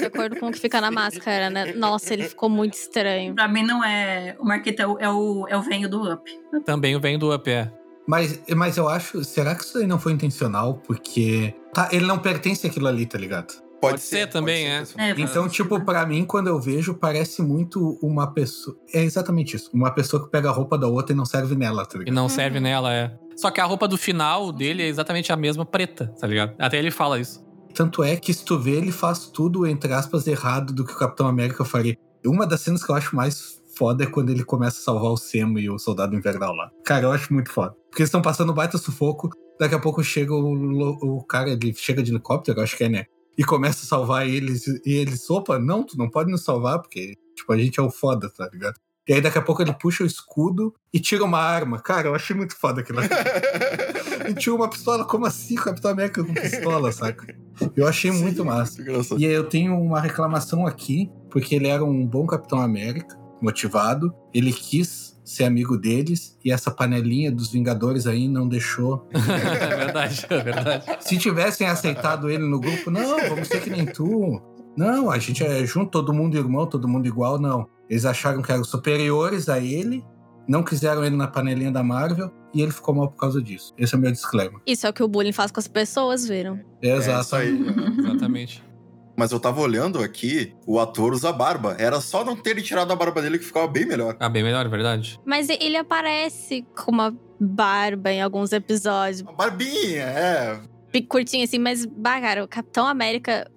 De 0.00 0.04
acordo 0.06 0.36
com 0.36 0.48
o 0.48 0.52
que 0.52 0.58
fica 0.58 0.80
na 0.80 0.90
máscara, 0.90 1.50
né? 1.50 1.72
Nossa, 1.74 2.12
ele 2.12 2.28
ficou 2.28 2.48
muito 2.48 2.74
estranho. 2.74 3.34
Pra 3.34 3.48
mim 3.48 3.62
não 3.62 3.84
é. 3.84 4.36
O 4.38 4.44
Marquito 4.44 4.80
é 4.80 4.86
o, 4.86 4.98
é 4.98 5.10
o, 5.10 5.46
é 5.48 5.56
o 5.56 5.62
venho 5.62 5.88
do 5.88 6.12
Up. 6.12 6.30
Também 6.64 6.96
o 6.96 7.00
venho 7.00 7.18
do 7.18 7.34
Up, 7.34 7.50
é. 7.50 7.70
Mas, 8.06 8.40
mas 8.56 8.76
eu 8.76 8.88
acho. 8.88 9.22
Será 9.24 9.54
que 9.54 9.62
isso 9.62 9.78
aí 9.78 9.86
não 9.86 9.98
foi 9.98 10.12
intencional? 10.12 10.74
Porque. 10.74 11.54
Tá, 11.72 11.88
ele 11.92 12.06
não 12.06 12.18
pertence 12.18 12.66
àquilo 12.66 12.88
ali, 12.88 13.06
tá 13.06 13.16
ligado? 13.16 13.52
Pode, 13.80 13.94
pode 13.94 14.00
ser, 14.02 14.16
ser, 14.16 14.26
também, 14.26 14.68
pode 14.76 14.88
ser, 14.88 15.00
é. 15.00 15.10
é. 15.10 15.14
Então, 15.16 15.48
tipo, 15.48 15.82
para 15.82 16.04
mim, 16.04 16.24
quando 16.24 16.48
eu 16.48 16.60
vejo, 16.60 16.92
parece 16.94 17.40
muito 17.40 17.98
uma 18.02 18.26
pessoa. 18.32 18.76
É 18.92 19.02
exatamente 19.02 19.56
isso. 19.56 19.70
Uma 19.72 19.90
pessoa 19.90 20.22
que 20.22 20.30
pega 20.30 20.50
a 20.50 20.52
roupa 20.52 20.76
da 20.76 20.86
outra 20.86 21.14
e 21.14 21.16
não 21.16 21.24
serve 21.24 21.54
nela, 21.54 21.86
tá 21.86 21.98
ligado? 21.98 22.12
E 22.12 22.14
não 22.14 22.28
serve 22.28 22.58
uhum. 22.58 22.64
nela, 22.64 22.92
é. 22.92 23.16
Só 23.40 23.50
que 23.50 23.58
a 23.58 23.64
roupa 23.64 23.88
do 23.88 23.96
final 23.96 24.52
dele 24.52 24.82
é 24.82 24.86
exatamente 24.86 25.32
a 25.32 25.36
mesma 25.36 25.64
preta, 25.64 26.14
tá 26.20 26.26
ligado? 26.26 26.54
Até 26.58 26.78
ele 26.78 26.90
fala 26.90 27.18
isso. 27.18 27.42
Tanto 27.72 28.04
é 28.04 28.14
que, 28.14 28.34
se 28.34 28.44
tu 28.44 28.58
vê, 28.58 28.72
ele 28.72 28.92
faz 28.92 29.28
tudo, 29.28 29.66
entre 29.66 29.94
aspas, 29.94 30.26
errado 30.26 30.74
do 30.74 30.84
que 30.84 30.92
o 30.92 30.98
Capitão 30.98 31.26
América 31.26 31.64
faria. 31.64 31.96
Uma 32.26 32.46
das 32.46 32.60
cenas 32.60 32.84
que 32.84 32.92
eu 32.92 32.94
acho 32.94 33.16
mais 33.16 33.62
foda 33.74 34.04
é 34.04 34.06
quando 34.06 34.28
ele 34.28 34.44
começa 34.44 34.78
a 34.78 34.82
salvar 34.82 35.10
o 35.10 35.16
Semo 35.16 35.58
e 35.58 35.70
o 35.70 35.78
Soldado 35.78 36.14
Invernal 36.14 36.54
lá. 36.54 36.70
Cara, 36.84 37.06
eu 37.06 37.12
acho 37.12 37.32
muito 37.32 37.50
foda. 37.50 37.74
Porque 37.88 38.02
eles 38.02 38.08
estão 38.08 38.20
passando 38.20 38.52
baita 38.52 38.76
sufoco, 38.76 39.30
daqui 39.58 39.74
a 39.74 39.78
pouco 39.78 40.04
chega 40.04 40.34
o, 40.34 41.16
o 41.18 41.24
cara, 41.24 41.48
ele 41.48 41.72
chega 41.74 42.02
de 42.02 42.10
helicóptero, 42.10 42.60
acho 42.60 42.76
que 42.76 42.84
é, 42.84 42.88
né? 42.90 43.04
E 43.38 43.42
começa 43.42 43.86
a 43.86 43.88
salvar 43.88 44.28
eles, 44.28 44.66
e 44.84 44.92
eles, 44.92 45.30
opa, 45.30 45.58
não, 45.58 45.82
tu 45.82 45.96
não 45.96 46.10
pode 46.10 46.30
nos 46.30 46.44
salvar, 46.44 46.78
porque, 46.78 47.14
tipo, 47.34 47.50
a 47.50 47.56
gente 47.56 47.80
é 47.80 47.82
o 47.82 47.90
foda, 47.90 48.28
tá 48.28 48.50
ligado? 48.52 48.78
E 49.10 49.12
aí 49.12 49.20
daqui 49.20 49.38
a 49.38 49.42
pouco 49.42 49.60
ele 49.60 49.72
puxa 49.72 50.04
o 50.04 50.06
escudo 50.06 50.72
e 50.94 51.00
tira 51.00 51.24
uma 51.24 51.40
arma. 51.40 51.80
Cara, 51.80 52.06
eu 52.06 52.14
achei 52.14 52.36
muito 52.36 52.56
foda 52.56 52.80
aquilo. 52.80 53.00
e 54.30 54.34
tinha 54.34 54.54
uma 54.54 54.70
pistola, 54.70 55.04
como 55.04 55.26
assim? 55.26 55.56
Capitão 55.56 55.90
América 55.90 56.22
com 56.22 56.32
pistola, 56.32 56.92
saca? 56.92 57.36
Eu 57.74 57.88
achei 57.88 58.12
Sim, 58.12 58.22
muito 58.22 58.44
massa. 58.44 58.80
Muito 58.80 59.18
e 59.18 59.26
aí 59.26 59.32
eu 59.32 59.42
tenho 59.42 59.76
uma 59.76 60.00
reclamação 60.00 60.64
aqui, 60.64 61.10
porque 61.28 61.56
ele 61.56 61.66
era 61.66 61.84
um 61.84 62.06
bom 62.06 62.24
Capitão 62.24 62.60
América, 62.60 63.18
motivado. 63.42 64.14
Ele 64.32 64.52
quis 64.52 65.20
ser 65.24 65.42
amigo 65.42 65.76
deles 65.76 66.38
e 66.44 66.52
essa 66.52 66.70
panelinha 66.70 67.32
dos 67.32 67.50
Vingadores 67.50 68.06
aí 68.06 68.28
não 68.28 68.48
deixou. 68.48 69.08
é 69.10 69.76
verdade, 69.76 70.26
é 70.30 70.38
verdade. 70.38 70.84
Se 71.00 71.18
tivessem 71.18 71.66
aceitado 71.66 72.30
ele 72.30 72.46
no 72.46 72.60
grupo, 72.60 72.92
não, 72.92 73.28
vamos 73.28 73.48
ser 73.48 73.60
que 73.60 73.70
nem 73.70 73.86
tu. 73.86 74.40
Não, 74.76 75.10
a 75.10 75.18
gente 75.18 75.44
é 75.44 75.66
junto, 75.66 75.90
todo 75.90 76.14
mundo 76.14 76.38
irmão, 76.38 76.64
todo 76.64 76.86
mundo 76.86 77.08
igual, 77.08 77.40
não. 77.40 77.66
Eles 77.90 78.04
acharam 78.04 78.40
que 78.40 78.52
eram 78.52 78.62
superiores 78.62 79.48
a 79.48 79.58
ele, 79.58 80.04
não 80.48 80.62
quiseram 80.62 81.04
ele 81.04 81.16
na 81.16 81.26
panelinha 81.26 81.72
da 81.72 81.82
Marvel 81.82 82.30
e 82.54 82.62
ele 82.62 82.70
ficou 82.70 82.94
mal 82.94 83.10
por 83.10 83.16
causa 83.16 83.42
disso. 83.42 83.74
Esse 83.76 83.94
é 83.96 83.98
o 83.98 84.00
meu 84.00 84.12
disclaimer. 84.12 84.60
Isso 84.64 84.86
é 84.86 84.90
o 84.90 84.92
que 84.92 85.02
o 85.02 85.08
bullying 85.08 85.32
faz 85.32 85.50
com 85.50 85.58
as 85.58 85.66
pessoas, 85.66 86.26
viram? 86.26 86.60
É, 86.80 86.90
exato. 86.90 87.18
É 87.18 87.20
isso 87.20 87.36
aí. 87.36 87.66
Exatamente. 87.98 88.70
Mas 89.16 89.32
eu 89.32 89.40
tava 89.40 89.60
olhando 89.60 89.98
aqui, 89.98 90.54
o 90.66 90.78
ator 90.78 91.12
usa 91.12 91.32
barba. 91.32 91.76
Era 91.78 92.00
só 92.00 92.24
não 92.24 92.36
ter 92.36 92.60
tirado 92.62 92.92
a 92.92 92.96
barba 92.96 93.20
dele 93.20 93.38
que 93.38 93.44
ficava 93.44 93.66
bem 93.66 93.84
melhor. 93.84 94.16
Ah, 94.18 94.28
bem 94.28 94.42
melhor, 94.42 94.64
é 94.64 94.68
verdade. 94.68 95.20
Mas 95.26 95.48
ele 95.48 95.76
aparece 95.76 96.64
com 96.74 96.92
uma 96.92 97.14
barba 97.38 98.10
em 98.10 98.22
alguns 98.22 98.52
episódios. 98.52 99.20
Uma 99.20 99.32
barbinha, 99.32 100.04
é. 100.04 100.60
Curtinho 101.08 101.44
assim, 101.44 101.58
mas, 101.58 101.84
bah, 101.84 102.20
cara, 102.20 102.44
o 102.44 102.48
Capitão 102.48 102.86
América 102.86 103.50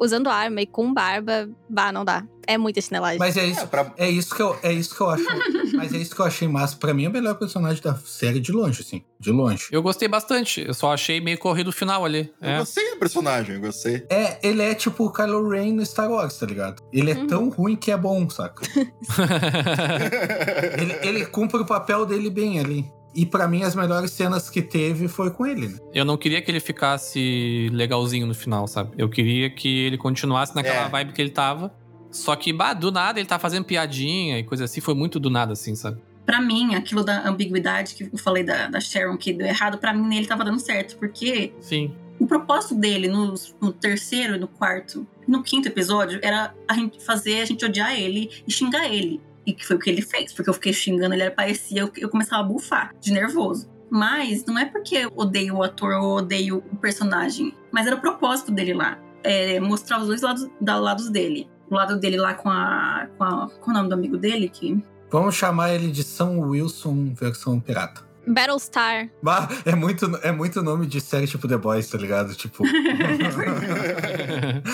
usando 0.00 0.28
arma 0.28 0.60
e 0.62 0.66
com 0.66 0.92
barba, 0.92 1.48
bah, 1.68 1.92
não 1.92 2.04
dá. 2.04 2.24
É 2.46 2.56
muita 2.56 2.80
chinelagem. 2.80 3.18
Mas 3.18 3.36
é 3.36 3.44
isso, 3.44 3.60
É, 3.60 3.66
pra- 3.66 3.92
é 3.98 4.08
isso 4.08 4.34
que 4.34 4.40
eu, 4.40 4.58
é 4.62 4.72
isso 4.72 4.94
que 4.96 5.00
eu 5.02 5.10
acho. 5.10 5.22
mas 5.76 5.92
é 5.92 5.98
isso 5.98 6.14
que 6.14 6.20
eu 6.22 6.24
achei 6.24 6.48
massa. 6.48 6.76
Pra 6.76 6.94
mim, 6.94 7.04
é 7.04 7.08
o 7.08 7.12
melhor 7.12 7.34
personagem 7.34 7.82
da 7.82 7.94
série 7.96 8.40
de 8.40 8.50
longe, 8.52 8.80
assim. 8.80 9.04
De 9.20 9.30
longe. 9.30 9.66
Eu 9.70 9.82
gostei 9.82 10.08
bastante. 10.08 10.64
Eu 10.66 10.72
só 10.72 10.94
achei 10.94 11.20
meio 11.20 11.36
corrido 11.38 11.68
o 11.68 11.72
final 11.72 12.06
ali. 12.06 12.32
Eu 12.40 12.48
É. 12.48 12.58
gostei 12.60 12.90
do 12.92 12.96
personagem, 12.98 13.56
eu 13.56 13.60
gostei. 13.60 14.06
É, 14.08 14.38
ele 14.42 14.62
é 14.62 14.74
tipo 14.74 15.04
o 15.04 15.12
Kylo 15.12 15.46
Ren 15.46 15.72
no 15.74 15.84
Star 15.84 16.10
Wars, 16.10 16.38
tá 16.38 16.46
ligado? 16.46 16.82
Ele 16.90 17.10
é 17.10 17.14
Uhum. 17.14 17.26
tão 17.26 17.48
ruim 17.50 17.76
que 17.76 17.90
é 17.90 17.96
bom, 17.98 18.30
saca? 18.30 18.62
ele, 20.80 20.98
ele 21.02 21.26
cumpre 21.26 21.60
o 21.60 21.66
papel 21.66 22.06
dele 22.06 22.30
bem 22.30 22.58
ali. 22.60 22.90
E 23.14 23.24
pra 23.26 23.48
mim, 23.48 23.62
as 23.62 23.74
melhores 23.74 24.10
cenas 24.12 24.48
que 24.50 24.62
teve 24.62 25.08
foi 25.08 25.30
com 25.30 25.46
ele, 25.46 25.68
né? 25.68 25.78
Eu 25.94 26.04
não 26.04 26.16
queria 26.16 26.40
que 26.42 26.50
ele 26.50 26.60
ficasse 26.60 27.68
legalzinho 27.72 28.26
no 28.26 28.34
final, 28.34 28.66
sabe? 28.68 28.90
Eu 28.98 29.08
queria 29.08 29.50
que 29.50 29.86
ele 29.86 29.96
continuasse 29.98 30.54
naquela 30.54 30.86
É. 30.86 30.88
vibe 30.88 31.12
que 31.12 31.20
ele 31.22 31.30
tava. 31.30 31.72
Só 32.10 32.34
que, 32.36 32.52
bah, 32.52 32.72
do 32.74 32.90
nada 32.92 33.18
ele 33.18 33.28
tá 33.28 33.38
fazendo 33.38 33.64
piadinha 33.64 34.38
e 34.38 34.44
coisa 34.44 34.64
assim. 34.64 34.80
Foi 34.80 34.94
muito 34.94 35.18
do 35.18 35.30
nada, 35.30 35.52
assim, 35.52 35.74
sabe? 35.74 36.00
Pra 36.24 36.40
mim, 36.40 36.74
aquilo 36.74 37.02
da 37.02 37.26
ambiguidade 37.28 37.94
que 37.94 38.04
eu 38.12 38.18
falei 38.18 38.42
da, 38.44 38.68
da 38.68 38.80
Sharon 38.80 39.16
que 39.16 39.32
deu 39.32 39.46
errado, 39.46 39.78
pra 39.78 39.92
mim 39.94 40.06
nele 40.06 40.26
tava 40.26 40.44
dando 40.44 40.60
certo. 40.60 40.96
Porque 40.98 41.52
Sim. 41.60 41.92
o 42.20 42.26
propósito 42.26 42.74
dele 42.74 43.08
no, 43.08 43.34
no 43.60 43.72
terceiro 43.72 44.36
e 44.36 44.38
no 44.38 44.46
quarto, 44.48 45.06
no 45.26 45.42
quinto 45.42 45.68
episódio, 45.68 46.20
era 46.22 46.54
a 46.68 46.74
gente 46.74 47.02
fazer 47.02 47.40
a 47.40 47.44
gente 47.46 47.64
odiar 47.64 47.98
ele 47.98 48.30
e 48.46 48.52
xingar 48.52 48.86
ele. 48.92 49.20
E 49.48 49.54
que 49.54 49.66
foi 49.66 49.76
o 49.76 49.78
que 49.78 49.88
ele 49.88 50.02
fez, 50.02 50.30
porque 50.34 50.50
eu 50.50 50.52
fiquei 50.52 50.74
xingando, 50.74 51.14
ele 51.14 51.22
aparecia, 51.22 51.80
eu, 51.80 51.90
eu 51.96 52.10
começava 52.10 52.42
a 52.42 52.46
bufar 52.46 52.94
de 53.00 53.10
nervoso. 53.10 53.66
Mas 53.90 54.44
não 54.44 54.58
é 54.58 54.66
porque 54.66 54.94
eu 54.94 55.12
odeio 55.16 55.56
o 55.56 55.62
ator 55.62 55.94
ou 55.94 56.18
odeio 56.18 56.62
o 56.70 56.76
personagem, 56.76 57.54
mas 57.72 57.86
era 57.86 57.96
o 57.96 58.00
propósito 58.00 58.52
dele 58.52 58.74
lá. 58.74 58.98
É 59.24 59.58
mostrar 59.58 60.00
os 60.00 60.06
dois 60.06 60.20
lados, 60.20 60.46
da, 60.60 60.76
lados 60.76 61.08
dele. 61.08 61.48
O 61.70 61.74
lado 61.74 61.98
dele 61.98 62.18
lá 62.18 62.34
com 62.34 62.50
a, 62.50 63.08
com 63.16 63.24
a. 63.24 63.48
Qual 63.58 63.68
é 63.68 63.70
o 63.70 63.72
nome 63.72 63.88
do 63.88 63.94
amigo 63.94 64.18
dele? 64.18 64.50
Que 64.50 64.78
Vamos 65.10 65.34
chamar 65.34 65.74
ele 65.74 65.90
de 65.90 66.04
São 66.04 66.40
Wilson 66.40 67.14
versão 67.14 67.58
pirata. 67.58 68.06
Battlestar. 68.26 69.08
Bah, 69.22 69.48
é 69.64 69.74
muito, 69.74 70.04
é 70.22 70.30
muito 70.30 70.62
nome 70.62 70.86
de 70.86 71.00
série 71.00 71.26
tipo 71.26 71.48
The 71.48 71.56
Boys, 71.56 71.88
tá 71.88 71.96
ligado? 71.96 72.34
Tipo. 72.34 72.64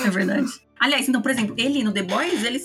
É 0.04 0.10
verdade. 0.10 0.48
Aliás, 0.80 1.08
então, 1.08 1.22
por 1.22 1.30
exemplo, 1.30 1.54
ele 1.56 1.84
no 1.84 1.92
The 1.92 2.02
Boys, 2.02 2.42
ele, 2.42 2.60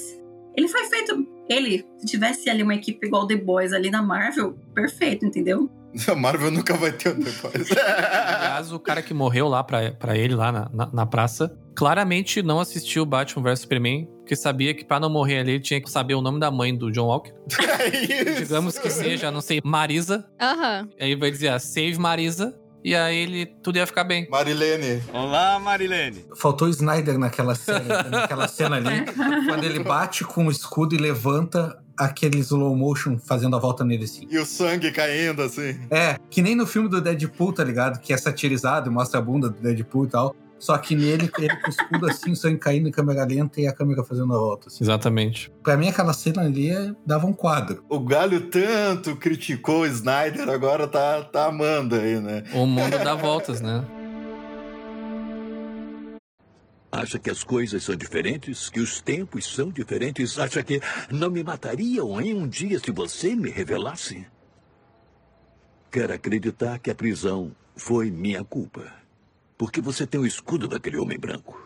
ele 0.59 0.67
foi 0.67 0.85
feito. 0.85 1.25
Ele, 1.49 1.85
se 1.97 2.05
tivesse 2.05 2.49
ali 2.49 2.61
uma 2.61 2.75
equipe 2.75 3.07
igual 3.07 3.25
The 3.25 3.37
Boys 3.37 3.73
ali 3.73 3.89
na 3.89 4.01
Marvel, 4.01 4.55
perfeito, 4.73 5.25
entendeu? 5.25 5.69
A 6.07 6.15
Marvel 6.15 6.51
nunca 6.51 6.75
vai 6.75 6.91
ter 6.91 7.15
um 7.15 7.19
depois. 7.19 7.71
Aliás, 7.73 8.71
o 8.71 8.79
cara 8.79 9.01
que 9.01 9.13
morreu 9.13 9.47
lá 9.47 9.63
pra, 9.63 9.91
pra 9.91 10.15
ele, 10.15 10.35
lá 10.35 10.51
na, 10.51 10.69
na, 10.71 10.89
na 10.93 11.05
praça, 11.05 11.57
claramente 11.75 12.43
não 12.43 12.59
assistiu 12.59 13.05
Batman 13.05 13.41
vs 13.41 13.61
Superman, 13.61 14.07
porque 14.19 14.35
sabia 14.35 14.73
que 14.75 14.85
pra 14.85 14.99
não 14.99 15.09
morrer 15.09 15.39
ali, 15.39 15.53
ele 15.53 15.59
tinha 15.59 15.81
que 15.81 15.89
saber 15.89 16.13
o 16.13 16.21
nome 16.21 16.39
da 16.39 16.51
mãe 16.51 16.77
do 16.77 16.91
John 16.91 17.07
Walker. 17.07 17.33
É 17.79 17.87
isso. 17.87 18.43
Digamos 18.43 18.77
que 18.77 18.89
seja, 18.89 19.31
não 19.31 19.39
sei, 19.39 19.61
Marisa. 19.63 20.29
Aham. 20.39 20.89
Aí 20.99 21.15
vai 21.15 21.31
dizer, 21.31 21.47
ah, 21.47 21.59
save 21.59 21.97
Marisa. 21.97 22.53
E 22.83 22.95
aí 22.95 23.17
ele, 23.17 23.45
tudo 23.45 23.77
ia 23.77 23.85
ficar 23.85 24.03
bem. 24.03 24.27
Marilene. 24.29 25.03
Olá, 25.13 25.59
Marilene. 25.59 26.25
Faltou 26.35 26.67
o 26.67 26.71
Snyder 26.71 27.17
naquela 27.17 27.55
cena, 27.55 28.03
naquela 28.03 28.47
cena 28.47 28.77
ali. 28.77 29.05
quando 29.45 29.63
ele 29.63 29.83
bate 29.83 30.23
com 30.23 30.47
o 30.47 30.51
escudo 30.51 30.95
e 30.95 30.97
levanta 30.97 31.77
aquele 31.97 32.39
slow 32.39 32.73
motion 32.75 33.19
fazendo 33.19 33.55
a 33.57 33.59
volta 33.59 33.83
nele 33.83 34.05
assim. 34.05 34.25
E 34.29 34.37
o 34.37 34.45
sangue 34.45 34.91
caindo, 34.91 35.41
assim. 35.41 35.77
É, 35.91 36.17
que 36.29 36.41
nem 36.41 36.55
no 36.55 36.65
filme 36.65 36.87
do 36.87 37.01
Deadpool, 37.01 37.51
tá 37.51 37.63
ligado? 37.63 37.99
Que 37.99 38.13
é 38.13 38.17
satirizado 38.17 38.89
e 38.89 38.93
mostra 38.93 39.19
a 39.19 39.21
bunda 39.21 39.49
do 39.49 39.61
Deadpool 39.61 40.05
e 40.05 40.07
tal. 40.07 40.35
Só 40.59 40.77
que 40.77 40.93
nele, 40.93 41.31
ele 41.39 41.55
com 41.55 41.67
o 41.67 41.69
escudo 41.69 42.05
assim, 42.05 42.31
o 42.31 42.35
sangue 42.35 42.57
caindo 42.57 42.89
em 42.89 42.91
câmera 42.91 43.23
lenta 43.23 43.61
e 43.61 43.67
a 43.67 43.73
câmera 43.73 44.03
fazendo 44.03 44.33
a 44.35 44.37
volta. 44.37 44.67
Assim. 44.67 44.83
Exatamente. 44.83 45.49
Pra 45.63 45.77
mim, 45.77 45.87
aquela 45.87 46.11
cena 46.13 46.41
ali 46.41 46.69
é- 46.69 46.93
dava 47.05 47.25
um 47.25 47.33
quadro. 47.33 47.83
O 47.87 47.99
Galho 47.99 48.41
tanto 48.49 49.15
criticou 49.15 49.81
o 49.81 49.85
Snyder, 49.85 50.49
agora 50.49 50.85
tá, 50.87 51.23
tá 51.23 51.45
amando 51.45 51.95
aí, 51.95 52.19
né? 52.19 52.43
O 52.53 52.65
mundo 52.65 52.97
dá 52.99 53.15
voltas, 53.15 53.61
né? 53.61 53.85
Acha 56.91 57.19
que 57.19 57.29
as 57.29 57.43
coisas 57.43 57.83
são 57.83 57.95
diferentes? 57.95 58.69
Que 58.69 58.79
os 58.79 58.99
tempos 58.99 59.45
são 59.45 59.69
diferentes? 59.69 60.37
Acha 60.39 60.61
que 60.63 60.81
não 61.11 61.29
me 61.29 61.43
matariam 61.43 62.19
em 62.19 62.33
um 62.33 62.47
dia 62.47 62.79
se 62.79 62.91
você 62.91 63.35
me 63.35 63.49
revelasse? 63.49 64.25
Quero 65.91 66.13
acreditar 66.13 66.79
que 66.79 66.89
a 66.89 66.95
prisão 66.95 67.51
foi 67.75 68.11
minha 68.11 68.43
culpa. 68.43 68.98
Porque 69.59 69.81
você 69.81 70.07
tem 70.07 70.17
o 70.19 70.25
escudo 70.25 70.69
daquele 70.69 70.95
homem 70.97 71.19
branco. 71.19 71.61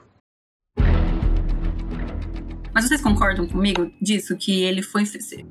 Mas 2.74 2.86
vocês 2.88 3.02
concordam 3.02 3.48
comigo 3.48 3.94
disso? 4.02 4.36
Que 4.36 4.64
ele 4.64 4.82
foi, 4.82 5.04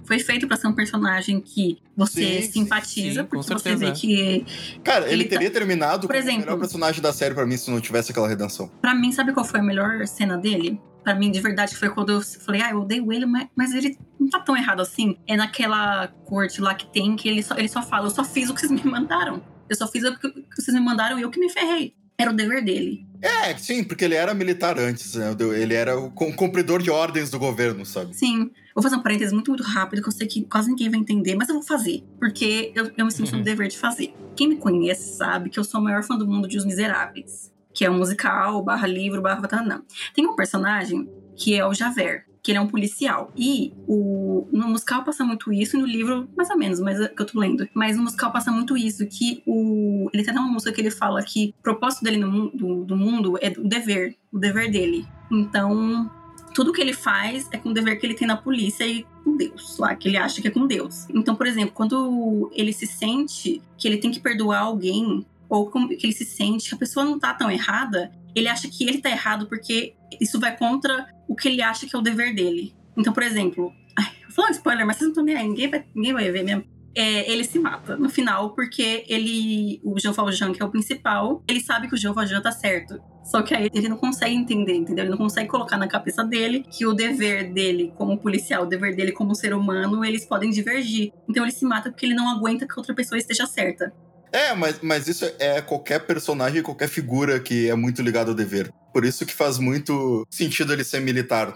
foi 0.05 0.19
feito 0.19 0.49
pra 0.49 0.57
ser 0.57 0.67
um 0.67 0.73
personagem 0.73 1.41
que 1.41 1.79
você 1.97 2.25
Sim, 2.25 2.43
sim, 2.43 2.53
simpatiza, 2.65 3.23
sim, 3.23 3.29
porque 3.29 3.55
você 3.55 3.77
vê 3.77 3.87
é. 3.87 3.93
que. 3.93 4.45
Cara, 4.83 5.05
ele, 5.07 5.15
Ele 5.23 5.25
tá- 5.27 5.31
teria 5.37 5.51
terminado 5.53 6.09
Por 6.09 6.15
como 6.17 6.19
o 6.19 6.23
exemplo- 6.23 6.41
melhor 6.47 6.59
personagem 6.59 7.01
da 7.01 7.13
série 7.13 7.33
pra 7.33 7.47
mim 7.47 7.57
se 7.57 7.71
não 7.71 7.81
tivesse 7.81 8.11
aquela 8.11 8.27
redenção. 8.27 8.67
Pra 8.81 8.93
mim, 8.93 9.13
sabe 9.13 9.33
qual 9.33 9.47
foi 9.47 9.61
a 9.61 9.63
melhor 9.63 10.05
cena 10.09 10.37
dele? 10.37 10.81
Pra 11.05 11.15
mim, 11.15 11.31
de 11.31 11.41
verdade, 11.41 11.77
foi 11.77 11.91
quando 11.91 12.11
eu 12.11 12.21
falei, 12.21 12.61
ah, 12.61 12.71
eu 12.73 12.81
odeio 12.81 13.13
ele, 13.13 13.25
mas, 13.25 13.47
mas 13.55 13.73
ele 13.73 13.97
não 14.19 14.29
tá 14.29 14.41
tão 14.41 14.57
errado 14.57 14.81
assim. 14.81 15.17
É 15.29 15.37
naquela 15.37 16.09
corte 16.25 16.61
lá 16.61 16.75
que 16.75 16.87
tem 16.93 17.15
que 17.15 17.29
ele 17.29 17.43
só, 17.45 17.57
ele 17.57 17.69
só 17.69 17.83
fala, 17.85 18.07
eu 18.07 18.11
só 18.11 18.25
fiz 18.25 18.51
o 18.51 18.55
que 18.55 18.61
vocês 18.67 18.73
me 18.73 18.83
mandaram. 18.91 19.41
Eu 19.69 19.77
só 19.77 19.87
fiz 19.87 20.03
o 20.03 20.19
que 20.19 20.29
vocês 20.61 20.75
me 20.77 20.81
mandaram 20.85 21.21
e 21.21 21.23
eu 21.23 21.31
que 21.31 21.39
me 21.39 21.49
ferrei. 21.49 21.95
Era 22.19 22.31
o 22.31 22.35
dever 22.35 22.65
dele. 22.65 23.07
É, 23.21 23.57
sim, 23.57 23.85
porque 23.85 24.05
ele 24.05 24.15
era 24.15 24.35
militar 24.35 24.79
antes, 24.79 25.15
né? 25.15 25.35
Ele 25.57 25.75
era 25.75 25.99
o 25.99 26.11
cum- 26.11 26.33
cumpridor 26.33 26.83
de 26.83 26.91
ordens 26.91 27.31
do 27.31 27.39
governo, 27.39 27.87
sabe? 27.87 28.15
Sim. 28.17 28.51
Vou 28.75 28.83
fazer 28.83 28.97
um 28.97 29.03
parênteses 29.03 29.33
muito, 29.33 29.51
muito 29.51 29.63
rápido, 29.63 30.03
que 30.03 30.09
eu 30.09 30.13
sei 30.13 30.27
que 30.27 30.43
quase 30.45 30.69
ninguém 30.69 30.91
vai 30.91 30.99
entender, 30.99 31.35
mas 31.37 31.49
eu 31.49 31.55
vou 31.57 31.63
fazer. 31.65 32.03
Porque 32.19 32.73
eu, 32.75 32.91
eu 32.97 33.05
me 33.05 33.13
sinto 33.13 33.33
Uhum. 33.33 33.39
no 33.39 33.45
dever 33.45 33.69
de 33.69 33.79
fazer. 33.79 34.13
Quem 34.35 34.49
me 34.49 34.57
conhece 34.57 35.17
sabe 35.17 35.51
que 35.51 35.59
eu 35.59 35.65
sou 35.65 35.79
a 35.79 35.83
maior 35.83 36.03
fã 36.03 36.17
do 36.17 36.27
mundo 36.27 36.49
de 36.49 36.57
Os 36.59 36.65
Miseráveis. 36.65 37.53
Que 37.75 37.85
é 37.85 37.91
um 37.91 37.97
musical, 37.99 38.63
barra 38.63 38.87
livro, 38.87 39.23
barra 39.23 39.41
batanã. 39.41 39.83
Tem 40.15 40.27
um 40.27 40.35
personagem 40.37 41.09
que 41.37 41.55
é 41.55 41.65
o 41.67 41.73
Javert, 41.73 42.25
que 42.43 42.51
ele 42.51 42.59
é 42.59 42.61
um 42.61 42.67
policial. 42.67 43.33
E 43.37 43.73
o, 43.87 44.49
no 44.53 44.69
musical 44.69 45.05
passa 45.05 45.25
muito 45.25 45.53
isso, 45.53 45.77
e 45.77 45.81
no 45.81 45.87
livro, 45.87 46.29
mais 46.37 46.51
ou 46.51 46.59
menos, 46.59 46.81
mas 46.81 47.01
é 47.01 47.09
que 47.09 47.23
eu 47.23 47.27
tô 47.27 47.39
lendo. 47.39 47.69
Mas 47.73 47.97
no 47.97 48.03
musical 48.03 48.33
passa 48.33 48.51
muito 48.51 48.77
isso, 48.77 49.07
que 49.07 49.43
o. 49.47 50.11
Ele 50.13 50.25
tem 50.25 50.35
uma 50.35 50.49
música 50.49 50.73
que 50.73 50.81
ele 50.81 50.91
fala 50.91 51.23
que 51.23 51.55
o 51.61 51.63
propósito 51.63 52.03
dele 52.03 52.19
no 52.19 52.51
do, 52.51 52.85
do 52.85 52.97
mundo 52.97 53.39
é 53.41 53.53
o 53.57 53.69
dever, 53.69 54.17
o 54.33 54.39
dever 54.39 54.71
dele. 54.71 55.07
Então, 55.31 56.11
tudo 56.53 56.73
que 56.73 56.81
ele 56.81 56.93
faz 56.93 57.49
é 57.53 57.59
com 57.59 57.71
o 57.71 57.75
dever 57.75 57.99
que 57.99 58.07
ele 58.07 58.15
tem 58.15 58.27
na 58.27 58.37
polícia 58.37 58.87
e 58.87 59.07
com 59.25 59.37
Deus, 59.37 59.79
lá, 59.79 59.95
que 59.95 60.09
ele 60.09 60.17
acha 60.17 60.43
que 60.43 60.49
é 60.49 60.51
com 60.51 60.67
Deus. 60.67 61.07
Então, 61.11 61.35
por 61.35 61.47
exemplo, 61.47 61.73
quando 61.73 62.51
ele 62.53 62.73
se 62.73 62.87
sente 62.87 63.63
que 63.79 63.87
ele 63.87 63.99
tem 63.99 64.11
que 64.11 64.21
perdoar 64.21 64.63
alguém, 64.63 65.25
ou 65.53 65.71
que 65.71 66.07
ele 66.07 66.15
se 66.15 66.25
sente 66.25 66.71
que 66.71 66.75
a 66.75 66.79
pessoa 66.79 67.05
não 67.05 67.19
tá 67.19 67.35
tão 67.35 67.51
errada, 67.51 68.11
ele 68.35 68.49
acha 68.49 68.67
que 68.71 68.85
ele 68.89 69.03
tá 69.03 69.11
errado 69.11 69.47
porque 69.47 69.95
isso 70.19 70.41
vai 70.41 70.57
contra 70.57 71.07
o 71.29 71.37
que 71.37 71.47
ele 71.47 71.61
acha 71.61 71.87
que 71.87 71.95
é 71.95 71.99
o 71.99 72.03
dever 72.03 72.35
dele. 72.35 72.75
Então, 72.97 73.13
por 73.13 73.23
exemplo, 73.23 73.71
ai, 73.99 74.11
vou 74.23 74.31
falar 74.31 74.49
um 74.49 74.53
spoiler, 74.53 74.87
mas 74.87 74.97
vocês 74.97 75.09
não 75.09 75.11
estão 75.11 75.25
nem 75.25 75.37
aí, 75.37 75.47
ninguém 75.47 75.69
vai, 75.69 75.85
ninguém 75.95 76.13
vai 76.15 76.31
ver 76.31 76.43
mesmo. 76.43 76.65
É, 76.95 77.31
ele 77.31 77.45
se 77.45 77.59
mata 77.59 77.97
no 77.97 78.09
final 78.09 78.55
porque 78.55 79.05
ele, 79.07 79.79
o 79.85 79.99
Jean 79.99 80.13
Valjean, 80.13 80.53
que 80.53 80.63
é 80.63 80.65
o 80.65 80.71
principal, 80.71 81.43
ele 81.47 81.61
sabe 81.61 81.87
que 81.87 81.95
o 81.95 81.99
Jean 81.99 82.15
Valjean 82.15 82.41
tá 82.41 82.51
certo. 82.51 82.99
Só 83.23 83.43
que 83.43 83.55
aí 83.55 83.69
ele 83.75 83.89
não 83.89 83.97
consegue 83.99 84.35
entender, 84.35 84.75
entendeu? 84.75 85.05
Ele 85.05 85.11
não 85.11 85.19
consegue 85.19 85.49
colocar 85.49 85.77
na 85.77 85.87
cabeça 85.87 86.25
dele 86.25 86.65
que 86.71 86.87
o 86.87 86.95
dever 86.95 87.53
dele 87.53 87.93
como 87.97 88.19
policial, 88.19 88.65
o 88.65 88.67
dever 88.67 88.97
dele 88.97 89.13
como 89.13 89.35
ser 89.35 89.55
humano, 89.55 90.03
eles 90.03 90.25
podem 90.25 90.51
divergir. 90.51 91.13
Então 91.29 91.45
ele 91.45 91.53
se 91.53 91.65
mata 91.65 91.91
porque 91.91 92.07
ele 92.07 92.15
não 92.15 92.29
aguenta 92.29 92.67
que 92.67 92.75
outra 92.77 92.95
pessoa 92.95 93.19
esteja 93.19 93.47
certa. 93.47 93.93
É, 94.33 94.55
mas, 94.55 94.79
mas 94.83 95.07
isso 95.09 95.31
é 95.39 95.61
qualquer 95.61 96.01
personagem, 96.07 96.63
qualquer 96.63 96.89
figura 96.89 97.39
que 97.39 97.69
é 97.69 97.75
muito 97.75 98.01
ligado 98.03 98.31
ao 98.31 98.35
dever. 98.35 98.73
Por 98.93 99.05
isso 99.07 99.25
que 99.25 99.33
faz 99.33 99.59
muito 99.59 100.27
sentido 100.31 100.73
ele 100.73 100.85
ser 100.85 101.01
militar 101.01 101.55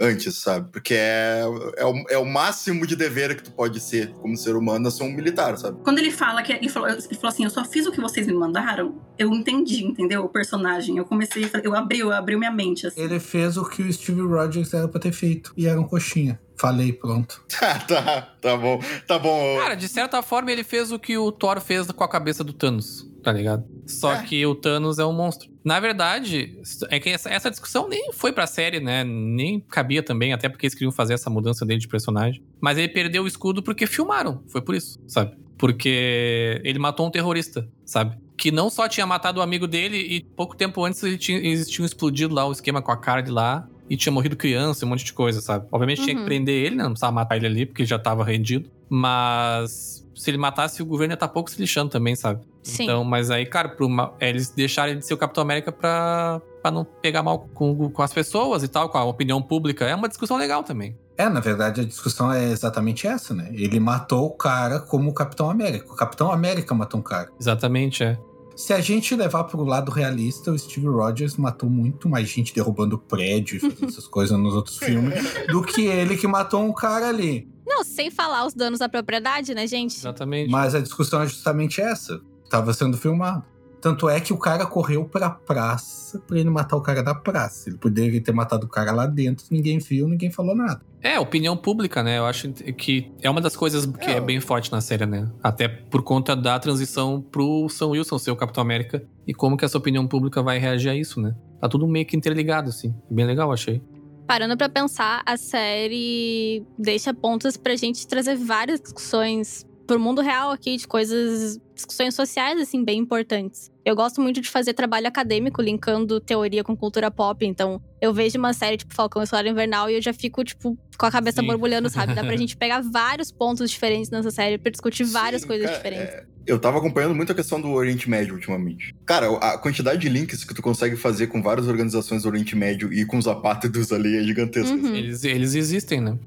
antes, 0.00 0.36
sabe? 0.36 0.70
Porque 0.72 0.94
é, 0.94 1.42
é, 1.76 1.84
o, 1.84 2.04
é 2.10 2.18
o 2.18 2.24
máximo 2.24 2.86
de 2.86 2.96
dever 2.96 3.36
que 3.36 3.42
tu 3.42 3.50
pode 3.52 3.78
ser 3.80 4.08
como 4.14 4.36
ser 4.36 4.56
humano, 4.56 4.88
é 4.88 4.90
ser 4.90 5.02
um 5.04 5.12
militar, 5.12 5.56
sabe? 5.58 5.82
Quando 5.82 5.98
ele 5.98 6.10
fala 6.10 6.42
que 6.42 6.52
ele 6.52 6.68
falou, 6.70 6.88
ele 6.88 7.00
falou 7.02 7.28
assim, 7.28 7.44
eu 7.44 7.50
só 7.50 7.62
fiz 7.64 7.86
o 7.86 7.92
que 7.92 8.00
vocês 8.00 8.26
me 8.26 8.32
mandaram, 8.32 8.94
eu 9.18 9.32
entendi, 9.34 9.84
entendeu? 9.84 10.24
O 10.24 10.28
personagem. 10.28 10.96
Eu 10.96 11.04
comecei, 11.04 11.44
a- 11.44 11.60
eu 11.62 11.74
abri, 11.74 11.98
eu 11.98 12.10
abri 12.10 12.36
minha 12.36 12.50
mente 12.50 12.86
assim. 12.86 13.00
Ele 13.02 13.20
fez 13.20 13.56
o 13.58 13.64
que 13.68 13.82
o 13.82 13.92
Steve 13.92 14.22
Rogers 14.22 14.72
era 14.72 14.88
pra 14.88 15.00
ter 15.00 15.12
feito. 15.12 15.52
E 15.56 15.66
era 15.66 15.78
um 15.80 15.84
coxinha. 15.84 16.40
Falei, 16.62 16.92
pronto. 16.92 17.42
tá, 17.58 17.78
tá, 17.88 18.22
tá 18.40 18.56
bom. 18.56 18.80
Tá 19.04 19.18
bom. 19.18 19.58
Cara, 19.58 19.74
de 19.74 19.88
certa 19.88 20.22
forma 20.22 20.52
ele 20.52 20.62
fez 20.62 20.92
o 20.92 20.98
que 20.98 21.18
o 21.18 21.32
Thor 21.32 21.60
fez 21.60 21.90
com 21.90 22.04
a 22.04 22.08
cabeça 22.08 22.44
do 22.44 22.52
Thanos, 22.52 23.04
tá 23.20 23.32
ligado? 23.32 23.64
Só 23.84 24.12
É. 24.14 24.22
que 24.22 24.46
o 24.46 24.54
Thanos 24.54 25.00
é 25.00 25.04
um 25.04 25.12
monstro. 25.12 25.50
Na 25.64 25.80
verdade, 25.80 26.56
é 26.88 27.00
que 27.00 27.08
essa, 27.08 27.28
essa 27.28 27.50
discussão 27.50 27.88
nem 27.88 28.12
foi 28.12 28.32
pra 28.32 28.46
série, 28.46 28.78
né? 28.78 29.02
Nem 29.02 29.58
cabia 29.58 30.04
também, 30.04 30.32
até 30.32 30.48
porque 30.48 30.66
eles 30.66 30.74
queriam 30.74 30.92
fazer 30.92 31.14
essa 31.14 31.28
mudança 31.28 31.66
dele 31.66 31.80
de 31.80 31.88
personagem. 31.88 32.40
Mas 32.60 32.78
ele 32.78 32.88
perdeu 32.88 33.24
o 33.24 33.26
escudo 33.26 33.60
porque 33.60 33.84
filmaram. 33.84 34.44
Foi 34.46 34.62
por 34.62 34.76
isso, 34.76 35.00
sabe? 35.08 35.36
Porque 35.58 36.60
ele 36.64 36.78
matou 36.78 37.06
um 37.06 37.10
terrorista, 37.10 37.68
sabe? 37.84 38.16
que 38.34 38.50
não 38.50 38.68
só 38.68 38.88
tinha 38.88 39.06
matado 39.06 39.38
o 39.38 39.42
amigo 39.42 39.68
dele, 39.68 39.96
e 39.98 40.20
pouco 40.24 40.56
tempo 40.56 40.84
antes 40.84 41.00
ele 41.04 41.16
tinha, 41.16 41.38
eles 41.38 41.68
tinham 41.70 41.86
explodido 41.86 42.34
lá 42.34 42.44
o 42.44 42.50
esquema 42.50 42.82
com 42.82 42.90
a 42.90 42.96
cara 42.96 43.20
de 43.20 43.30
lá. 43.30 43.68
E 43.90 43.96
tinha 43.96 44.12
morrido 44.12 44.36
criança, 44.36 44.86
um 44.86 44.88
monte 44.88 45.04
de 45.04 45.12
coisa, 45.12 45.40
sabe? 45.40 45.66
Obviamente 45.70 46.02
tinha 46.02 46.14
que 46.14 46.20
Uhum. 46.20 46.26
prender 46.26 46.54
ele, 46.64 46.76
né? 46.76 46.82
Não 46.84 46.90
precisava 46.92 47.12
matar 47.12 47.36
ele 47.36 47.46
ali, 47.46 47.66
porque 47.66 47.82
ele 47.82 47.88
já 47.88 47.98
tava 47.98 48.24
rendido. 48.24 48.70
Mas 48.88 50.06
se 50.14 50.30
ele 50.30 50.38
matasse, 50.38 50.82
o 50.82 50.86
governo 50.86 51.12
ia 51.12 51.14
estar 51.14 51.28
pouco 51.28 51.50
se 51.50 51.60
lixando 51.60 51.90
também, 51.90 52.14
sabe? 52.14 52.40
Sim. 52.62 52.84
Então, 52.84 53.02
mas 53.04 53.30
aí, 53.30 53.44
cara, 53.44 53.68
pro 53.68 53.88
é, 54.20 54.28
eles 54.30 54.50
deixaram 54.50 54.90
ele 54.92 55.00
de 55.00 55.06
ser 55.06 55.14
o 55.14 55.18
Capitão 55.18 55.42
América 55.42 55.72
pra, 55.72 56.40
pra 56.62 56.70
não 56.70 56.84
pegar 56.84 57.22
mal 57.22 57.40
com, 57.52 57.90
com 57.90 58.02
as 58.02 58.12
pessoas 58.12 58.62
e 58.62 58.68
tal, 58.68 58.88
com 58.88 58.98
a 58.98 59.04
opinião 59.04 59.42
pública. 59.42 59.84
É 59.84 59.94
uma 59.94 60.08
discussão 60.08 60.36
legal 60.36 60.62
também. 60.62 60.96
É, 61.18 61.28
na 61.28 61.40
verdade, 61.40 61.80
a 61.80 61.84
discussão 61.84 62.32
é 62.32 62.50
exatamente 62.50 63.06
essa, 63.06 63.34
né? 63.34 63.50
Ele 63.52 63.78
matou 63.80 64.26
o 64.26 64.30
cara 64.30 64.78
como 64.80 65.10
o 65.10 65.14
Capitão 65.14 65.50
América. 65.50 65.92
O 65.92 65.96
Capitão 65.96 66.30
América 66.32 66.74
matou 66.74 67.00
um 67.00 67.02
cara. 67.02 67.28
Exatamente, 67.38 68.02
é. 68.04 68.18
Se 68.62 68.72
a 68.72 68.80
gente 68.80 69.16
levar 69.16 69.42
pro 69.42 69.64
lado 69.64 69.90
realista, 69.90 70.52
o 70.52 70.56
Steve 70.56 70.86
Rogers 70.86 71.36
matou 71.36 71.68
muito 71.68 72.08
mais 72.08 72.28
gente 72.28 72.54
derrubando 72.54 72.96
prédio 72.96 73.56
e 73.56 73.58
fazendo 73.58 73.88
essas 73.88 74.06
coisas 74.06 74.38
nos 74.38 74.54
outros 74.54 74.78
filmes 74.78 75.14
do 75.48 75.64
que 75.64 75.86
ele 75.86 76.16
que 76.16 76.28
matou 76.28 76.62
um 76.62 76.72
cara 76.72 77.08
ali. 77.08 77.50
Não, 77.66 77.82
sem 77.82 78.08
falar 78.08 78.46
os 78.46 78.54
danos 78.54 78.80
à 78.80 78.88
propriedade, 78.88 79.52
né, 79.52 79.66
gente? 79.66 79.96
Exatamente. 79.96 80.48
Mas 80.48 80.76
a 80.76 80.80
discussão 80.80 81.22
é 81.22 81.26
justamente 81.26 81.80
essa. 81.80 82.20
Tava 82.48 82.72
sendo 82.72 82.96
filmado. 82.96 83.44
Tanto 83.82 84.08
é 84.08 84.20
que 84.20 84.32
o 84.32 84.38
cara 84.38 84.64
correu 84.64 85.04
pra 85.04 85.28
praça 85.28 86.20
pra 86.20 86.38
ele 86.38 86.48
matar 86.48 86.76
o 86.76 86.80
cara 86.80 87.02
da 87.02 87.16
praça. 87.16 87.68
Ele 87.68 87.76
poderia 87.76 88.20
ter 88.22 88.30
matado 88.32 88.64
o 88.64 88.68
cara 88.68 88.92
lá 88.92 89.06
dentro, 89.06 89.44
ninguém 89.50 89.78
viu, 89.80 90.06
ninguém 90.06 90.30
falou 90.30 90.54
nada. 90.54 90.80
É, 91.02 91.18
opinião 91.18 91.56
pública, 91.56 92.00
né? 92.00 92.18
Eu 92.18 92.26
acho 92.26 92.52
que 92.52 93.10
é 93.20 93.28
uma 93.28 93.40
das 93.40 93.56
coisas 93.56 93.84
que 93.84 94.08
é, 94.08 94.18
É. 94.18 94.20
bem 94.20 94.38
forte 94.38 94.70
na 94.70 94.80
série, 94.80 95.04
né? 95.04 95.28
Até 95.42 95.66
por 95.66 96.02
conta 96.04 96.36
da 96.36 96.56
transição 96.60 97.20
pro 97.20 97.68
Sam 97.68 97.88
Wilson 97.88 98.18
ser 98.18 98.30
o 98.30 98.36
Capitão 98.36 98.62
América 98.62 99.02
e 99.26 99.34
como 99.34 99.56
que 99.56 99.64
essa 99.64 99.76
opinião 99.76 100.06
pública 100.06 100.40
vai 100.44 100.58
reagir 100.60 100.88
a 100.90 100.94
isso, 100.94 101.20
né? 101.20 101.34
Tá 101.60 101.68
tudo 101.68 101.88
meio 101.88 102.06
que 102.06 102.16
interligado, 102.16 102.68
assim. 102.68 102.94
Bem 103.10 103.26
legal, 103.26 103.50
achei. 103.52 103.82
Parando 104.28 104.56
pra 104.56 104.68
pensar, 104.68 105.22
a 105.26 105.36
série 105.36 106.64
deixa 106.78 107.12
pontos 107.12 107.56
pra 107.56 107.74
gente 107.74 108.06
trazer 108.06 108.36
várias 108.36 108.80
discussões 108.80 109.66
pro 109.88 109.98
mundo 109.98 110.20
real 110.20 110.52
aqui, 110.52 110.76
de 110.76 110.86
coisas, 110.86 111.58
discussões 111.74 112.14
sociais, 112.14 112.60
assim, 112.60 112.84
bem 112.84 113.00
importantes. 113.00 113.71
Eu 113.84 113.96
gosto 113.96 114.20
muito 114.20 114.40
de 114.40 114.48
fazer 114.48 114.74
trabalho 114.74 115.08
acadêmico, 115.08 115.60
linkando 115.60 116.20
teoria 116.20 116.62
com 116.62 116.76
cultura 116.76 117.10
pop. 117.10 117.44
Então, 117.44 117.82
eu 118.00 118.14
vejo 118.14 118.38
uma 118.38 118.52
série 118.52 118.76
tipo 118.76 118.94
Falcão 118.94 119.22
e 119.22 119.26
Soldado 119.26 119.48
Invernal 119.48 119.90
e 119.90 119.94
eu 119.94 120.02
já 120.02 120.12
fico, 120.12 120.44
tipo, 120.44 120.78
com 120.96 121.06
a 121.06 121.10
cabeça 121.10 121.40
Sim. 121.40 121.46
borbulhando, 121.48 121.90
sabe? 121.90 122.14
Dá 122.14 122.22
pra 122.22 122.34
gente 122.36 122.56
pegar 122.56 122.80
vários 122.80 123.32
pontos 123.32 123.70
diferentes 123.70 124.08
nessa 124.10 124.30
série 124.30 124.56
pra 124.56 124.70
discutir 124.70 125.04
várias 125.04 125.42
Sim, 125.42 125.48
coisas 125.48 125.66
cara, 125.66 125.76
diferentes. 125.76 126.14
é, 126.14 126.26
eu 126.46 126.58
tava 126.58 126.78
acompanhando 126.78 127.14
muito 127.14 127.32
a 127.32 127.34
questão 127.34 127.60
do 127.60 127.70
Oriente 127.70 128.08
Médio 128.08 128.34
ultimamente. 128.34 128.94
Cara, 129.04 129.36
a 129.38 129.58
quantidade 129.58 130.00
de 130.00 130.08
links 130.08 130.44
que 130.44 130.54
tu 130.54 130.62
consegue 130.62 130.96
fazer 130.96 131.26
com 131.26 131.42
várias 131.42 131.66
organizações 131.66 132.22
do 132.22 132.28
Oriente 132.28 132.54
Médio 132.56 132.92
e 132.92 133.04
com 133.04 133.18
os 133.18 133.26
apátridos 133.26 133.92
ali 133.92 134.16
é 134.16 134.22
gigantesca. 134.22 134.74
Uhum. 134.74 134.94
Eles, 134.94 135.24
eles 135.24 135.54
existem, 135.54 136.00
né? 136.00 136.18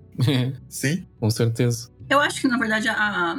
Sim. 0.69 1.05
Com 1.19 1.29
certeza. 1.29 1.89
Eu 2.09 2.19
acho 2.19 2.41
que, 2.41 2.47
na 2.47 2.57
verdade, 2.57 2.87
a, 2.87 3.35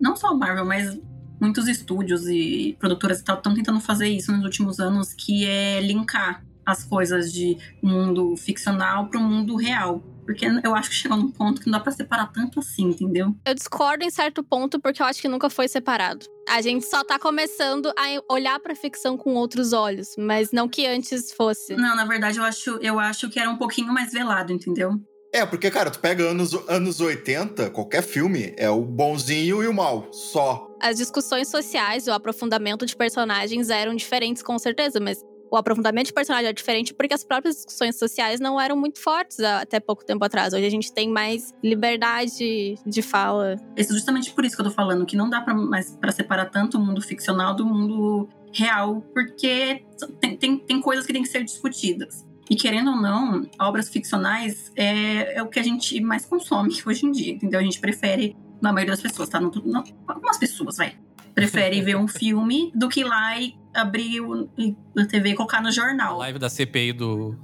não 0.00 0.14
só 0.14 0.28
a 0.28 0.34
Marvel, 0.34 0.64
mas 0.64 0.98
muitos 1.40 1.66
estúdios 1.66 2.28
e 2.28 2.76
produtoras 2.78 3.20
e 3.20 3.24
tal 3.24 3.36
estão 3.36 3.54
tentando 3.54 3.80
fazer 3.80 4.08
isso 4.08 4.30
nos 4.32 4.44
últimos 4.44 4.78
anos, 4.78 5.14
que 5.14 5.46
é 5.46 5.80
linkar 5.80 6.44
as 6.64 6.84
coisas 6.84 7.32
de 7.32 7.56
mundo 7.82 8.36
ficcional 8.36 9.08
pro 9.08 9.20
mundo 9.20 9.56
real. 9.56 10.02
Porque 10.24 10.46
eu 10.62 10.76
acho 10.76 10.90
que 10.90 10.94
chegou 10.94 11.16
num 11.16 11.30
ponto 11.30 11.60
que 11.60 11.66
não 11.66 11.78
dá 11.78 11.80
pra 11.82 11.90
separar 11.90 12.26
tanto 12.26 12.60
assim, 12.60 12.84
entendeu? 12.84 13.34
Eu 13.44 13.54
discordo 13.54 14.04
em 14.04 14.10
certo 14.10 14.44
ponto 14.44 14.78
porque 14.78 15.02
eu 15.02 15.06
acho 15.06 15.20
que 15.20 15.26
nunca 15.26 15.50
foi 15.50 15.66
separado. 15.66 16.24
A 16.48 16.60
gente 16.60 16.86
só 16.86 17.02
tá 17.02 17.18
começando 17.18 17.88
a 17.88 18.32
olhar 18.32 18.60
pra 18.60 18.76
ficção 18.76 19.16
com 19.16 19.34
outros 19.34 19.72
olhos, 19.72 20.14
mas 20.16 20.52
não 20.52 20.68
que 20.68 20.86
antes 20.86 21.32
fosse. 21.32 21.74
Não, 21.74 21.96
na 21.96 22.04
verdade, 22.04 22.38
eu 22.38 22.44
acho, 22.44 22.70
eu 22.80 23.00
acho 23.00 23.28
que 23.28 23.40
era 23.40 23.50
um 23.50 23.56
pouquinho 23.56 23.92
mais 23.92 24.12
velado, 24.12 24.52
entendeu? 24.52 25.00
É, 25.32 25.46
porque, 25.46 25.70
cara, 25.70 25.90
tu 25.90 26.00
pega 26.00 26.24
anos, 26.24 26.52
anos 26.68 27.00
80, 27.00 27.70
qualquer 27.70 28.02
filme 28.02 28.52
é 28.56 28.68
o 28.68 28.82
bonzinho 28.82 29.62
e 29.62 29.68
o 29.68 29.72
mal, 29.72 30.08
só. 30.12 30.68
As 30.80 30.96
discussões 30.96 31.48
sociais, 31.48 32.08
o 32.08 32.12
aprofundamento 32.12 32.84
de 32.84 32.96
personagens 32.96 33.70
eram 33.70 33.94
diferentes, 33.94 34.42
com 34.42 34.58
certeza, 34.58 34.98
mas 34.98 35.24
o 35.50 35.56
aprofundamento 35.56 36.06
de 36.06 36.12
personagem 36.12 36.48
é 36.48 36.52
diferente 36.52 36.94
porque 36.94 37.12
as 37.12 37.24
próprias 37.24 37.56
discussões 37.56 37.98
sociais 37.98 38.38
não 38.38 38.60
eram 38.60 38.76
muito 38.76 39.00
fortes 39.00 39.40
até 39.40 39.80
pouco 39.80 40.04
tempo 40.04 40.24
atrás. 40.24 40.54
Hoje 40.54 40.64
a 40.64 40.70
gente 40.70 40.92
tem 40.92 41.08
mais 41.08 41.52
liberdade 41.62 42.76
de 42.86 43.02
fala. 43.02 43.56
É 43.76 43.82
justamente 43.82 44.32
por 44.32 44.44
isso 44.44 44.54
que 44.54 44.62
eu 44.62 44.66
tô 44.66 44.72
falando, 44.72 45.04
que 45.04 45.16
não 45.16 45.28
dá 45.28 45.40
pra, 45.40 45.54
mais 45.54 45.96
para 45.96 46.12
separar 46.12 46.46
tanto 46.46 46.78
o 46.78 46.80
mundo 46.80 47.02
ficcional 47.02 47.54
do 47.54 47.66
mundo 47.66 48.28
real, 48.52 49.02
porque 49.12 49.84
tem, 50.20 50.36
tem, 50.36 50.58
tem 50.58 50.80
coisas 50.80 51.04
que 51.04 51.12
têm 51.12 51.22
que 51.22 51.28
ser 51.28 51.44
discutidas. 51.44 52.24
E 52.50 52.56
querendo 52.56 52.90
ou 52.90 52.96
não, 53.00 53.48
obras 53.60 53.88
ficcionais 53.88 54.72
é, 54.76 55.36
é 55.38 55.42
o 55.42 55.46
que 55.46 55.60
a 55.60 55.62
gente 55.62 56.00
mais 56.00 56.26
consome 56.26 56.74
hoje 56.84 57.06
em 57.06 57.12
dia, 57.12 57.32
entendeu? 57.32 57.60
A 57.60 57.62
gente 57.62 57.78
prefere, 57.80 58.36
na 58.60 58.72
maioria 58.72 58.92
das 58.94 59.00
pessoas, 59.00 59.28
tá? 59.28 59.40
Não, 59.40 59.50
não, 59.64 59.84
algumas 60.08 60.36
pessoas, 60.36 60.76
vai. 60.78 60.94
Prefere 61.34 61.80
ver 61.80 61.96
um 61.96 62.08
filme 62.08 62.72
do 62.74 62.88
que 62.88 63.00
ir 63.00 63.04
lá 63.04 63.38
e 63.40 63.54
abrir 63.72 64.20
o, 64.20 64.50
e- 64.58 64.74
a 64.98 65.06
TV 65.06 65.30
e 65.30 65.34
colocar 65.36 65.62
no 65.62 65.68
A 65.68 65.70
jornal. 65.70 66.18
live 66.18 66.40
da 66.40 66.48
CPI 66.48 66.92
do. 66.92 67.38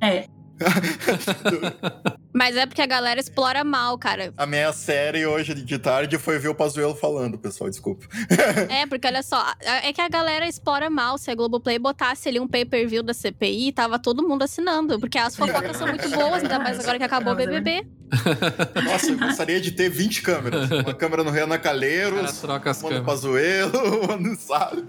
É, 0.00 0.26
Mas 2.34 2.56
é 2.56 2.66
porque 2.66 2.82
a 2.82 2.86
galera 2.86 3.20
explora 3.20 3.62
mal, 3.62 3.96
cara. 3.96 4.34
A 4.36 4.44
minha 4.44 4.72
série 4.72 5.24
hoje 5.24 5.54
de 5.54 5.78
tarde 5.78 6.18
foi 6.18 6.36
ver 6.36 6.48
o 6.48 6.54
Pazuello 6.54 6.94
falando, 6.96 7.38
pessoal, 7.38 7.70
desculpa. 7.70 8.06
É, 8.68 8.86
porque 8.86 9.06
olha 9.06 9.22
só, 9.22 9.44
é 9.60 9.92
que 9.92 10.00
a 10.00 10.08
galera 10.08 10.46
explora 10.48 10.90
mal. 10.90 11.16
Se 11.16 11.30
a 11.30 11.34
Globoplay 11.34 11.78
botasse 11.78 12.28
ali 12.28 12.40
um 12.40 12.48
pay-per-view 12.48 13.02
da 13.02 13.14
CPI, 13.14 13.72
tava 13.72 13.98
todo 13.98 14.26
mundo 14.26 14.42
assinando. 14.42 14.98
Porque 14.98 15.18
as 15.18 15.36
fofocas 15.36 15.76
são 15.76 15.86
muito 15.86 16.08
boas, 16.10 16.42
ainda 16.42 16.58
mais 16.58 16.80
agora 16.80 16.98
que 16.98 17.04
acabou 17.04 17.32
o 17.32 17.36
BBB. 17.36 17.86
Nossa, 18.84 19.10
eu 19.10 19.18
gostaria 19.18 19.60
de 19.60 19.72
ter 19.72 19.88
20 19.88 20.22
câmeras. 20.22 20.70
Uma 20.70 20.94
câmera 20.94 21.24
no 21.24 21.30
Renan 21.30 21.58
Calheiros, 21.58 22.40
troca 22.40 22.70
as 22.70 22.80
uma 22.82 22.90
no 22.90 22.96
câmeras. 22.96 23.06
Pazuello, 23.20 24.00
uma 24.04 24.16
no 24.16 24.36
Salles. 24.36 24.84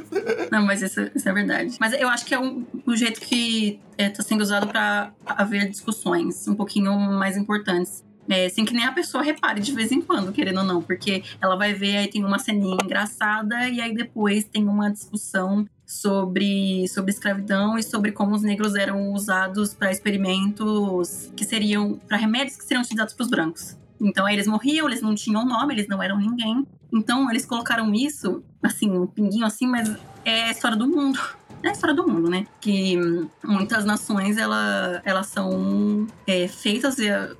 Não, 0.51 0.65
mas 0.65 0.81
isso, 0.81 1.09
isso 1.15 1.27
é 1.27 1.33
verdade. 1.33 1.75
Mas 1.79 1.93
eu 1.93 2.07
acho 2.09 2.25
que 2.25 2.33
é 2.33 2.39
um- 2.39 2.65
o 2.85 2.95
jeito 2.95 3.19
que 3.21 3.79
está 3.97 4.21
sendo 4.23 4.41
usado 4.41 4.67
para 4.67 5.11
haver 5.25 5.69
discussões 5.69 6.47
um 6.47 6.55
pouquinho 6.55 6.93
mais 6.97 7.37
importantes. 7.37 8.03
É, 8.27 8.49
sem 8.49 8.65
que 8.65 8.73
nem 8.73 8.83
a 8.83 8.91
pessoa 8.91 9.23
repare 9.23 9.61
de 9.61 9.71
vez 9.71 9.91
em 9.91 10.01
quando, 10.01 10.31
querendo 10.31 10.57
ou 10.57 10.63
não, 10.65 10.81
porque 10.81 11.23
ela 11.39 11.55
vai 11.55 11.75
ver, 11.75 11.97
aí 11.97 12.07
tem 12.07 12.25
uma 12.25 12.39
ceninha 12.39 12.75
engraçada, 12.83 13.69
e 13.69 13.79
aí 13.79 13.93
depois 13.93 14.43
tem 14.45 14.67
uma 14.67 14.89
discussão 14.91 15.63
sobre, 15.85 16.87
sobre 16.87 17.11
escravidão 17.11 17.77
e 17.77 17.83
sobre 17.83 18.11
como 18.11 18.35
os 18.35 18.41
negros 18.41 18.75
eram 18.75 19.11
usados 19.13 19.73
para 19.73 19.91
experimentos 19.91 21.31
que 21.35 21.45
seriam, 21.45 21.99
para 22.07 22.17
remédios 22.17 22.57
que 22.57 22.63
seriam 22.63 22.81
utilizados 22.81 23.13
para 23.13 23.23
os 23.23 23.29
brancos. 23.29 23.77
Então 24.01 24.25
aí 24.25 24.35
eles 24.35 24.47
morriam, 24.47 24.87
eles 24.87 25.01
não 25.01 25.15
tinham 25.15 25.45
nome, 25.45 25.73
eles 25.73 25.87
não 25.87 26.01
eram 26.01 26.17
ninguém. 26.17 26.65
Então 26.91 27.29
eles 27.29 27.45
colocaram 27.45 27.93
isso, 27.93 28.43
assim, 28.61 28.89
um 28.89 29.05
pinguinho 29.05 29.45
assim, 29.45 29.67
mas 29.67 29.95
é 30.23 30.45
a 30.45 30.51
história 30.51 30.77
do 30.77 30.87
mundo. 30.87 31.19
É 31.63 31.69
a 31.69 31.71
história 31.71 31.95
do 31.95 32.07
mundo, 32.07 32.29
né? 32.29 32.45
Que 32.61 32.95
muitas 33.43 33.85
nações 33.85 34.37
ela, 34.37 35.01
elas 35.03 35.27
são 35.27 36.05
é, 36.27 36.47
feitas 36.47 36.99
é, 36.99 37.31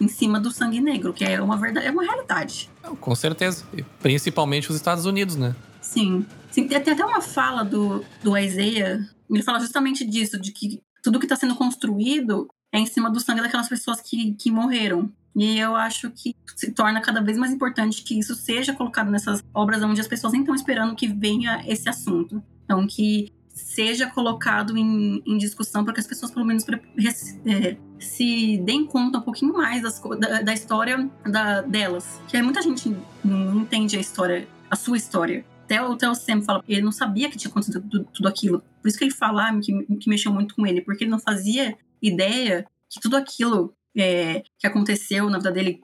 em 0.00 0.08
cima 0.08 0.40
do 0.40 0.50
sangue 0.50 0.80
negro, 0.80 1.12
que 1.12 1.24
é 1.24 1.40
uma 1.40 1.56
verdade, 1.56 1.86
é 1.86 1.90
uma 1.90 2.02
realidade. 2.02 2.70
Com 3.00 3.14
certeza. 3.14 3.64
E 3.76 3.82
Principalmente 3.82 4.70
os 4.70 4.76
Estados 4.76 5.04
Unidos, 5.04 5.36
né? 5.36 5.54
Sim. 5.82 6.24
Sim, 6.54 6.68
tem, 6.68 6.76
até 6.78 7.04
uma 7.04 7.20
fala 7.20 7.64
do, 7.64 8.04
do 8.22 8.38
Isaiah, 8.38 9.04
ele 9.28 9.42
fala 9.42 9.58
justamente 9.58 10.04
disso, 10.04 10.40
de 10.40 10.52
que 10.52 10.80
tudo 11.02 11.18
que 11.18 11.24
está 11.24 11.34
sendo 11.34 11.56
construído 11.56 12.46
é 12.72 12.78
em 12.78 12.86
cima 12.86 13.10
do 13.10 13.18
sangue 13.18 13.40
daquelas 13.40 13.68
pessoas 13.68 14.00
que, 14.00 14.34
que 14.34 14.52
morreram. 14.52 15.10
E 15.34 15.58
eu 15.58 15.74
acho 15.74 16.12
que 16.12 16.32
se 16.54 16.70
torna 16.70 17.00
cada 17.00 17.20
vez 17.20 17.36
mais 17.36 17.52
importante 17.52 18.04
que 18.04 18.16
isso 18.16 18.36
seja 18.36 18.72
colocado 18.72 19.10
nessas 19.10 19.42
obras 19.52 19.82
onde 19.82 20.00
as 20.00 20.06
pessoas 20.06 20.32
nem 20.32 20.42
estão 20.42 20.54
esperando 20.54 20.94
que 20.94 21.08
venha 21.08 21.60
esse 21.66 21.88
assunto. 21.88 22.40
Então, 22.64 22.86
que 22.86 23.32
seja 23.48 24.06
colocado 24.06 24.78
em, 24.78 25.20
em 25.26 25.36
discussão 25.36 25.84
para 25.84 25.92
que 25.92 25.98
as 25.98 26.06
pessoas, 26.06 26.30
pelo 26.30 26.46
menos, 26.46 26.64
é, 27.44 27.76
se 27.98 28.58
deem 28.58 28.86
conta 28.86 29.18
um 29.18 29.22
pouquinho 29.22 29.54
mais 29.54 29.82
das 29.82 30.00
da, 30.20 30.42
da 30.42 30.54
história 30.54 31.10
da- 31.28 31.62
delas. 31.62 32.20
Que 32.28 32.40
muita 32.40 32.62
gente 32.62 32.96
não 33.24 33.60
entende 33.62 33.96
a 33.96 34.00
história, 34.00 34.46
a 34.70 34.76
sua 34.76 34.96
história. 34.96 35.44
Até 35.64 35.82
o 35.82 35.96
Theo 35.96 36.14
sempre 36.14 36.44
fala, 36.44 36.62
ele 36.68 36.82
não 36.82 36.92
sabia 36.92 37.30
que 37.30 37.38
tinha 37.38 37.50
acontecido 37.50 37.80
tudo, 37.88 38.06
tudo 38.12 38.28
aquilo. 38.28 38.62
Por 38.82 38.88
isso 38.88 38.98
que 38.98 39.04
ele 39.04 39.10
fala 39.14 39.48
ah, 39.48 39.60
que, 39.60 39.72
que 39.96 40.08
mexeu 40.10 40.30
muito 40.32 40.54
com 40.54 40.66
ele, 40.66 40.82
porque 40.82 41.04
ele 41.04 41.10
não 41.10 41.18
fazia 41.18 41.76
ideia 42.02 42.66
que 42.90 43.00
tudo 43.00 43.16
aquilo 43.16 43.74
é, 43.96 44.42
que 44.58 44.66
aconteceu 44.66 45.30
na 45.30 45.38
vida 45.38 45.50
dele, 45.50 45.80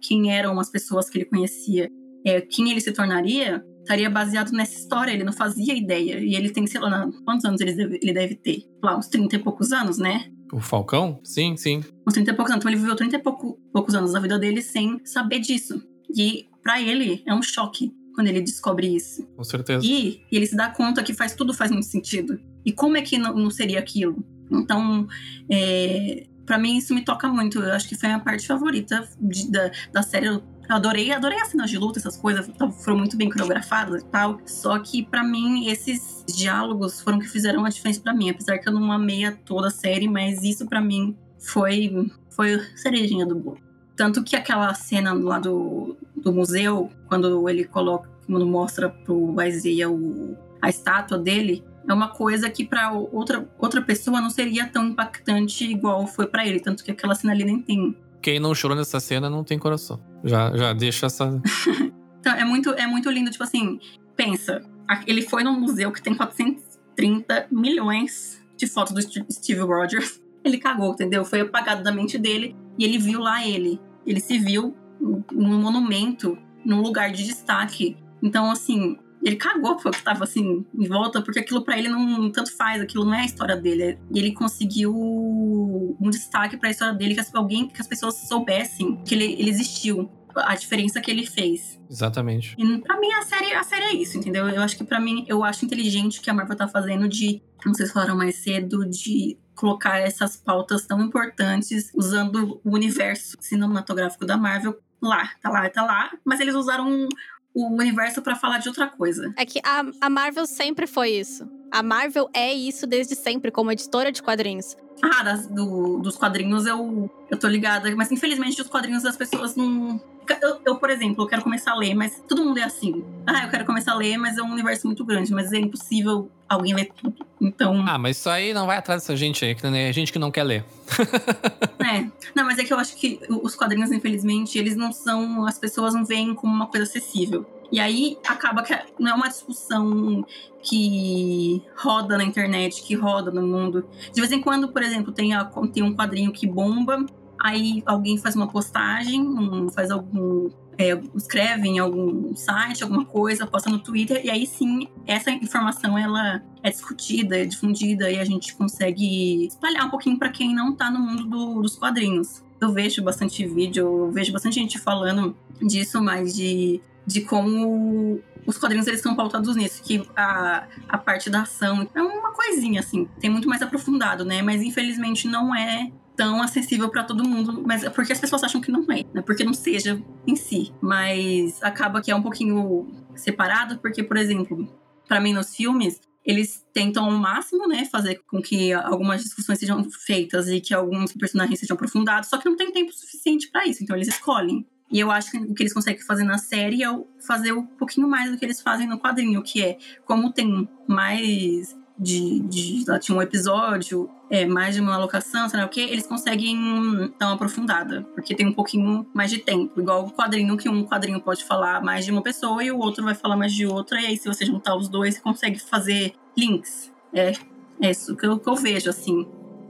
quem 0.00 0.32
eram 0.32 0.60
as 0.60 0.70
pessoas 0.70 1.10
que 1.10 1.18
ele 1.18 1.24
conhecia, 1.24 1.90
é, 2.24 2.40
quem 2.40 2.70
ele 2.70 2.80
se 2.80 2.92
tornaria, 2.92 3.64
estaria 3.80 4.08
baseado 4.08 4.52
nessa 4.52 4.78
história. 4.78 5.12
Ele 5.12 5.24
não 5.24 5.32
fazia 5.32 5.74
ideia. 5.74 6.18
E 6.20 6.34
ele 6.34 6.50
tem, 6.50 6.66
sei 6.66 6.80
lá, 6.80 7.08
quantos 7.24 7.44
anos 7.44 7.60
ele 7.60 7.72
deve, 7.72 7.98
ele 8.00 8.12
deve 8.12 8.34
ter? 8.36 8.64
Lá, 8.82 8.96
uns 8.96 9.08
30 9.08 9.36
e 9.36 9.38
poucos 9.38 9.72
anos, 9.72 9.98
né? 9.98 10.30
O 10.52 10.60
Falcão? 10.60 11.20
Sim, 11.24 11.56
sim. 11.56 11.82
uns 12.06 12.14
30 12.14 12.30
e 12.30 12.34
poucos 12.34 12.52
anos. 12.52 12.62
Então 12.62 12.70
ele 12.70 12.80
viveu 12.80 12.94
30 12.94 13.16
e 13.16 13.18
pouco- 13.18 13.58
poucos 13.72 13.94
anos 13.94 14.12
da 14.12 14.20
vida 14.20 14.38
dele 14.38 14.62
sem 14.62 15.04
saber 15.04 15.40
disso. 15.40 15.82
E 16.16 16.46
pra 16.62 16.80
ele 16.80 17.22
é 17.26 17.34
um 17.34 17.42
choque 17.42 17.92
quando 18.16 18.28
ele 18.28 18.40
descobre 18.40 18.96
isso. 18.96 19.22
Com 19.36 19.44
certeza. 19.44 19.84
E 19.86 20.22
ele 20.32 20.46
se 20.46 20.56
dá 20.56 20.70
conta 20.70 21.02
que 21.02 21.12
faz 21.12 21.34
tudo 21.34 21.52
faz 21.52 21.70
muito 21.70 21.86
sentido. 21.86 22.40
E 22.64 22.72
como 22.72 22.96
é 22.96 23.02
que 23.02 23.18
não, 23.18 23.36
não 23.36 23.50
seria 23.50 23.78
aquilo? 23.78 24.24
Então, 24.50 25.06
é, 25.50 26.26
para 26.46 26.58
mim 26.58 26.78
isso 26.78 26.94
me 26.94 27.04
toca 27.04 27.28
muito. 27.28 27.60
Eu 27.60 27.74
acho 27.74 27.86
que 27.86 27.94
foi 27.94 28.08
a 28.08 28.12
minha 28.14 28.24
parte 28.24 28.46
favorita 28.46 29.06
de, 29.20 29.50
da, 29.50 29.70
da 29.92 30.02
série. 30.02 30.28
Eu 30.28 30.42
adorei, 30.66 31.12
adorei 31.12 31.38
as 31.38 31.48
cenas 31.48 31.68
de 31.68 31.76
luta, 31.76 31.98
essas 31.98 32.16
coisas 32.16 32.50
foram 32.82 32.96
muito 32.96 33.18
bem 33.18 33.28
coreografadas 33.28 34.02
e 34.02 34.06
tal. 34.06 34.40
Só 34.46 34.78
que 34.78 35.02
para 35.04 35.22
mim 35.22 35.68
esses 35.68 36.24
diálogos 36.26 37.02
foram 37.02 37.18
que 37.18 37.28
fizeram 37.28 37.66
a 37.66 37.68
diferença 37.68 38.00
para 38.00 38.14
mim, 38.14 38.30
apesar 38.30 38.58
que 38.58 38.66
eu 38.66 38.72
não 38.72 38.90
amei 38.90 39.30
toda 39.44 39.68
a 39.68 39.70
série, 39.70 40.08
mas 40.08 40.42
isso 40.42 40.66
para 40.66 40.80
mim 40.80 41.14
foi 41.38 42.10
foi 42.30 42.58
cerejinha 42.76 43.26
do 43.26 43.34
bolo. 43.34 43.65
Tanto 43.96 44.22
que 44.22 44.36
aquela 44.36 44.72
cena 44.74 45.14
lá 45.14 45.38
do, 45.38 45.96
do 46.14 46.32
museu, 46.32 46.90
quando 47.08 47.48
ele 47.48 47.64
coloca, 47.64 48.08
quando 48.26 48.46
mostra 48.46 48.90
pro 48.90 49.34
Isaiah 49.42 49.90
o, 49.90 50.36
a 50.60 50.68
estátua 50.68 51.18
dele, 51.18 51.64
é 51.88 51.94
uma 51.94 52.08
coisa 52.08 52.50
que 52.50 52.64
para 52.64 52.92
outra, 52.92 53.48
outra 53.58 53.80
pessoa 53.80 54.20
não 54.20 54.28
seria 54.28 54.66
tão 54.66 54.88
impactante 54.88 55.64
igual 55.64 56.06
foi 56.06 56.26
para 56.26 56.46
ele. 56.46 56.60
Tanto 56.60 56.84
que 56.84 56.90
aquela 56.90 57.14
cena 57.14 57.32
ali 57.32 57.44
nem 57.44 57.62
tem. 57.62 57.96
Quem 58.20 58.40
não 58.40 58.54
chorou 58.54 58.76
nessa 58.76 58.98
cena 59.00 59.30
não 59.30 59.44
tem 59.44 59.58
coração. 59.58 60.00
Já, 60.24 60.54
já 60.56 60.72
deixa 60.72 61.06
essa. 61.06 61.40
então, 62.20 62.34
é 62.34 62.44
muito, 62.44 62.70
é 62.70 62.86
muito 62.86 63.08
lindo. 63.10 63.30
Tipo 63.30 63.44
assim, 63.44 63.78
pensa. 64.16 64.62
Ele 65.06 65.22
foi 65.22 65.42
num 65.42 65.58
museu 65.58 65.92
que 65.92 66.02
tem 66.02 66.14
430 66.14 67.46
milhões 67.50 68.44
de 68.56 68.66
fotos 68.66 68.92
do 68.92 69.32
Steve 69.32 69.60
Rogers. 69.60 70.20
Ele 70.46 70.58
cagou, 70.58 70.92
entendeu? 70.92 71.24
Foi 71.24 71.40
apagado 71.40 71.82
da 71.82 71.90
mente 71.90 72.16
dele 72.16 72.54
e 72.78 72.84
ele 72.84 72.98
viu 72.98 73.20
lá 73.20 73.44
ele. 73.44 73.80
Ele 74.06 74.20
se 74.20 74.38
viu 74.38 74.76
num 75.00 75.60
monumento, 75.60 76.38
num 76.64 76.80
lugar 76.80 77.10
de 77.10 77.24
destaque. 77.24 77.96
Então, 78.22 78.48
assim, 78.50 78.96
ele 79.24 79.34
cagou 79.34 79.76
pro 79.76 79.90
que 79.90 80.02
tava 80.02 80.22
assim 80.22 80.64
em 80.72 80.86
volta, 80.86 81.20
porque 81.20 81.40
aquilo 81.40 81.64
para 81.64 81.76
ele 81.76 81.88
não 81.88 82.30
tanto 82.30 82.56
faz, 82.56 82.80
aquilo 82.80 83.04
não 83.04 83.12
é 83.12 83.22
a 83.22 83.24
história 83.24 83.56
dele. 83.56 83.98
E 84.14 84.18
ele 84.20 84.32
conseguiu 84.32 84.94
um 84.94 86.10
destaque 86.10 86.56
para 86.56 86.68
a 86.68 86.70
história 86.70 86.94
dele, 86.94 87.16
que 87.16 87.22
alguém, 87.34 87.66
que 87.66 87.80
as 87.80 87.88
pessoas 87.88 88.14
soubessem 88.28 89.02
que 89.04 89.16
ele, 89.16 89.32
ele 89.32 89.50
existiu 89.50 90.08
a 90.32 90.54
diferença 90.54 91.00
que 91.00 91.10
ele 91.10 91.26
fez. 91.26 91.80
Exatamente. 91.90 92.54
E 92.56 92.78
pra 92.78 93.00
mim 93.00 93.10
a 93.12 93.22
série, 93.22 93.52
a 93.52 93.64
série 93.64 93.84
é 93.84 93.94
isso, 93.94 94.16
entendeu? 94.16 94.48
Eu 94.48 94.62
acho 94.62 94.76
que 94.76 94.84
para 94.84 95.00
mim, 95.00 95.24
eu 95.26 95.42
acho 95.42 95.64
inteligente 95.64 96.20
que 96.20 96.30
a 96.30 96.34
Marvel 96.34 96.56
tá 96.56 96.68
fazendo 96.68 97.08
de, 97.08 97.42
como 97.60 97.74
vocês 97.74 97.90
falaram 97.90 98.16
mais 98.16 98.36
cedo, 98.36 98.88
de 98.88 99.38
colocar 99.56 99.98
essas 99.98 100.36
pautas 100.36 100.86
tão 100.86 101.00
importantes 101.00 101.90
usando 101.94 102.60
o 102.62 102.74
universo 102.74 103.36
cinematográfico 103.40 104.24
da 104.24 104.36
Marvel 104.36 104.78
lá, 105.02 105.30
tá 105.42 105.50
lá, 105.50 105.68
tá 105.68 105.84
lá, 105.84 106.10
mas 106.24 106.40
eles 106.40 106.54
usaram 106.54 107.08
o 107.54 107.74
universo 107.74 108.20
para 108.20 108.36
falar 108.36 108.58
de 108.58 108.68
outra 108.68 108.86
coisa. 108.86 109.32
É 109.36 109.46
que 109.46 109.60
a, 109.64 109.82
a 110.00 110.10
Marvel 110.10 110.46
sempre 110.46 110.86
foi 110.86 111.10
isso. 111.12 111.48
A 111.72 111.82
Marvel 111.82 112.28
é 112.34 112.52
isso 112.52 112.86
desde 112.86 113.14
sempre, 113.14 113.50
como 113.50 113.72
editora 113.72 114.12
de 114.12 114.22
quadrinhos. 114.22 114.76
Ah, 115.02 115.22
das, 115.22 115.46
do, 115.46 115.98
dos 115.98 116.16
quadrinhos 116.16 116.66
eu, 116.66 117.10
eu 117.30 117.38
tô 117.38 117.48
ligada. 117.48 117.94
Mas 117.96 118.12
infelizmente 118.12 118.60
os 118.60 118.68
quadrinhos 118.68 119.02
das 119.02 119.16
pessoas 119.16 119.56
não. 119.56 120.00
Eu, 120.42 120.60
eu, 120.64 120.76
por 120.76 120.90
exemplo, 120.90 121.24
eu 121.24 121.28
quero 121.28 121.42
começar 121.42 121.72
a 121.72 121.76
ler, 121.76 121.94
mas 121.94 122.22
todo 122.28 122.44
mundo 122.44 122.58
é 122.58 122.62
assim. 122.62 123.04
Ah, 123.26 123.44
eu 123.44 123.50
quero 123.50 123.64
começar 123.64 123.92
a 123.92 123.94
ler, 123.94 124.16
mas 124.16 124.38
é 124.38 124.42
um 124.42 124.50
universo 124.50 124.86
muito 124.86 125.04
grande, 125.04 125.32
mas 125.32 125.52
é 125.52 125.58
impossível 125.58 126.30
alguém 126.48 126.74
ler 126.74 126.90
tudo. 126.96 127.26
Então. 127.40 127.84
Ah, 127.86 127.98
mas 127.98 128.16
isso 128.16 128.30
aí 128.30 128.52
não 128.52 128.66
vai 128.66 128.78
atrás 128.78 129.02
dessa 129.02 129.16
gente 129.16 129.44
aí, 129.44 129.54
que 129.54 129.66
é 129.66 129.92
gente 129.92 130.12
que 130.12 130.18
não 130.18 130.30
quer 130.30 130.44
ler. 130.44 130.64
é. 131.84 132.06
Não, 132.34 132.44
mas 132.44 132.58
é 132.58 132.64
que 132.64 132.72
eu 132.72 132.78
acho 132.78 132.96
que 132.96 133.20
os 133.28 133.54
quadrinhos, 133.54 133.92
infelizmente, 133.92 134.58
eles 134.58 134.76
não 134.76 134.92
são. 134.92 135.46
As 135.46 135.58
pessoas 135.58 135.94
não 135.94 136.04
veem 136.04 136.34
como 136.34 136.52
uma 136.52 136.66
coisa 136.66 136.84
acessível. 136.84 137.46
E 137.70 137.80
aí 137.80 138.16
acaba 138.26 138.62
que 138.62 138.76
não 138.98 139.10
é 139.10 139.14
uma 139.14 139.28
discussão 139.28 140.24
que 140.62 141.62
roda 141.76 142.16
na 142.16 142.24
internet, 142.24 142.82
que 142.82 142.94
roda 142.94 143.30
no 143.30 143.46
mundo. 143.46 143.84
De 144.12 144.20
vez 144.20 144.32
em 144.32 144.40
quando, 144.40 144.68
por 144.68 144.82
exemplo, 144.82 145.12
tem, 145.12 145.34
a, 145.34 145.44
tem 145.72 145.82
um 145.82 145.94
quadrinho 145.94 146.32
que 146.32 146.46
bomba, 146.46 147.04
aí 147.38 147.82
alguém 147.86 148.18
faz 148.18 148.34
uma 148.36 148.48
postagem, 148.48 149.20
um, 149.20 149.70
faz 149.70 149.90
algum. 149.90 150.50
É, 150.78 150.92
escreve 151.14 151.68
em 151.68 151.78
algum 151.78 152.36
site, 152.36 152.82
alguma 152.82 153.06
coisa, 153.06 153.46
posta 153.46 153.70
no 153.70 153.78
Twitter, 153.78 154.20
e 154.22 154.30
aí 154.30 154.46
sim, 154.46 154.86
essa 155.06 155.30
informação 155.30 155.96
ela 155.96 156.42
é 156.62 156.68
discutida, 156.68 157.38
é 157.38 157.46
difundida, 157.46 158.10
e 158.10 158.18
a 158.18 158.24
gente 158.26 158.54
consegue 158.54 159.46
espalhar 159.46 159.86
um 159.86 159.90
pouquinho 159.90 160.18
para 160.18 160.28
quem 160.28 160.54
não 160.54 160.74
tá 160.74 160.90
no 160.90 160.98
mundo 160.98 161.24
do, 161.24 161.62
dos 161.62 161.76
quadrinhos. 161.76 162.42
Eu 162.60 162.74
vejo 162.74 163.02
bastante 163.02 163.46
vídeo, 163.46 163.86
eu 163.86 164.12
vejo 164.12 164.34
bastante 164.34 164.56
gente 164.56 164.78
falando 164.78 165.34
disso, 165.62 166.02
mas 166.02 166.36
de 166.36 166.82
de 167.06 167.20
como 167.20 168.20
os 168.44 168.58
quadrinhos 168.58 168.86
eles 168.86 169.00
são 169.00 169.14
pautados 169.14 169.54
nisso, 169.56 169.82
que 169.82 170.06
a, 170.16 170.66
a 170.88 170.98
parte 170.98 171.30
da 171.30 171.42
ação 171.42 171.88
é 171.94 172.02
uma 172.02 172.32
coisinha 172.32 172.80
assim, 172.80 173.08
tem 173.20 173.30
muito 173.30 173.48
mais 173.48 173.62
aprofundado, 173.62 174.24
né? 174.24 174.42
Mas 174.42 174.60
infelizmente 174.60 175.28
não 175.28 175.54
é 175.54 175.90
tão 176.16 176.42
acessível 176.42 176.88
para 176.88 177.04
todo 177.04 177.26
mundo, 177.26 177.62
mas 177.66 177.84
é 177.84 177.90
porque 177.90 178.12
as 178.12 178.20
pessoas 178.20 178.42
acham 178.42 178.60
que 178.60 178.70
não 178.70 178.82
é, 178.90 179.04
né? 179.12 179.22
Porque 179.22 179.44
não 179.44 179.52
seja 179.52 180.02
em 180.26 180.34
si, 180.34 180.72
mas 180.80 181.62
acaba 181.62 182.00
que 182.00 182.10
é 182.10 182.16
um 182.16 182.22
pouquinho 182.22 182.88
separado, 183.14 183.78
porque 183.78 184.02
por 184.02 184.16
exemplo, 184.16 184.68
para 185.06 185.20
mim 185.20 185.32
nos 185.32 185.54
filmes 185.54 186.00
eles 186.24 186.66
tentam 186.72 187.04
ao 187.04 187.12
máximo, 187.12 187.68
né, 187.68 187.84
fazer 187.84 188.20
com 188.26 188.42
que 188.42 188.72
algumas 188.72 189.22
discussões 189.22 189.60
sejam 189.60 189.88
feitas 189.88 190.48
e 190.48 190.60
que 190.60 190.74
alguns 190.74 191.12
personagens 191.12 191.60
sejam 191.60 191.74
aprofundados, 191.74 192.28
só 192.28 192.36
que 192.36 192.48
não 192.48 192.56
tem 192.56 192.72
tempo 192.72 192.92
suficiente 192.92 193.48
para 193.48 193.64
isso, 193.64 193.84
então 193.84 193.94
eles 193.94 194.08
escolhem 194.08 194.66
e 194.90 195.00
eu 195.00 195.10
acho 195.10 195.30
que 195.30 195.38
o 195.38 195.54
que 195.54 195.62
eles 195.62 195.72
conseguem 195.72 196.02
fazer 196.02 196.24
na 196.24 196.38
série 196.38 196.82
é 196.82 196.88
fazer 197.26 197.52
um 197.52 197.66
pouquinho 197.66 198.08
mais 198.08 198.30
do 198.30 198.38
que 198.38 198.44
eles 198.44 198.60
fazem 198.60 198.86
no 198.86 198.98
quadrinho, 198.98 199.42
que 199.42 199.62
é 199.62 199.78
como 200.04 200.32
tem 200.32 200.68
mais 200.86 201.76
de, 201.98 202.40
de 202.40 202.84
tinha 203.00 203.16
um 203.16 203.22
episódio, 203.22 204.08
é, 204.30 204.44
mais 204.44 204.74
de 204.74 204.80
uma 204.80 204.96
locação, 204.96 205.48
sei 205.48 205.60
lá 205.60 205.66
o 205.66 205.68
que, 205.68 205.80
eles 205.80 206.06
conseguem 206.06 207.12
dar 207.18 207.26
uma 207.26 207.34
aprofundada, 207.34 208.02
porque 208.14 208.34
tem 208.34 208.46
um 208.46 208.52
pouquinho 208.52 209.06
mais 209.14 209.30
de 209.30 209.38
tempo, 209.38 209.80
igual 209.80 210.04
o 210.04 210.12
quadrinho, 210.12 210.56
que 210.56 210.68
um 210.68 210.84
quadrinho 210.84 211.20
pode 211.20 211.44
falar 211.44 211.82
mais 211.82 212.04
de 212.04 212.10
uma 212.10 212.22
pessoa 212.22 212.62
e 212.62 212.70
o 212.70 212.78
outro 212.78 213.04
vai 213.04 213.14
falar 213.14 213.36
mais 213.36 213.52
de 213.52 213.66
outra, 213.66 214.00
e 214.00 214.06
aí 214.06 214.16
se 214.16 214.26
você 214.26 214.44
juntar 214.44 214.76
os 214.76 214.88
dois, 214.88 215.14
você 215.14 215.20
consegue 215.20 215.58
fazer 215.58 216.12
links. 216.36 216.92
É, 217.12 217.32
é 217.80 217.90
isso 217.90 218.16
que 218.16 218.26
eu, 218.26 218.38
que 218.38 218.48
eu 218.48 218.56
vejo, 218.56 218.90
assim. 218.90 219.26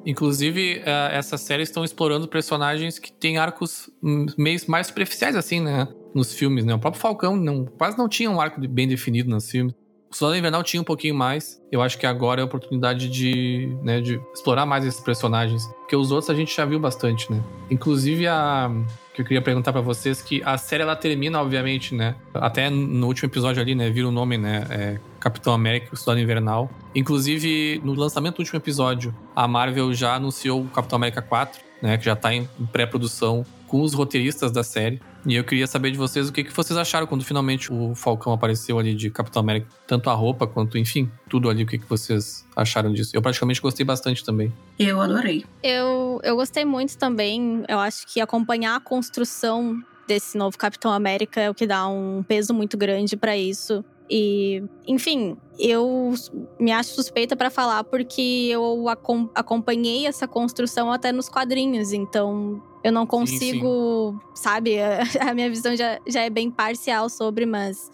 Inclusive, 0.07 0.79
uh, 0.79 1.13
essas 1.13 1.41
séries 1.41 1.69
estão 1.69 1.85
explorando 1.85 2.29
personagens 2.29 2.97
que 2.97 3.13
têm 3.13 3.39
arcos 3.39 3.91
meio 4.39 4.61
mais 4.69 4.87
superficiais, 4.87 5.35
assim, 5.35 5.61
né? 5.61 5.89
Nos 6.15 6.33
filmes, 6.33 6.65
né? 6.65 6.73
O 6.75 6.79
próprio 6.79 7.03
Falcão 7.03 7.37
não, 7.37 7.65
quase 7.65 7.99
não 7.99 8.09
tinha 8.09 8.31
um 8.31 8.41
arco 8.41 8.61
bem 8.69 8.87
definido 8.87 9.29
nos 9.29 9.51
filmes. 9.51 9.75
O 10.11 10.15
Soldado 10.15 10.39
Invernal 10.39 10.63
tinha 10.63 10.81
um 10.81 10.85
pouquinho 10.85 11.15
mais. 11.15 11.61
Eu 11.71 11.83
acho 11.83 11.99
que 11.99 12.07
agora 12.07 12.41
é 12.41 12.43
a 12.43 12.47
oportunidade 12.47 13.09
de, 13.09 13.77
né, 13.83 14.01
de 14.01 14.21
explorar 14.33 14.65
mais 14.65 14.85
esses 14.85 15.01
personagens. 15.01 15.67
Porque 15.81 15.97
os 15.97 16.11
outros 16.11 16.31
a 16.31 16.35
gente 16.35 16.55
já 16.55 16.65
viu 16.65 16.79
bastante, 16.79 17.31
né? 17.31 17.43
Inclusive 17.71 18.27
a 18.27 18.71
que 19.17 19.23
eu 19.23 19.25
queria 19.25 19.41
perguntar 19.41 19.73
para 19.73 19.81
vocês 19.81 20.21
que 20.21 20.43
a 20.45 20.59
série 20.59 20.83
ela 20.83 20.95
termina, 20.95 21.41
obviamente, 21.41 21.95
né? 21.95 22.15
Até 22.35 22.69
no 22.69 23.07
último 23.07 23.31
episódio 23.31 23.63
ali, 23.63 23.75
né? 23.75 23.89
Vira 23.89 24.07
o 24.07 24.11
nome, 24.11 24.37
né? 24.37 24.67
É 24.69 25.01
Capitão 25.19 25.55
América, 25.55 25.95
o 25.95 25.97
Soldado 25.97 26.21
Invernal. 26.21 26.71
Inclusive, 26.95 27.81
no 27.83 27.95
lançamento 27.95 28.37
do 28.37 28.41
último 28.41 28.59
episódio, 28.59 29.15
a 29.35 29.49
Marvel 29.49 29.95
já 29.95 30.15
anunciou 30.15 30.61
o 30.61 30.69
Capitão 30.69 30.97
América 30.97 31.23
4, 31.23 31.59
né? 31.81 31.97
Que 31.97 32.05
já 32.05 32.15
tá 32.15 32.35
em 32.35 32.47
pré-produção 32.71 33.43
com 33.67 33.81
os 33.81 33.95
roteiristas 33.95 34.53
da 34.53 34.63
série. 34.63 35.01
E 35.27 35.35
eu 35.35 35.43
queria 35.43 35.67
saber 35.67 35.91
de 35.91 35.99
vocês 35.99 36.29
o 36.29 36.33
que, 36.33 36.45
que 36.45 36.53
vocês 36.53 36.79
acharam 36.79 37.05
quando 37.05 37.25
finalmente 37.25 37.73
o 37.73 37.97
Falcão 37.97 38.33
apareceu 38.33 38.79
ali 38.79 38.95
de 38.95 39.11
Capitão 39.11 39.41
América. 39.41 39.67
Tanto 39.85 40.09
a 40.09 40.13
roupa 40.13 40.47
quanto, 40.47 40.79
enfim, 40.79 41.11
tudo 41.29 41.51
ali. 41.51 41.65
O 41.65 41.67
que, 41.67 41.79
que 41.79 41.89
vocês 41.89 42.47
acharam 42.55 42.93
disso? 42.93 43.11
Eu 43.15 43.21
praticamente 43.21 43.61
gostei 43.61 43.85
bastante 43.85 44.25
também. 44.25 44.53
Eu 44.79 45.01
adorei. 45.01 45.45
Eu, 45.65 46.21
eu 46.23 46.37
gostei 46.37 46.65
muito 46.65 46.97
também. 46.97 47.65
Eu 47.69 47.81
acho 47.81 48.07
que 48.07 48.21
acompanhar 48.21 48.77
a 48.77 48.81
construção 48.81 49.83
desse 50.07 50.39
novo 50.39 50.57
Capitão 50.57 50.93
América 50.93 51.41
é 51.41 51.51
o 51.51 51.55
que 51.55 51.67
dá 51.67 51.89
um 51.89 52.23
peso 52.23 52.55
muito 52.55 52.77
grande 52.77 53.17
para 53.17 53.37
isso. 53.37 53.85
E, 54.09 54.63
enfim, 54.87 55.37
eu 55.59 56.15
me 56.61 56.71
acho 56.73 56.95
suspeita 56.95 57.35
para 57.35 57.51
falar 57.51 57.83
porque 57.85 58.49
eu 58.51 58.87
acompanhei 59.35 60.07
essa 60.07 60.29
construção 60.29 60.93
até 60.93 61.13
nos 61.13 61.29
quadrinhos, 61.29 61.93
então 61.93 62.63
eu 62.85 62.93
não 62.93 63.07
consigo, 63.07 64.13
sim, 64.13 64.19
sim. 64.19 64.43
sabe? 64.43 64.77
A 65.21 65.35
minha 65.35 65.51
visão 65.51 65.75
já, 65.75 65.99
já 66.07 66.23
é 66.23 66.31
bem 66.31 66.51
parcial 66.51 67.09
sobre, 67.09 67.47
mas 67.47 67.91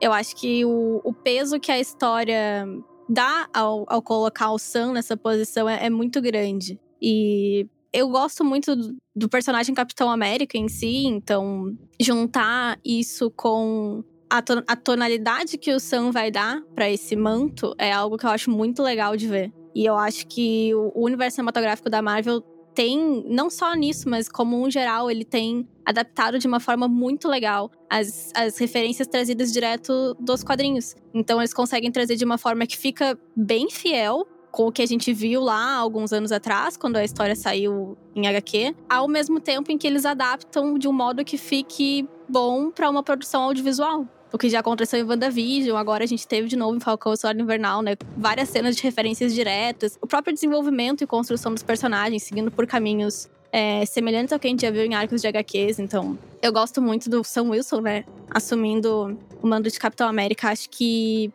eu 0.00 0.12
acho 0.12 0.36
que 0.36 0.64
o, 0.64 1.00
o 1.02 1.12
peso 1.12 1.58
que 1.58 1.72
a 1.72 1.78
história 1.78 2.66
dá 3.08 3.48
ao, 3.54 3.84
ao 3.88 4.02
colocar 4.02 4.50
o 4.50 4.58
Sam 4.58 4.92
nessa 4.92 5.16
posição 5.16 5.68
é, 5.68 5.86
é 5.86 5.90
muito 5.90 6.20
grande. 6.20 6.78
E 7.00 7.66
eu 7.92 8.08
gosto 8.08 8.44
muito 8.44 8.76
do, 8.76 8.96
do 9.14 9.28
personagem 9.28 9.74
Capitão 9.74 10.10
América 10.10 10.58
em 10.58 10.68
si, 10.68 11.06
então 11.06 11.74
juntar 11.98 12.78
isso 12.84 13.30
com 13.30 14.04
a, 14.28 14.42
to 14.42 14.62
a 14.66 14.76
tonalidade 14.76 15.58
que 15.58 15.72
o 15.72 15.80
Sam 15.80 16.10
vai 16.10 16.30
dar 16.30 16.62
para 16.74 16.90
esse 16.90 17.16
manto 17.16 17.74
é 17.78 17.92
algo 17.92 18.16
que 18.16 18.26
eu 18.26 18.30
acho 18.30 18.50
muito 18.50 18.82
legal 18.82 19.16
de 19.16 19.26
ver. 19.26 19.52
E 19.74 19.84
eu 19.84 19.96
acho 19.96 20.26
que 20.26 20.74
o, 20.74 20.92
o 20.94 21.04
universo 21.04 21.36
cinematográfico 21.36 21.90
da 21.90 22.00
Marvel 22.00 22.42
tem, 22.74 23.24
não 23.26 23.48
só 23.48 23.74
nisso, 23.74 24.08
mas 24.08 24.28
como 24.28 24.62
um 24.62 24.70
geral, 24.70 25.10
ele 25.10 25.24
tem 25.24 25.66
adaptado 25.84 26.38
de 26.38 26.46
uma 26.46 26.60
forma 26.60 26.86
muito 26.86 27.26
legal 27.26 27.70
as, 27.88 28.30
as 28.34 28.58
referências 28.58 29.08
trazidas 29.08 29.50
direto 29.50 30.14
dos 30.20 30.44
quadrinhos. 30.44 30.94
Então 31.14 31.40
eles 31.40 31.54
conseguem 31.54 31.90
trazer 31.90 32.16
de 32.16 32.24
uma 32.24 32.36
forma 32.36 32.66
que 32.66 32.76
fica 32.76 33.18
bem 33.34 33.70
fiel 33.70 34.26
com 34.50 34.66
o 34.66 34.72
que 34.72 34.82
a 34.82 34.86
gente 34.86 35.12
viu 35.12 35.42
lá 35.42 35.74
alguns 35.74 36.12
anos 36.12 36.32
atrás, 36.32 36.76
quando 36.76 36.96
a 36.96 37.04
história 37.04 37.36
saiu 37.36 37.96
em 38.14 38.26
HQ, 38.26 38.74
ao 38.88 39.06
mesmo 39.06 39.38
tempo 39.38 39.70
em 39.70 39.76
que 39.76 39.86
eles 39.86 40.06
adaptam 40.06 40.78
de 40.78 40.88
um 40.88 40.92
modo 40.92 41.24
que 41.24 41.36
fique 41.36 42.08
bom 42.26 42.70
para 42.70 42.88
uma 42.88 43.02
produção 43.02 43.42
audiovisual. 43.42 44.06
O 44.36 44.38
que 44.38 44.50
já 44.50 44.60
aconteceu 44.60 45.00
em 45.00 45.02
WandaVision, 45.02 45.78
agora 45.78 46.04
a 46.04 46.06
gente 46.06 46.28
teve 46.28 46.46
de 46.46 46.56
novo 46.56 46.76
em 46.76 46.78
Falcão 46.78 47.14
e 47.14 47.16
Soldado 47.16 47.40
Invernal, 47.40 47.80
né? 47.80 47.96
Várias 48.18 48.50
cenas 48.50 48.76
de 48.76 48.82
referências 48.82 49.32
diretas. 49.32 49.98
O 49.98 50.06
próprio 50.06 50.34
desenvolvimento 50.34 51.02
e 51.02 51.06
construção 51.06 51.54
dos 51.54 51.62
personagens, 51.62 52.24
seguindo 52.24 52.50
por 52.50 52.66
caminhos 52.66 53.30
é, 53.50 53.86
semelhantes 53.86 54.34
ao 54.34 54.38
que 54.38 54.46
a 54.46 54.50
gente 54.50 54.60
já 54.60 54.70
viu 54.70 54.84
em 54.84 54.94
arcos 54.94 55.22
de 55.22 55.26
HQs. 55.26 55.78
Então, 55.78 56.18
eu 56.42 56.52
gosto 56.52 56.82
muito 56.82 57.08
do 57.08 57.24
Sam 57.24 57.44
Wilson, 57.44 57.80
né? 57.80 58.04
Assumindo 58.28 59.18
o 59.42 59.46
mando 59.46 59.70
de 59.70 59.78
Capitão 59.78 60.06
América. 60.06 60.50
Acho 60.50 60.68
que 60.68 61.32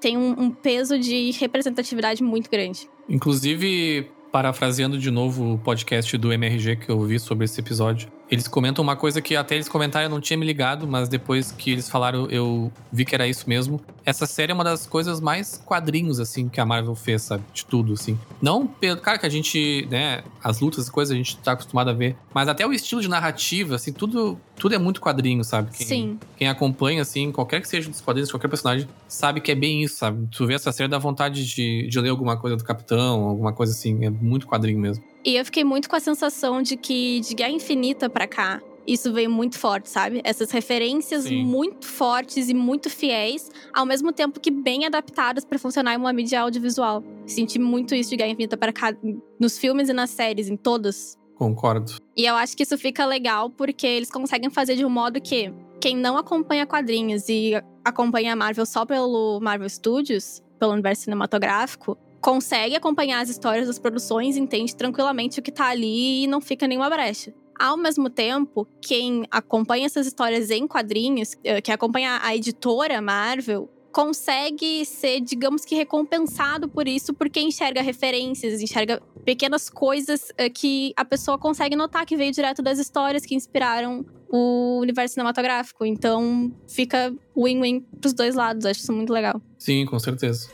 tem 0.00 0.16
um, 0.18 0.30
um 0.30 0.50
peso 0.50 0.98
de 0.98 1.30
representatividade 1.30 2.20
muito 2.20 2.50
grande. 2.50 2.90
Inclusive, 3.08 4.10
parafraseando 4.32 4.98
de 4.98 5.12
novo 5.12 5.54
o 5.54 5.58
podcast 5.58 6.18
do 6.18 6.32
MRG 6.32 6.78
que 6.78 6.88
eu 6.88 6.98
ouvi 6.98 7.20
sobre 7.20 7.44
esse 7.44 7.60
episódio, 7.60 8.10
eles 8.30 8.46
comentam 8.46 8.82
uma 8.82 8.94
coisa 8.94 9.20
que 9.20 9.34
até 9.34 9.56
eles 9.56 9.68
comentaram, 9.68 10.06
eu 10.06 10.10
não 10.10 10.20
tinha 10.20 10.36
me 10.36 10.46
ligado, 10.46 10.86
mas 10.86 11.08
depois 11.08 11.50
que 11.50 11.72
eles 11.72 11.90
falaram, 11.90 12.26
eu 12.30 12.72
vi 12.92 13.04
que 13.04 13.14
era 13.14 13.26
isso 13.26 13.48
mesmo. 13.48 13.80
Essa 14.04 14.24
série 14.24 14.52
é 14.52 14.54
uma 14.54 14.62
das 14.62 14.86
coisas 14.86 15.20
mais 15.20 15.60
quadrinhos, 15.66 16.20
assim, 16.20 16.48
que 16.48 16.60
a 16.60 16.64
Marvel 16.64 16.94
fez, 16.94 17.22
sabe? 17.22 17.42
De 17.52 17.66
tudo, 17.66 17.94
assim. 17.94 18.16
Não 18.40 18.66
pelo. 18.66 19.00
Cara, 19.00 19.18
que 19.18 19.26
a 19.26 19.28
gente, 19.28 19.86
né, 19.90 20.22
as 20.42 20.60
lutas 20.60 20.86
e 20.86 20.90
coisas 20.90 21.12
a 21.12 21.16
gente 21.16 21.36
tá 21.38 21.52
acostumado 21.52 21.90
a 21.90 21.92
ver. 21.92 22.16
Mas 22.32 22.48
até 22.48 22.64
o 22.64 22.72
estilo 22.72 23.00
de 23.00 23.08
narrativa, 23.08 23.74
assim, 23.74 23.92
tudo, 23.92 24.38
tudo 24.56 24.74
é 24.76 24.78
muito 24.78 25.00
quadrinho, 25.00 25.42
sabe? 25.42 25.76
Quem, 25.76 25.86
Sim. 25.86 26.18
Quem 26.36 26.48
acompanha, 26.48 27.02
assim, 27.02 27.32
qualquer 27.32 27.60
que 27.60 27.68
seja 27.68 27.90
dos 27.90 28.00
quadrinhos, 28.00 28.30
qualquer 28.30 28.48
personagem, 28.48 28.88
sabe 29.08 29.40
que 29.40 29.50
é 29.50 29.56
bem 29.56 29.82
isso, 29.82 29.96
sabe? 29.96 30.28
Tu 30.30 30.46
vê 30.46 30.54
essa 30.54 30.70
série 30.70 30.88
dá 30.88 30.98
vontade 30.98 31.44
de, 31.44 31.88
de 31.88 32.00
ler 32.00 32.10
alguma 32.10 32.36
coisa 32.36 32.56
do 32.56 32.62
Capitão, 32.62 33.24
alguma 33.24 33.52
coisa 33.52 33.72
assim. 33.72 34.04
É 34.04 34.10
muito 34.10 34.46
quadrinho 34.46 34.78
mesmo. 34.78 35.09
E 35.24 35.36
eu 35.36 35.44
fiquei 35.44 35.64
muito 35.64 35.88
com 35.88 35.96
a 35.96 36.00
sensação 36.00 36.62
de 36.62 36.76
que 36.76 37.20
de 37.20 37.34
Guerra 37.34 37.50
Infinita 37.50 38.08
pra 38.08 38.26
cá, 38.26 38.60
isso 38.86 39.12
veio 39.12 39.30
muito 39.30 39.58
forte, 39.58 39.88
sabe? 39.88 40.20
Essas 40.24 40.50
referências 40.50 41.24
Sim. 41.24 41.44
muito 41.44 41.86
fortes 41.86 42.48
e 42.48 42.54
muito 42.54 42.88
fiéis, 42.88 43.50
ao 43.72 43.84
mesmo 43.84 44.12
tempo 44.12 44.40
que 44.40 44.50
bem 44.50 44.86
adaptadas 44.86 45.44
pra 45.44 45.58
funcionar 45.58 45.94
em 45.94 45.98
uma 45.98 46.12
mídia 46.12 46.40
audiovisual. 46.40 47.04
Senti 47.26 47.58
muito 47.58 47.94
isso 47.94 48.10
de 48.10 48.16
Guerra 48.16 48.30
Infinita 48.30 48.56
pra 48.56 48.72
cá, 48.72 48.94
nos 49.38 49.58
filmes 49.58 49.88
e 49.88 49.92
nas 49.92 50.10
séries, 50.10 50.48
em 50.48 50.56
todas. 50.56 51.18
Concordo. 51.36 51.92
E 52.16 52.24
eu 52.24 52.34
acho 52.34 52.56
que 52.56 52.62
isso 52.62 52.76
fica 52.76 53.06
legal 53.06 53.50
porque 53.50 53.86
eles 53.86 54.10
conseguem 54.10 54.50
fazer 54.50 54.76
de 54.76 54.84
um 54.84 54.90
modo 54.90 55.20
que 55.20 55.52
quem 55.80 55.96
não 55.96 56.16
acompanha 56.16 56.66
quadrinhos 56.66 57.28
e 57.28 57.52
acompanha 57.84 58.32
a 58.32 58.36
Marvel 58.36 58.66
só 58.66 58.84
pelo 58.84 59.40
Marvel 59.40 59.68
Studios, 59.68 60.42
pelo 60.58 60.72
universo 60.72 61.04
cinematográfico, 61.04 61.96
consegue 62.20 62.76
acompanhar 62.76 63.20
as 63.20 63.28
histórias 63.28 63.66
das 63.66 63.78
produções, 63.78 64.36
entende 64.36 64.74
tranquilamente 64.76 65.40
o 65.40 65.42
que 65.42 65.50
tá 65.50 65.66
ali 65.66 66.24
e 66.24 66.26
não 66.26 66.40
fica 66.40 66.66
nenhuma 66.66 66.90
brecha. 66.90 67.32
Ao 67.58 67.76
mesmo 67.76 68.08
tempo, 68.08 68.66
quem 68.80 69.24
acompanha 69.30 69.86
essas 69.86 70.06
histórias 70.06 70.50
em 70.50 70.66
quadrinhos, 70.66 71.36
eh, 71.44 71.60
que 71.60 71.70
acompanha 71.70 72.18
a 72.22 72.34
editora 72.34 73.02
Marvel, 73.02 73.68
consegue 73.92 74.84
ser, 74.86 75.20
digamos 75.20 75.64
que, 75.64 75.74
recompensado 75.74 76.68
por 76.68 76.88
isso, 76.88 77.12
porque 77.12 77.40
enxerga 77.40 77.82
referências, 77.82 78.62
enxerga 78.62 79.02
pequenas 79.24 79.68
coisas 79.68 80.32
eh, 80.38 80.48
que 80.48 80.92
a 80.96 81.04
pessoa 81.04 81.36
consegue 81.36 81.76
notar 81.76 82.06
que 82.06 82.16
veio 82.16 82.32
direto 82.32 82.62
das 82.62 82.78
histórias 82.78 83.26
que 83.26 83.34
inspiraram 83.34 84.06
o 84.28 84.78
universo 84.80 85.14
cinematográfico. 85.14 85.84
Então, 85.84 86.52
fica 86.68 87.12
win-win 87.36 87.80
pros 88.00 88.14
dois 88.14 88.34
lados. 88.34 88.64
Acho 88.64 88.80
isso 88.80 88.92
muito 88.92 89.12
legal. 89.12 89.42
Sim, 89.58 89.84
com 89.84 89.98
certeza. 89.98 90.48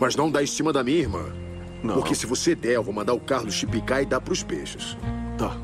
Mas 0.00 0.16
não 0.16 0.30
dá 0.30 0.42
em 0.42 0.46
cima 0.46 0.72
da 0.72 0.82
minha 0.82 0.98
irmã. 0.98 1.26
Não. 1.82 1.94
Porque 1.94 2.14
se 2.14 2.24
você 2.26 2.54
der, 2.54 2.76
eu 2.76 2.82
vou 2.82 2.94
mandar 2.94 3.12
o 3.12 3.20
Carlos 3.20 3.54
te 3.54 3.66
picar 3.66 4.02
e 4.02 4.06
dar 4.06 4.20
pros 4.20 4.42
peixes. 4.42 4.96
Tá. 5.36 5.54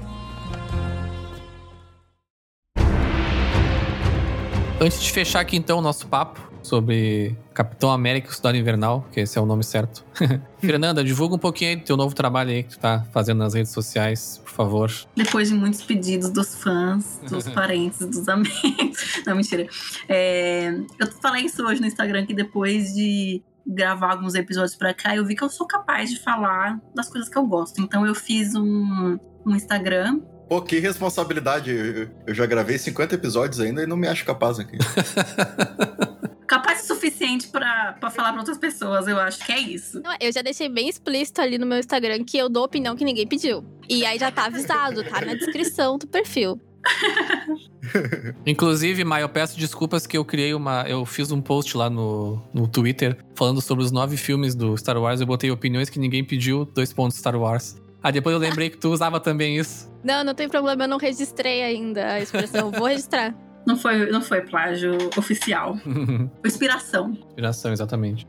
Antes 4.78 5.03
de 5.03 5.11
fechar 5.11 5.41
aqui 5.41 5.57
então 5.57 5.78
o 5.78 5.80
nosso 5.80 6.07
papo 6.07 6.39
sobre 6.62 7.34
Capitão 7.55 7.91
América 7.91 8.28
e 8.28 8.30
o 8.30 8.34
Soldado 8.34 8.59
Invernal, 8.59 9.07
que 9.11 9.20
esse 9.20 9.39
é 9.39 9.41
o 9.41 9.47
nome 9.47 9.64
certo. 9.64 10.05
Fernanda, 10.61 11.03
divulga 11.03 11.37
um 11.37 11.39
pouquinho 11.39 11.70
aí 11.70 11.76
do 11.76 11.84
teu 11.84 11.97
novo 11.97 12.14
trabalho 12.14 12.51
aí 12.51 12.62
que 12.62 12.70
tu 12.70 12.78
tá 12.78 13.07
fazendo 13.12 13.39
nas 13.39 13.55
redes 13.55 13.72
sociais, 13.72 14.41
por 14.45 14.53
favor. 14.53 14.93
Depois 15.14 15.49
de 15.49 15.55
muitos 15.55 15.82
pedidos 15.82 16.28
dos 16.28 16.57
fãs, 16.57 17.20
dos 17.26 17.49
parentes, 17.55 18.01
dos 18.01 18.28
amigos. 18.28 19.22
Não, 19.24 19.34
mentira. 19.34 19.66
É, 20.09 20.74
eu 20.99 21.07
falei 21.22 21.47
isso 21.47 21.64
hoje 21.64 21.80
no 21.80 21.87
Instagram, 21.87 22.26
que 22.26 22.34
depois 22.34 22.93
de 22.93 23.43
gravar 23.67 24.12
alguns 24.12 24.35
episódios 24.35 24.75
pra 24.77 24.95
cá, 24.95 25.17
eu 25.17 25.25
vi 25.25 25.35
que 25.35 25.43
eu 25.43 25.49
sou 25.49 25.67
capaz 25.67 26.11
de 26.11 26.19
falar 26.21 26.79
das 26.95 27.09
coisas 27.09 27.29
que 27.29 27.37
eu 27.37 27.47
gosto. 27.47 27.81
Então 27.81 28.07
eu 28.07 28.14
fiz 28.14 28.55
um, 28.55 29.19
um 29.45 29.57
Instagram. 29.57 30.21
Pô, 30.49 30.62
que 30.62 30.79
responsabilidade. 30.79 31.71
Eu- 32.27 32.35
já 32.35 32.47
gravei 32.47 32.79
50 32.79 33.14
episódios 33.17 33.59
ainda 33.61 33.83
e 33.83 33.87
não 33.87 33.97
me 33.97 34.07
acho 34.07 34.25
capaz 34.25 34.59
aqui. 34.61 34.79
Capaz 36.47 36.85
o 36.85 36.87
suficiente 36.87 37.49
pra 37.49 37.95
pra 37.99 38.09
falar 38.09 38.31
pra 38.31 38.39
outras 38.41 38.57
pessoas, 38.57 39.09
eu 39.09 39.19
acho 39.19 39.45
que 39.45 39.51
é 39.51 39.59
isso. 39.59 40.01
Não, 40.01 40.14
Eu 40.21 40.31
já 40.33 40.43
deixei 40.43 40.69
bem 40.69 40.89
explícito 40.89 41.41
ali 41.41 41.59
no 41.59 41.67
meu 41.67 41.79
Instagram 41.79 42.23
que 42.25 42.39
eu 42.39 42.49
dou 42.49 42.64
opinião 42.64 42.95
que 42.95 43.05
ninguém 43.05 43.27
pediu. 43.27 43.64
E 43.89 44.07
aí 44.07 44.17
já 44.17 44.31
tá 44.31 44.45
avisado, 44.47 45.03
tá 45.03 45.21
na 45.23 45.35
descrição 45.35 45.99
do 45.99 46.07
perfil. 46.07 46.61
Inclusive, 48.47 49.05
Maia, 49.05 49.22
eu 49.22 49.28
peço 49.28 49.59
desculpas 49.59 50.07
que 50.07 50.16
eu 50.16 50.24
criei 50.24 50.55
uma. 50.55 50.82
Eu 50.89 51.05
fiz 51.05 51.30
um 51.30 51.41
post 51.41 51.76
lá 51.76 51.89
no, 51.89 52.41
no 52.53 52.66
Twitter 52.66 53.16
falando 53.34 53.61
sobre 53.61 53.84
os 53.84 53.93
nove 53.93 54.16
filmes 54.16 54.55
do 54.55 54.76
Star 54.76 54.97
Wars. 54.99 55.20
Eu 55.20 55.26
botei 55.26 55.51
opiniões 55.51 55.89
que 55.89 55.99
ninguém 55.99 56.24
pediu, 56.24 56.64
dois 56.64 56.93
pontos 56.93 57.18
Star 57.18 57.37
Wars. 57.37 57.80
Aí 58.03 58.12
depois 58.12 58.34
eu 58.34 58.41
lembrei 58.41 58.70
que 58.70 58.76
tu 58.76 58.91
usava 58.91 59.18
também 59.18 59.57
isso. 59.57 59.91
Não, 60.05 60.22
não 60.22 60.34
tem 60.34 60.49
problema, 60.49 60.84
eu 60.84 60.89
não 60.89 60.99
registrei 60.99 61.62
ainda 61.62 62.12
a 62.12 62.20
expressão. 62.20 62.70
Vou 62.70 62.87
registrar. 62.87 63.34
Não 63.66 63.76
foi, 63.76 64.09
não 64.12 64.22
foi 64.22 64.43
plágio 64.43 64.97
oficial. 65.16 65.76
Foi 65.82 66.47
inspiração. 66.47 67.11
Inspiração, 67.11 67.72
exatamente. 67.72 68.24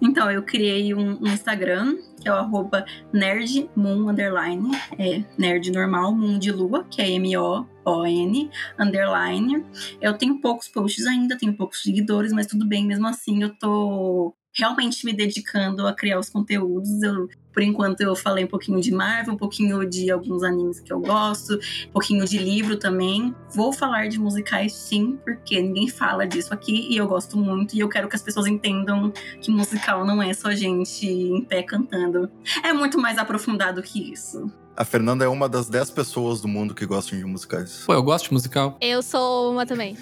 Então, 0.00 0.30
eu 0.30 0.42
criei 0.42 0.94
um, 0.94 1.22
um 1.22 1.26
Instagram, 1.26 1.94
é 2.28 2.32
o 2.32 2.36
arroba 2.36 2.84
nerdmoon, 3.12 4.10
underline, 4.10 4.70
é 4.98 5.22
nerd 5.36 5.70
normal, 5.70 6.14
moon 6.14 6.38
de 6.38 6.52
lua, 6.52 6.84
que 6.84 7.00
é 7.00 7.10
M-O-O-N, 7.10 8.50
underline. 8.78 9.64
Eu 10.00 10.14
tenho 10.16 10.40
poucos 10.40 10.68
posts 10.68 11.06
ainda, 11.06 11.36
tenho 11.36 11.54
poucos 11.54 11.82
seguidores, 11.82 12.32
mas 12.32 12.46
tudo 12.46 12.66
bem, 12.66 12.86
mesmo 12.86 13.06
assim 13.06 13.42
eu 13.42 13.54
tô 13.54 14.34
realmente 14.58 15.06
me 15.06 15.12
dedicando 15.12 15.86
a 15.86 15.92
criar 15.94 16.18
os 16.18 16.28
conteúdos. 16.28 17.00
Eu, 17.02 17.28
por 17.52 17.62
enquanto 17.62 18.00
eu 18.00 18.14
falei 18.16 18.44
um 18.44 18.48
pouquinho 18.48 18.80
de 18.80 18.92
Marvel, 18.92 19.34
um 19.34 19.36
pouquinho 19.36 19.88
de 19.88 20.10
alguns 20.10 20.42
animes 20.42 20.80
que 20.80 20.92
eu 20.92 20.98
gosto, 20.98 21.54
um 21.54 21.92
pouquinho 21.92 22.24
de 22.26 22.38
livro 22.38 22.76
também. 22.76 23.34
Vou 23.54 23.72
falar 23.72 24.08
de 24.08 24.18
musicais 24.18 24.72
sim, 24.72 25.18
porque 25.24 25.62
ninguém 25.62 25.88
fala 25.88 26.26
disso 26.26 26.52
aqui 26.52 26.88
e 26.90 26.96
eu 26.96 27.06
gosto 27.06 27.36
muito 27.36 27.74
e 27.74 27.80
eu 27.80 27.88
quero 27.88 28.08
que 28.08 28.16
as 28.16 28.22
pessoas 28.22 28.46
entendam 28.46 29.12
que 29.40 29.50
musical 29.50 30.04
não 30.04 30.20
é 30.20 30.34
só 30.34 30.52
gente 30.52 31.06
em 31.06 31.42
pé 31.44 31.62
cantando. 31.62 32.28
É 32.64 32.72
muito 32.72 32.98
mais 32.98 33.16
aprofundado 33.16 33.80
que 33.82 34.12
isso. 34.12 34.50
A 34.76 34.84
Fernanda 34.84 35.24
é 35.24 35.28
uma 35.28 35.48
das 35.48 35.68
10 35.68 35.90
pessoas 35.90 36.40
do 36.40 36.46
mundo 36.46 36.74
que 36.74 36.86
gostam 36.86 37.18
de 37.18 37.24
musicais. 37.24 37.82
Pô, 37.84 37.94
eu 37.94 38.02
gosto 38.02 38.26
de 38.26 38.32
musical. 38.32 38.76
Eu 38.80 39.02
sou 39.02 39.52
uma 39.52 39.66
também. 39.66 39.96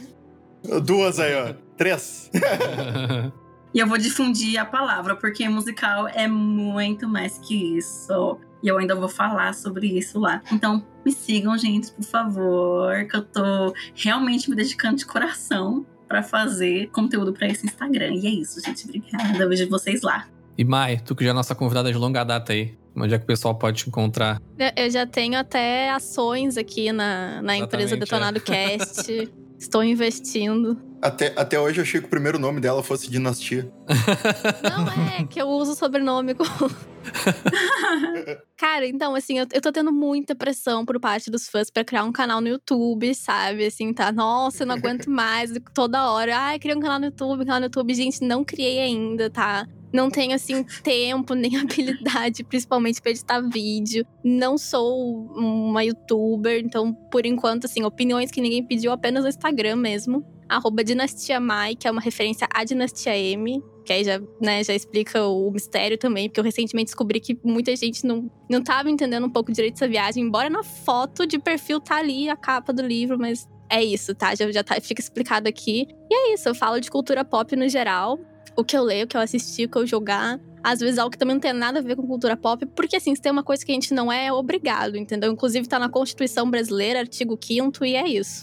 Duas 0.83 1.19
aí, 1.19 1.35
ó. 1.35 1.55
Três. 1.77 2.31
E 3.77 3.79
eu 3.79 3.87
vou 3.87 3.99
difundir 3.99 4.59
a 4.59 4.65
palavra, 4.65 5.15
porque 5.15 5.47
musical 5.51 6.09
é 6.09 6.27
muito 6.27 7.07
mais 7.07 7.37
que 7.37 7.77
isso. 7.77 8.39
E 8.63 8.69
eu 8.69 8.79
ainda 8.79 8.95
vou 8.95 9.07
falar 9.07 9.53
sobre 9.55 9.87
isso 9.87 10.19
lá. 10.19 10.41
Então, 10.51 10.83
me 11.05 11.13
sigam, 11.13 11.59
gente, 11.59 11.93
por 11.93 12.03
favor, 12.03 13.05
que 13.05 13.15
eu 13.15 13.23
tô 13.23 13.75
realmente 13.95 14.49
me 14.49 14.57
dedicando 14.57 14.97
de 14.97 15.05
coração 15.05 15.85
pra 16.09 16.23
fazer 16.23 16.89
conteúdo 16.89 17.35
pra 17.35 17.49
esse 17.49 17.67
Instagram. 17.67 18.15
E 18.15 18.27
é 18.27 18.31
isso, 18.31 18.63
gente. 18.65 18.85
Obrigada. 18.87 19.37
Eu 19.37 19.47
vejo 19.47 19.69
vocês 19.69 20.01
lá. 20.01 20.27
e 20.57 20.65
Mai, 20.65 20.99
tu 21.05 21.15
que 21.15 21.23
já 21.23 21.31
é 21.31 21.35
nossa 21.35 21.55
convidada 21.55 21.93
de 21.93 21.99
longa 21.99 22.25
data 22.25 22.55
aí. 22.55 22.75
Onde 22.97 23.13
é 23.13 23.19
que 23.19 23.25
o 23.25 23.27
pessoal 23.27 23.55
pode 23.59 23.83
te 23.85 23.89
encontrar? 23.91 24.41
Eu- 24.75 24.91
já 24.91 25.07
tenho 25.07 25.39
até 25.39 25.91
ações 25.91 26.57
aqui 26.57 26.91
na, 26.93 27.43
na 27.43 27.59
empresa 27.59 27.95
Exatamente, 27.95 28.01
Detonado 28.01 28.41
Cast. 28.41 29.31
Estou 29.61 29.85
investindo. 29.85 30.79
Até, 31.07 31.33
até 31.37 31.61
hoje 31.61 31.79
eu 31.79 31.83
achei 31.83 32.01
que 32.01 32.09
o 32.09 32.11
primeiro 32.11 32.37
nome 32.37 32.61
dela 32.61 32.83
fosse 32.83 33.09
Dinastia. 33.09 33.71
Não 34.61 35.09
é, 35.09 35.25
que 35.25 35.41
eu 35.41 35.47
uso 35.47 35.71
o 35.71 35.75
sobrenome 35.77 36.35
com. 36.35 36.43
Cara, 38.59 38.89
então, 38.89 39.15
assim, 39.15 39.39
eu, 39.39 39.47
eu 39.53 39.61
tô 39.61 39.71
tendo 39.71 39.93
muita 39.93 40.35
pressão 40.35 40.85
por 40.85 40.99
parte 40.99 41.31
dos 41.31 41.49
fãs 41.49 41.71
pra 41.71 41.85
criar 41.85 42.03
um 42.03 42.11
canal 42.11 42.41
no 42.41 42.49
YouTube, 42.49 43.15
sabe? 43.15 43.67
Assim, 43.67 43.93
tá? 43.93 44.11
Nossa, 44.11 44.65
eu 44.65 44.67
não 44.67 44.75
aguento 44.75 45.09
mais 45.09 45.53
toda 45.73 46.11
hora. 46.11 46.37
Ai, 46.37 46.59
criei 46.59 46.77
um 46.77 46.81
canal 46.81 46.99
no 46.99 47.07
YouTube, 47.07 47.43
um 47.43 47.47
canal 47.47 47.61
no 47.61 47.67
YouTube. 47.67 47.95
Gente, 47.95 48.23
não 48.23 48.45
criei 48.45 48.81
ainda, 48.81 49.31
tá? 49.31 49.65
Não 49.93 50.11
tenho, 50.11 50.35
assim, 50.35 50.65
tempo 50.83 51.35
nem 51.35 51.55
habilidade, 51.57 52.43
principalmente 52.43 53.01
pra 53.01 53.13
editar 53.13 53.41
vídeo. 53.41 54.05
Não 54.25 54.59
sou 54.59 55.29
uma 55.37 55.85
youtuber, 55.85 56.59
então, 56.59 56.93
por 57.13 57.25
enquanto, 57.25 57.67
assim, 57.67 57.85
opiniões 57.85 58.33
que 58.33 58.41
ninguém 58.41 58.67
pediu 58.67 58.91
apenas 58.91 59.23
no 59.23 59.29
Instagram 59.29 59.77
mesmo. 59.77 60.36
Arroba 60.49 60.85
Dinastia 60.85 61.41
Mai, 61.41 61.75
que 61.75 61.89
é 61.89 61.91
uma 61.91 62.01
referência 62.01 62.49
à 62.53 62.65
Dinastia 62.65 63.17
M, 63.17 63.63
que 63.85 63.93
aí 63.93 64.05
já, 64.05 64.21
né, 64.41 64.63
já 64.65 64.75
explica 64.75 65.27
o 65.27 65.51
mistério 65.51 65.97
também, 65.97 66.29
porque 66.29 66.41
eu 66.41 66.45
recentemente 66.45 66.87
descobri 66.87 67.21
que 67.21 67.39
muita 67.45 67.75
gente 67.77 68.05
não, 68.05 68.31
não 68.51 68.63
tava 68.63 68.91
entendendo 68.91 69.27
um 69.27 69.31
pouco 69.31 69.53
direito 69.53 69.75
essa 69.75 69.89
viagem, 69.89 70.25
embora 70.25 70.51
na 70.51 70.63
foto 70.63 71.27
de 71.27 71.39
perfil 71.39 71.81
tá 71.81 71.97
ali 71.97 72.29
a 72.29 72.37
capa 72.37 72.73
do 72.73 72.83
livro, 72.83 73.19
mas 73.19 73.49
é 73.69 73.83
isso, 73.83 74.15
tá? 74.15 74.35
Já, 74.35 74.51
já 74.51 74.63
tá, 74.63 74.81
fica 74.81 75.01
explicado 75.01 75.49
aqui. 75.49 75.87
E 76.11 76.15
é 76.15 76.35
isso, 76.35 76.49
eu 76.49 76.55
falo 76.55 76.81
de 76.81 76.91
cultura 76.91 77.25
pop 77.25 77.55
no 77.57 77.69
geral 77.69 78.19
o 78.57 78.65
que 78.65 78.77
eu 78.77 78.83
leio, 78.83 79.05
o 79.05 79.07
que 79.07 79.17
eu 79.17 79.21
assisti, 79.21 79.65
o 79.65 79.69
que 79.69 79.77
eu 79.77 79.87
jogar. 79.87 80.41
Às 80.67 80.81
vezes 80.81 80.99
algo 80.99 81.13
que 81.13 81.19
também 81.19 81.37
não 81.37 81.41
tem 81.41 81.53
nada 81.53 81.79
a 81.79 81.83
ver 81.83 81.95
com 81.95 82.05
cultura 82.05 82.37
pop, 82.37 82.67
porque 82.67 82.97
assim, 82.97 83.15
se 83.15 83.23
tem 83.23 83.31
uma 83.31 83.45
coisa 83.45 83.65
que 83.65 83.71
a 83.71 83.75
gente 83.75 83.95
não 83.95 84.11
é, 84.11 84.27
é 84.27 84.33
obrigado, 84.33 84.97
entendeu? 84.97 85.31
Inclusive 85.31 85.69
tá 85.69 85.79
na 85.79 85.89
Constituição 85.89 86.51
Brasileira, 86.51 86.99
artigo 86.99 87.39
5 87.41 87.85
e 87.85 87.95
é 87.95 88.09
isso. 88.09 88.43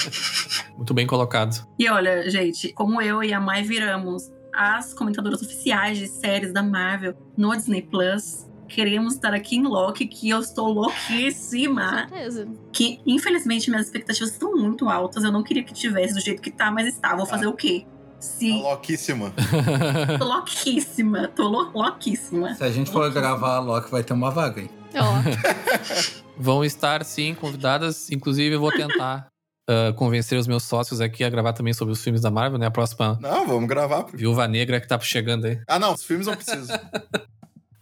Muito 0.74 0.94
bem 0.94 1.06
colocado. 1.06 1.62
E 1.78 1.86
olha, 1.90 2.30
gente, 2.30 2.72
como 2.72 3.02
eu 3.02 3.22
e 3.22 3.34
a 3.34 3.38
Mai 3.38 3.62
viramos 3.62 4.32
as 4.50 4.94
comentadoras 4.94 5.42
oficiais 5.42 5.98
de 5.98 6.08
séries 6.08 6.54
da 6.54 6.62
Marvel 6.62 7.14
no 7.36 7.54
Disney 7.54 7.82
Plus, 7.82 8.46
queremos 8.66 9.16
estar 9.16 9.34
aqui 9.34 9.56
em 9.56 9.64
Loki, 9.64 10.06
que 10.06 10.30
eu 10.30 10.40
estou 10.40 10.72
louquíssima. 10.72 12.06
Com 12.08 12.16
certeza. 12.16 12.48
Que, 12.72 12.98
infelizmente, 13.06 13.68
minhas 13.68 13.84
expectativas 13.84 14.30
estão 14.30 14.56
muito 14.56 14.88
altas. 14.88 15.22
Eu 15.22 15.30
não 15.30 15.42
queria 15.42 15.62
que 15.62 15.74
tivesse 15.74 16.14
do 16.14 16.20
jeito 16.20 16.40
que 16.40 16.50
tá, 16.50 16.70
mas 16.70 16.86
está. 16.86 17.14
Vou 17.14 17.26
fazer 17.26 17.46
o 17.46 17.52
quê? 17.52 17.84
Sim. 18.22 18.62
Tá 18.62 18.68
louquíssima. 18.68 19.32
tô 20.18 20.24
louquíssima. 20.24 21.28
Tô 21.28 21.48
louquíssima. 21.48 22.54
Se 22.54 22.62
a 22.62 22.70
gente 22.70 22.90
for 22.90 23.10
gravar 23.12 23.56
a 23.56 23.60
Loki, 23.60 23.90
vai 23.90 24.04
ter 24.04 24.12
uma 24.12 24.30
vaga, 24.30 24.60
hein? 24.60 24.70
Vão 26.38 26.64
estar, 26.64 27.04
sim, 27.04 27.34
convidadas. 27.34 28.10
Inclusive, 28.10 28.54
eu 28.54 28.60
vou 28.60 28.70
tentar 28.70 29.26
uh, 29.68 29.92
convencer 29.98 30.38
os 30.38 30.46
meus 30.46 30.62
sócios 30.62 31.00
aqui 31.00 31.24
a 31.24 31.30
gravar 31.30 31.52
também 31.52 31.74
sobre 31.74 31.92
os 31.92 32.02
filmes 32.02 32.20
da 32.20 32.30
Marvel, 32.30 32.58
né? 32.58 32.66
A 32.66 32.70
próxima 32.70 33.18
Não, 33.20 33.46
vamos 33.46 33.68
gravar. 33.68 34.06
Viúva 34.12 34.46
Negra 34.46 34.80
que 34.80 34.86
tá 34.86 34.98
chegando 35.00 35.46
aí. 35.46 35.60
Ah, 35.66 35.78
não, 35.78 35.92
os 35.92 36.04
filmes 36.04 36.28
eu 36.28 36.36
preciso. 36.36 36.72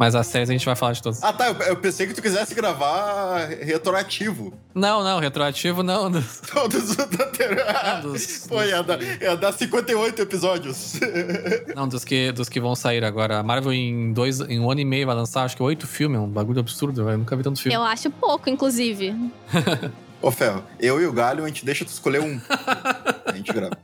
Mas 0.01 0.15
as 0.15 0.27
séries 0.29 0.49
a 0.49 0.53
gente 0.55 0.65
vai 0.65 0.75
falar 0.75 0.93
de 0.95 1.03
todas. 1.03 1.23
Ah, 1.23 1.31
tá. 1.31 1.49
Eu, 1.49 1.55
eu 1.57 1.77
pensei 1.77 2.07
que 2.07 2.15
tu 2.15 2.23
quisesse 2.23 2.55
gravar 2.55 3.47
retroativo. 3.61 4.51
Não, 4.75 5.05
não, 5.05 5.21
retroativo 5.21 5.83
não. 5.83 6.09
Dos... 6.11 6.41
Todos 6.41 6.97
Não, 6.97 8.01
dos- 8.11 8.47
Pô, 8.49 8.63
ia 8.63 8.83
dar, 8.83 8.99
ia 9.03 9.37
dar 9.37 9.53
58 9.53 10.23
episódios. 10.23 10.95
Não, 11.77 11.87
dos 11.87 12.03
que, 12.03 12.33
dos 12.33 12.49
que 12.49 12.59
vão 12.59 12.75
sair 12.75 13.05
agora. 13.05 13.41
A 13.41 13.43
Marvel 13.43 13.75
em, 13.75 14.11
dois, 14.15 14.41
em 14.41 14.59
um 14.59 14.71
ano 14.71 14.81
e 14.81 14.87
meio 14.87 15.07
vai 15.07 15.15
lançar, 15.15 15.43
acho 15.45 15.55
que 15.55 15.63
oito 15.63 15.87
filmes. 15.87 16.17
É 16.19 16.21
um 16.23 16.29
bagulho 16.29 16.61
absurdo. 16.61 17.07
Eu 17.11 17.19
nunca 17.19 17.37
vi 17.37 17.43
tanto 17.43 17.61
filme. 17.61 17.75
Eu 17.77 17.83
acho 17.83 18.11
pouco, 18.11 18.49
inclusive. 18.49 19.15
Ô, 20.23 20.31
Ferro, 20.31 20.65
eu 20.79 20.99
e 20.99 21.05
o 21.05 21.13
Galho, 21.13 21.45
a 21.45 21.47
gente 21.49 21.63
deixa 21.63 21.85
tu 21.85 21.89
escolher 21.89 22.23
um. 22.23 22.41
A 23.27 23.33
gente 23.37 23.53
grava. 23.53 23.77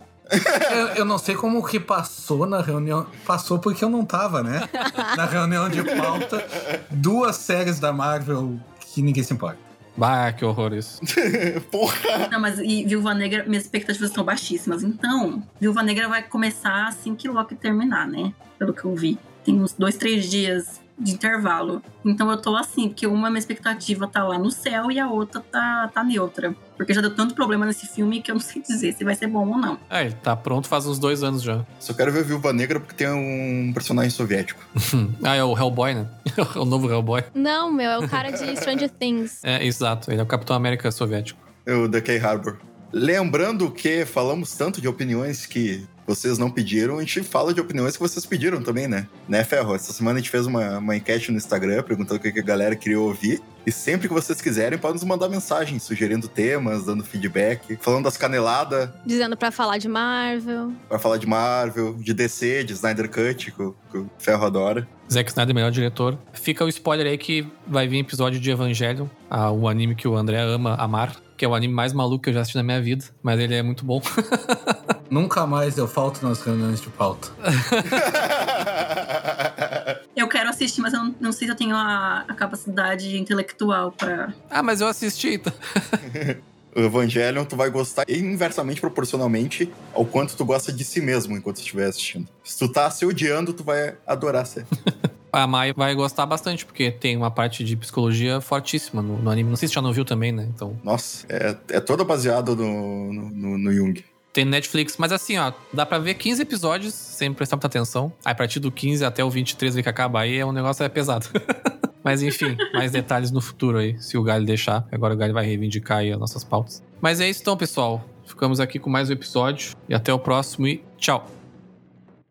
Eu, 0.71 0.87
eu 0.89 1.05
não 1.05 1.19
sei 1.19 1.35
como 1.35 1.65
que 1.65 1.79
passou 1.79 2.47
na 2.47 2.61
reunião. 2.61 3.07
Passou 3.25 3.59
porque 3.59 3.85
eu 3.85 3.91
não 3.91 4.05
tava, 4.05 4.43
né? 4.43 4.69
Na 5.17 5.25
reunião 5.25 5.69
de 5.69 5.83
pauta, 5.83 6.45
duas 6.91 7.37
séries 7.37 7.79
da 7.79 7.93
Marvel 7.93 8.59
que 8.81 9.03
ninguém 9.03 9.23
se 9.23 9.33
importa. 9.33 9.59
Bah, 9.97 10.33
que 10.33 10.45
horror 10.45 10.75
isso. 10.75 11.01
Porra! 11.71 12.29
Não, 12.31 12.41
mas 12.41 12.59
e 12.59 12.85
Viúva 12.85 13.15
Negra, 13.15 13.45
minhas 13.47 13.65
expectativas 13.65 14.11
estão 14.11 14.25
baixíssimas. 14.25 14.83
Então, 14.83 15.43
Viúva 15.59 15.83
Negra 15.83 16.09
vai 16.09 16.23
começar 16.23 16.89
assim 16.89 17.15
que 17.15 17.29
Loki 17.29 17.55
terminar, 17.55 18.07
né? 18.07 18.33
Pelo 18.59 18.75
que 18.75 18.85
eu 18.85 18.95
vi. 18.95 19.19
Tem 19.45 19.59
uns 19.59 19.73
dois, 19.73 19.97
três 19.97 20.29
dias 20.29 20.81
de 20.99 21.13
intervalo. 21.13 21.83
Então 22.05 22.31
eu 22.31 22.37
tô 22.37 22.57
assim, 22.57 22.89
porque 22.89 23.07
uma 23.07 23.29
minha 23.29 23.39
expectativa 23.39 24.07
tá 24.07 24.25
lá 24.25 24.39
no 24.39 24.51
céu 24.51 24.91
e 24.91 24.99
a 24.99 25.09
outra 25.09 25.41
tá, 25.41 25.91
tá 25.93 26.03
neutra. 26.03 26.55
Porque 26.77 26.93
já 26.93 27.01
deu 27.01 27.15
tanto 27.15 27.35
problema 27.35 27.67
nesse 27.67 27.87
filme 27.87 28.23
que 28.23 28.31
eu 28.31 28.35
não 28.35 28.41
sei 28.41 28.63
dizer 28.63 28.93
se 28.93 29.05
vai 29.05 29.15
ser 29.15 29.27
bom 29.27 29.49
ou 29.49 29.59
não. 29.59 29.79
É, 29.91 30.03
ele 30.03 30.15
tá 30.15 30.35
pronto 30.37 30.69
faz 30.69 30.87
uns 30.87 30.99
dois 30.99 31.23
anos 31.23 31.43
já. 31.43 31.65
Só 31.79 31.93
quero 31.93 32.13
ver 32.13 32.25
Viúva 32.25 32.53
Negra 32.53 32.81
porque 32.81 32.95
tem 32.95 33.09
um 33.09 33.73
personagem 33.73 34.11
soviético. 34.11 34.61
ah, 35.23 35.35
é 35.35 35.45
o 35.45 35.57
Hellboy, 35.57 35.95
né? 35.95 36.07
o 36.57 36.65
novo 36.65 36.91
Hellboy. 36.91 37.25
Não, 37.35 37.73
meu, 37.73 37.91
é 37.91 37.99
o 37.99 38.09
cara 38.09 38.31
de 38.31 38.57
Stranger 38.57 38.91
Things. 38.91 39.41
É, 39.45 39.65
exato. 39.65 40.11
Ele 40.11 40.21
é 40.21 40.25
o 40.25 40.27
Capitão 40.27 40.57
América 40.57 40.91
soviético. 40.91 41.41
O 41.67 41.89
The 41.89 42.01
Key 42.01 42.19
Harbor. 42.19 42.59
Lembrando 42.93 43.71
que 43.71 44.07
falamos 44.07 44.55
tanto 44.55 44.81
de 44.81 44.89
opiniões 44.89 45.45
que 45.45 45.87
vocês 46.07 46.39
não 46.39 46.51
pediram, 46.51 46.99
a 46.99 47.01
gente 47.01 47.23
fala 47.23 47.53
de 47.53 47.61
opiniões 47.61 47.97
que 47.97 48.03
vocês 48.03 48.25
pediram 48.25 48.63
também, 48.63 48.87
né? 48.87 49.07
Né, 49.29 49.43
Ferro? 49.45 49.75
Essa 49.75 49.93
semana 49.93 50.19
a 50.19 50.23
gente 50.23 50.31
fez 50.31 50.47
uma, 50.47 50.79
uma 50.79 50.97
enquete 50.97 51.31
no 51.31 51.37
Instagram 51.37 51.83
perguntando 51.83 52.17
o 52.17 52.21
que 52.21 52.39
a 52.39 52.43
galera 52.43 52.77
queria 52.77 53.01
ouvir. 53.01 53.43
E 53.67 53.73
sempre 53.73 54.07
que 54.07 54.15
vocês 54.15 54.41
quiserem, 54.41 54.79
podem 54.79 54.95
nos 54.95 55.03
mandar 55.03 55.29
mensagem, 55.29 55.81
sugerindo 55.81 56.29
temas, 56.29 56.85
dando 56.85 57.03
feedback, 57.03 57.77
falando 57.81 58.05
das 58.05 58.17
caneladas, 58.17 58.89
Dizendo 59.05 59.37
pra 59.37 59.51
falar 59.51 59.79
de 59.79 59.89
Marvel. 59.89 60.73
pra 60.89 61.01
falar 61.01 61.17
de 61.17 61.27
Marvel, 61.27 61.95
de 61.95 62.15
DC, 62.15 62.63
de 62.63 62.75
Snyder 62.75 63.11
Cut, 63.11 63.51
que 63.51 63.61
o, 63.61 63.75
que 63.91 63.99
o 63.99 64.11
Ferro 64.19 64.45
adora. 64.47 64.87
Zack 65.13 65.31
Snyder, 65.31 65.53
melhor 65.53 65.73
diretor. 65.73 66.17
Fica 66.33 66.65
o 66.65 66.69
spoiler 66.69 67.09
aí 67.09 67.19
que 67.19 67.45
vai 67.67 67.89
vir 67.89 67.99
episódio 67.99 68.39
de 68.39 68.49
Evangelion, 68.53 69.07
ah, 69.29 69.51
o 69.51 69.67
anime 69.69 69.97
que 69.97 70.07
o 70.07 70.17
André 70.17 70.41
ama 70.41 70.77
amar, 70.77 71.17
que 71.37 71.45
é 71.45 71.49
o 71.49 71.55
anime 71.55 71.75
mais 71.75 71.93
maluco 71.93 72.23
que 72.23 72.31
eu 72.31 72.35
já 72.35 72.43
assisti 72.43 72.57
na 72.57 72.63
minha 72.63 72.81
vida, 72.81 73.05
mas 73.21 73.41
ele 73.41 73.55
é 73.57 73.63
muito 73.65 73.85
bom. 73.85 74.01
Nunca 75.11 75.47
mais 75.47 75.77
eu 75.79 75.87
falto 75.87 76.27
nas 76.27 76.41
reuniões 76.41 76.81
de 76.81 76.89
pauta. 76.89 77.29
Eu 80.17 80.29
quero 80.29 80.49
assistir, 80.49 80.81
mas 80.81 80.95
eu 80.95 81.05
não, 81.05 81.15
não 81.21 81.31
sei 81.31 81.47
se 81.47 81.53
eu 81.53 81.57
tenho 81.57 81.77
a, 81.77 82.25
a 82.27 82.33
capacidade 82.33 83.19
intelectual 83.19 83.93
pra. 83.93 84.33
ah, 84.49 84.63
mas 84.63 84.81
eu 84.81 84.89
assisti. 84.89 85.35
então. 85.35 85.53
O 86.75 86.81
Evangelion, 86.81 87.43
tu 87.47 87.57
vai 87.57 87.71
gostar 87.71 88.05
inversamente 88.07 88.83
proporcionalmente 88.83 89.73
ao 89.95 90.05
quanto 90.05 90.37
tu 90.37 90.45
gosta 90.45 90.71
de 90.71 90.85
si 90.85 91.01
mesmo 91.01 91.35
enquanto 91.35 91.57
estiver 91.57 91.87
assistindo. 91.87 92.29
Se 92.45 92.59
tu 92.59 92.71
tá 92.71 92.91
se 92.91 93.07
odiando, 93.07 93.55
tu 93.55 93.65
vai 93.65 93.97
adorar 94.07 94.45
série. 94.47 94.67
A 95.33 95.47
Mai 95.47 95.73
vai 95.73 95.95
gostar 95.95 96.27
bastante, 96.27 96.67
porque 96.67 96.91
tem 96.91 97.17
uma 97.17 97.31
parte 97.31 97.65
de 97.65 97.75
psicologia 97.77 98.43
fortíssima 98.43 99.01
no, 99.01 99.17
no 99.17 99.31
anime. 99.31 99.49
Não 99.49 99.57
sei 99.57 99.69
se 99.69 99.75
já 99.75 99.81
não 99.81 99.91
viu 99.93 100.05
também, 100.05 100.33
né? 100.33 100.47
Então. 100.55 100.79
Nossa, 100.85 101.25
é, 101.31 101.57
é 101.71 101.81
toda 101.81 102.05
baseada 102.05 102.55
no, 102.55 103.11
no, 103.13 103.31
no, 103.31 103.59
no 103.59 103.73
Jung. 103.73 103.95
Tem 104.37 104.45
no 104.45 104.51
Netflix, 104.51 104.99
mas 104.99 105.13
assim, 105.13 105.39
ó, 105.39 105.51
dá 105.73 105.87
pra 105.87 105.99
ver 105.99 106.13
15 106.13 106.43
episódios 106.43 106.93
sem 106.93 107.33
prestar 107.33 107.57
muita 107.57 107.69
atenção. 107.69 108.13
Aí, 108.23 108.33
a 108.33 108.35
partir 108.35 108.61
do 108.61 108.71
15 108.71 109.03
até 109.03 109.25
o 109.25 109.31
23 109.31 109.77
ver 109.77 109.83
que 109.83 109.89
acaba, 109.89 110.21
aí 110.21 110.37
é 110.37 110.45
um 110.45 110.53
negócio 110.53 110.85
é 110.85 110.91
pesado. 110.91 111.27
mas 112.05 112.23
enfim, 112.23 112.55
mais 112.75 112.93
detalhes 112.93 113.31
no 113.31 113.41
futuro 113.41 113.79
aí, 113.79 113.99
se 113.99 114.19
o 114.19 114.23
Galho 114.23 114.45
deixar. 114.45 114.87
Agora 114.93 115.15
o 115.15 115.17
Galho 115.17 115.33
vai 115.33 115.47
reivindicar 115.47 116.01
aí 116.01 116.13
as 116.13 116.19
nossas 116.19 116.45
pautas. 116.45 116.85
Mas 117.01 117.19
é 117.19 117.31
isso 117.31 117.41
então, 117.41 117.57
pessoal. 117.57 118.05
Ficamos 118.27 118.61
aqui 118.61 118.79
com 118.79 118.91
mais 118.91 119.09
um 119.09 119.15
episódio. 119.15 119.75
E 119.89 119.95
até 119.95 120.13
o 120.13 120.19
próximo 120.19 120.67
e 120.67 120.85
tchau. 120.99 121.27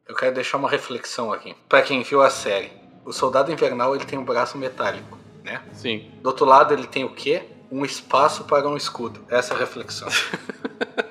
Eu 0.07 0.13
quero 0.13 0.35
deixar 0.35 0.59
uma 0.59 0.69
reflexão 0.69 1.33
aqui. 1.33 1.55
Pra 1.67 1.81
quem 1.81 2.03
viu 2.03 2.21
a 2.21 2.29
série, 2.29 2.71
o 3.03 3.11
Soldado 3.11 3.51
Invernal 3.51 3.95
ele 3.95 4.05
tem 4.05 4.19
um 4.19 4.23
braço 4.23 4.59
metálico, 4.59 5.17
né? 5.43 5.59
Sim. 5.73 6.11
Do 6.21 6.27
outro 6.27 6.45
lado 6.45 6.71
ele 6.71 6.85
tem 6.85 7.03
o 7.03 7.09
quê? 7.09 7.47
Um 7.71 7.83
espaço 7.83 8.43
para 8.43 8.69
um 8.69 8.77
escudo. 8.77 9.25
Essa 9.27 9.55
é 9.55 9.57
a 9.57 9.59
reflexão. 9.59 10.07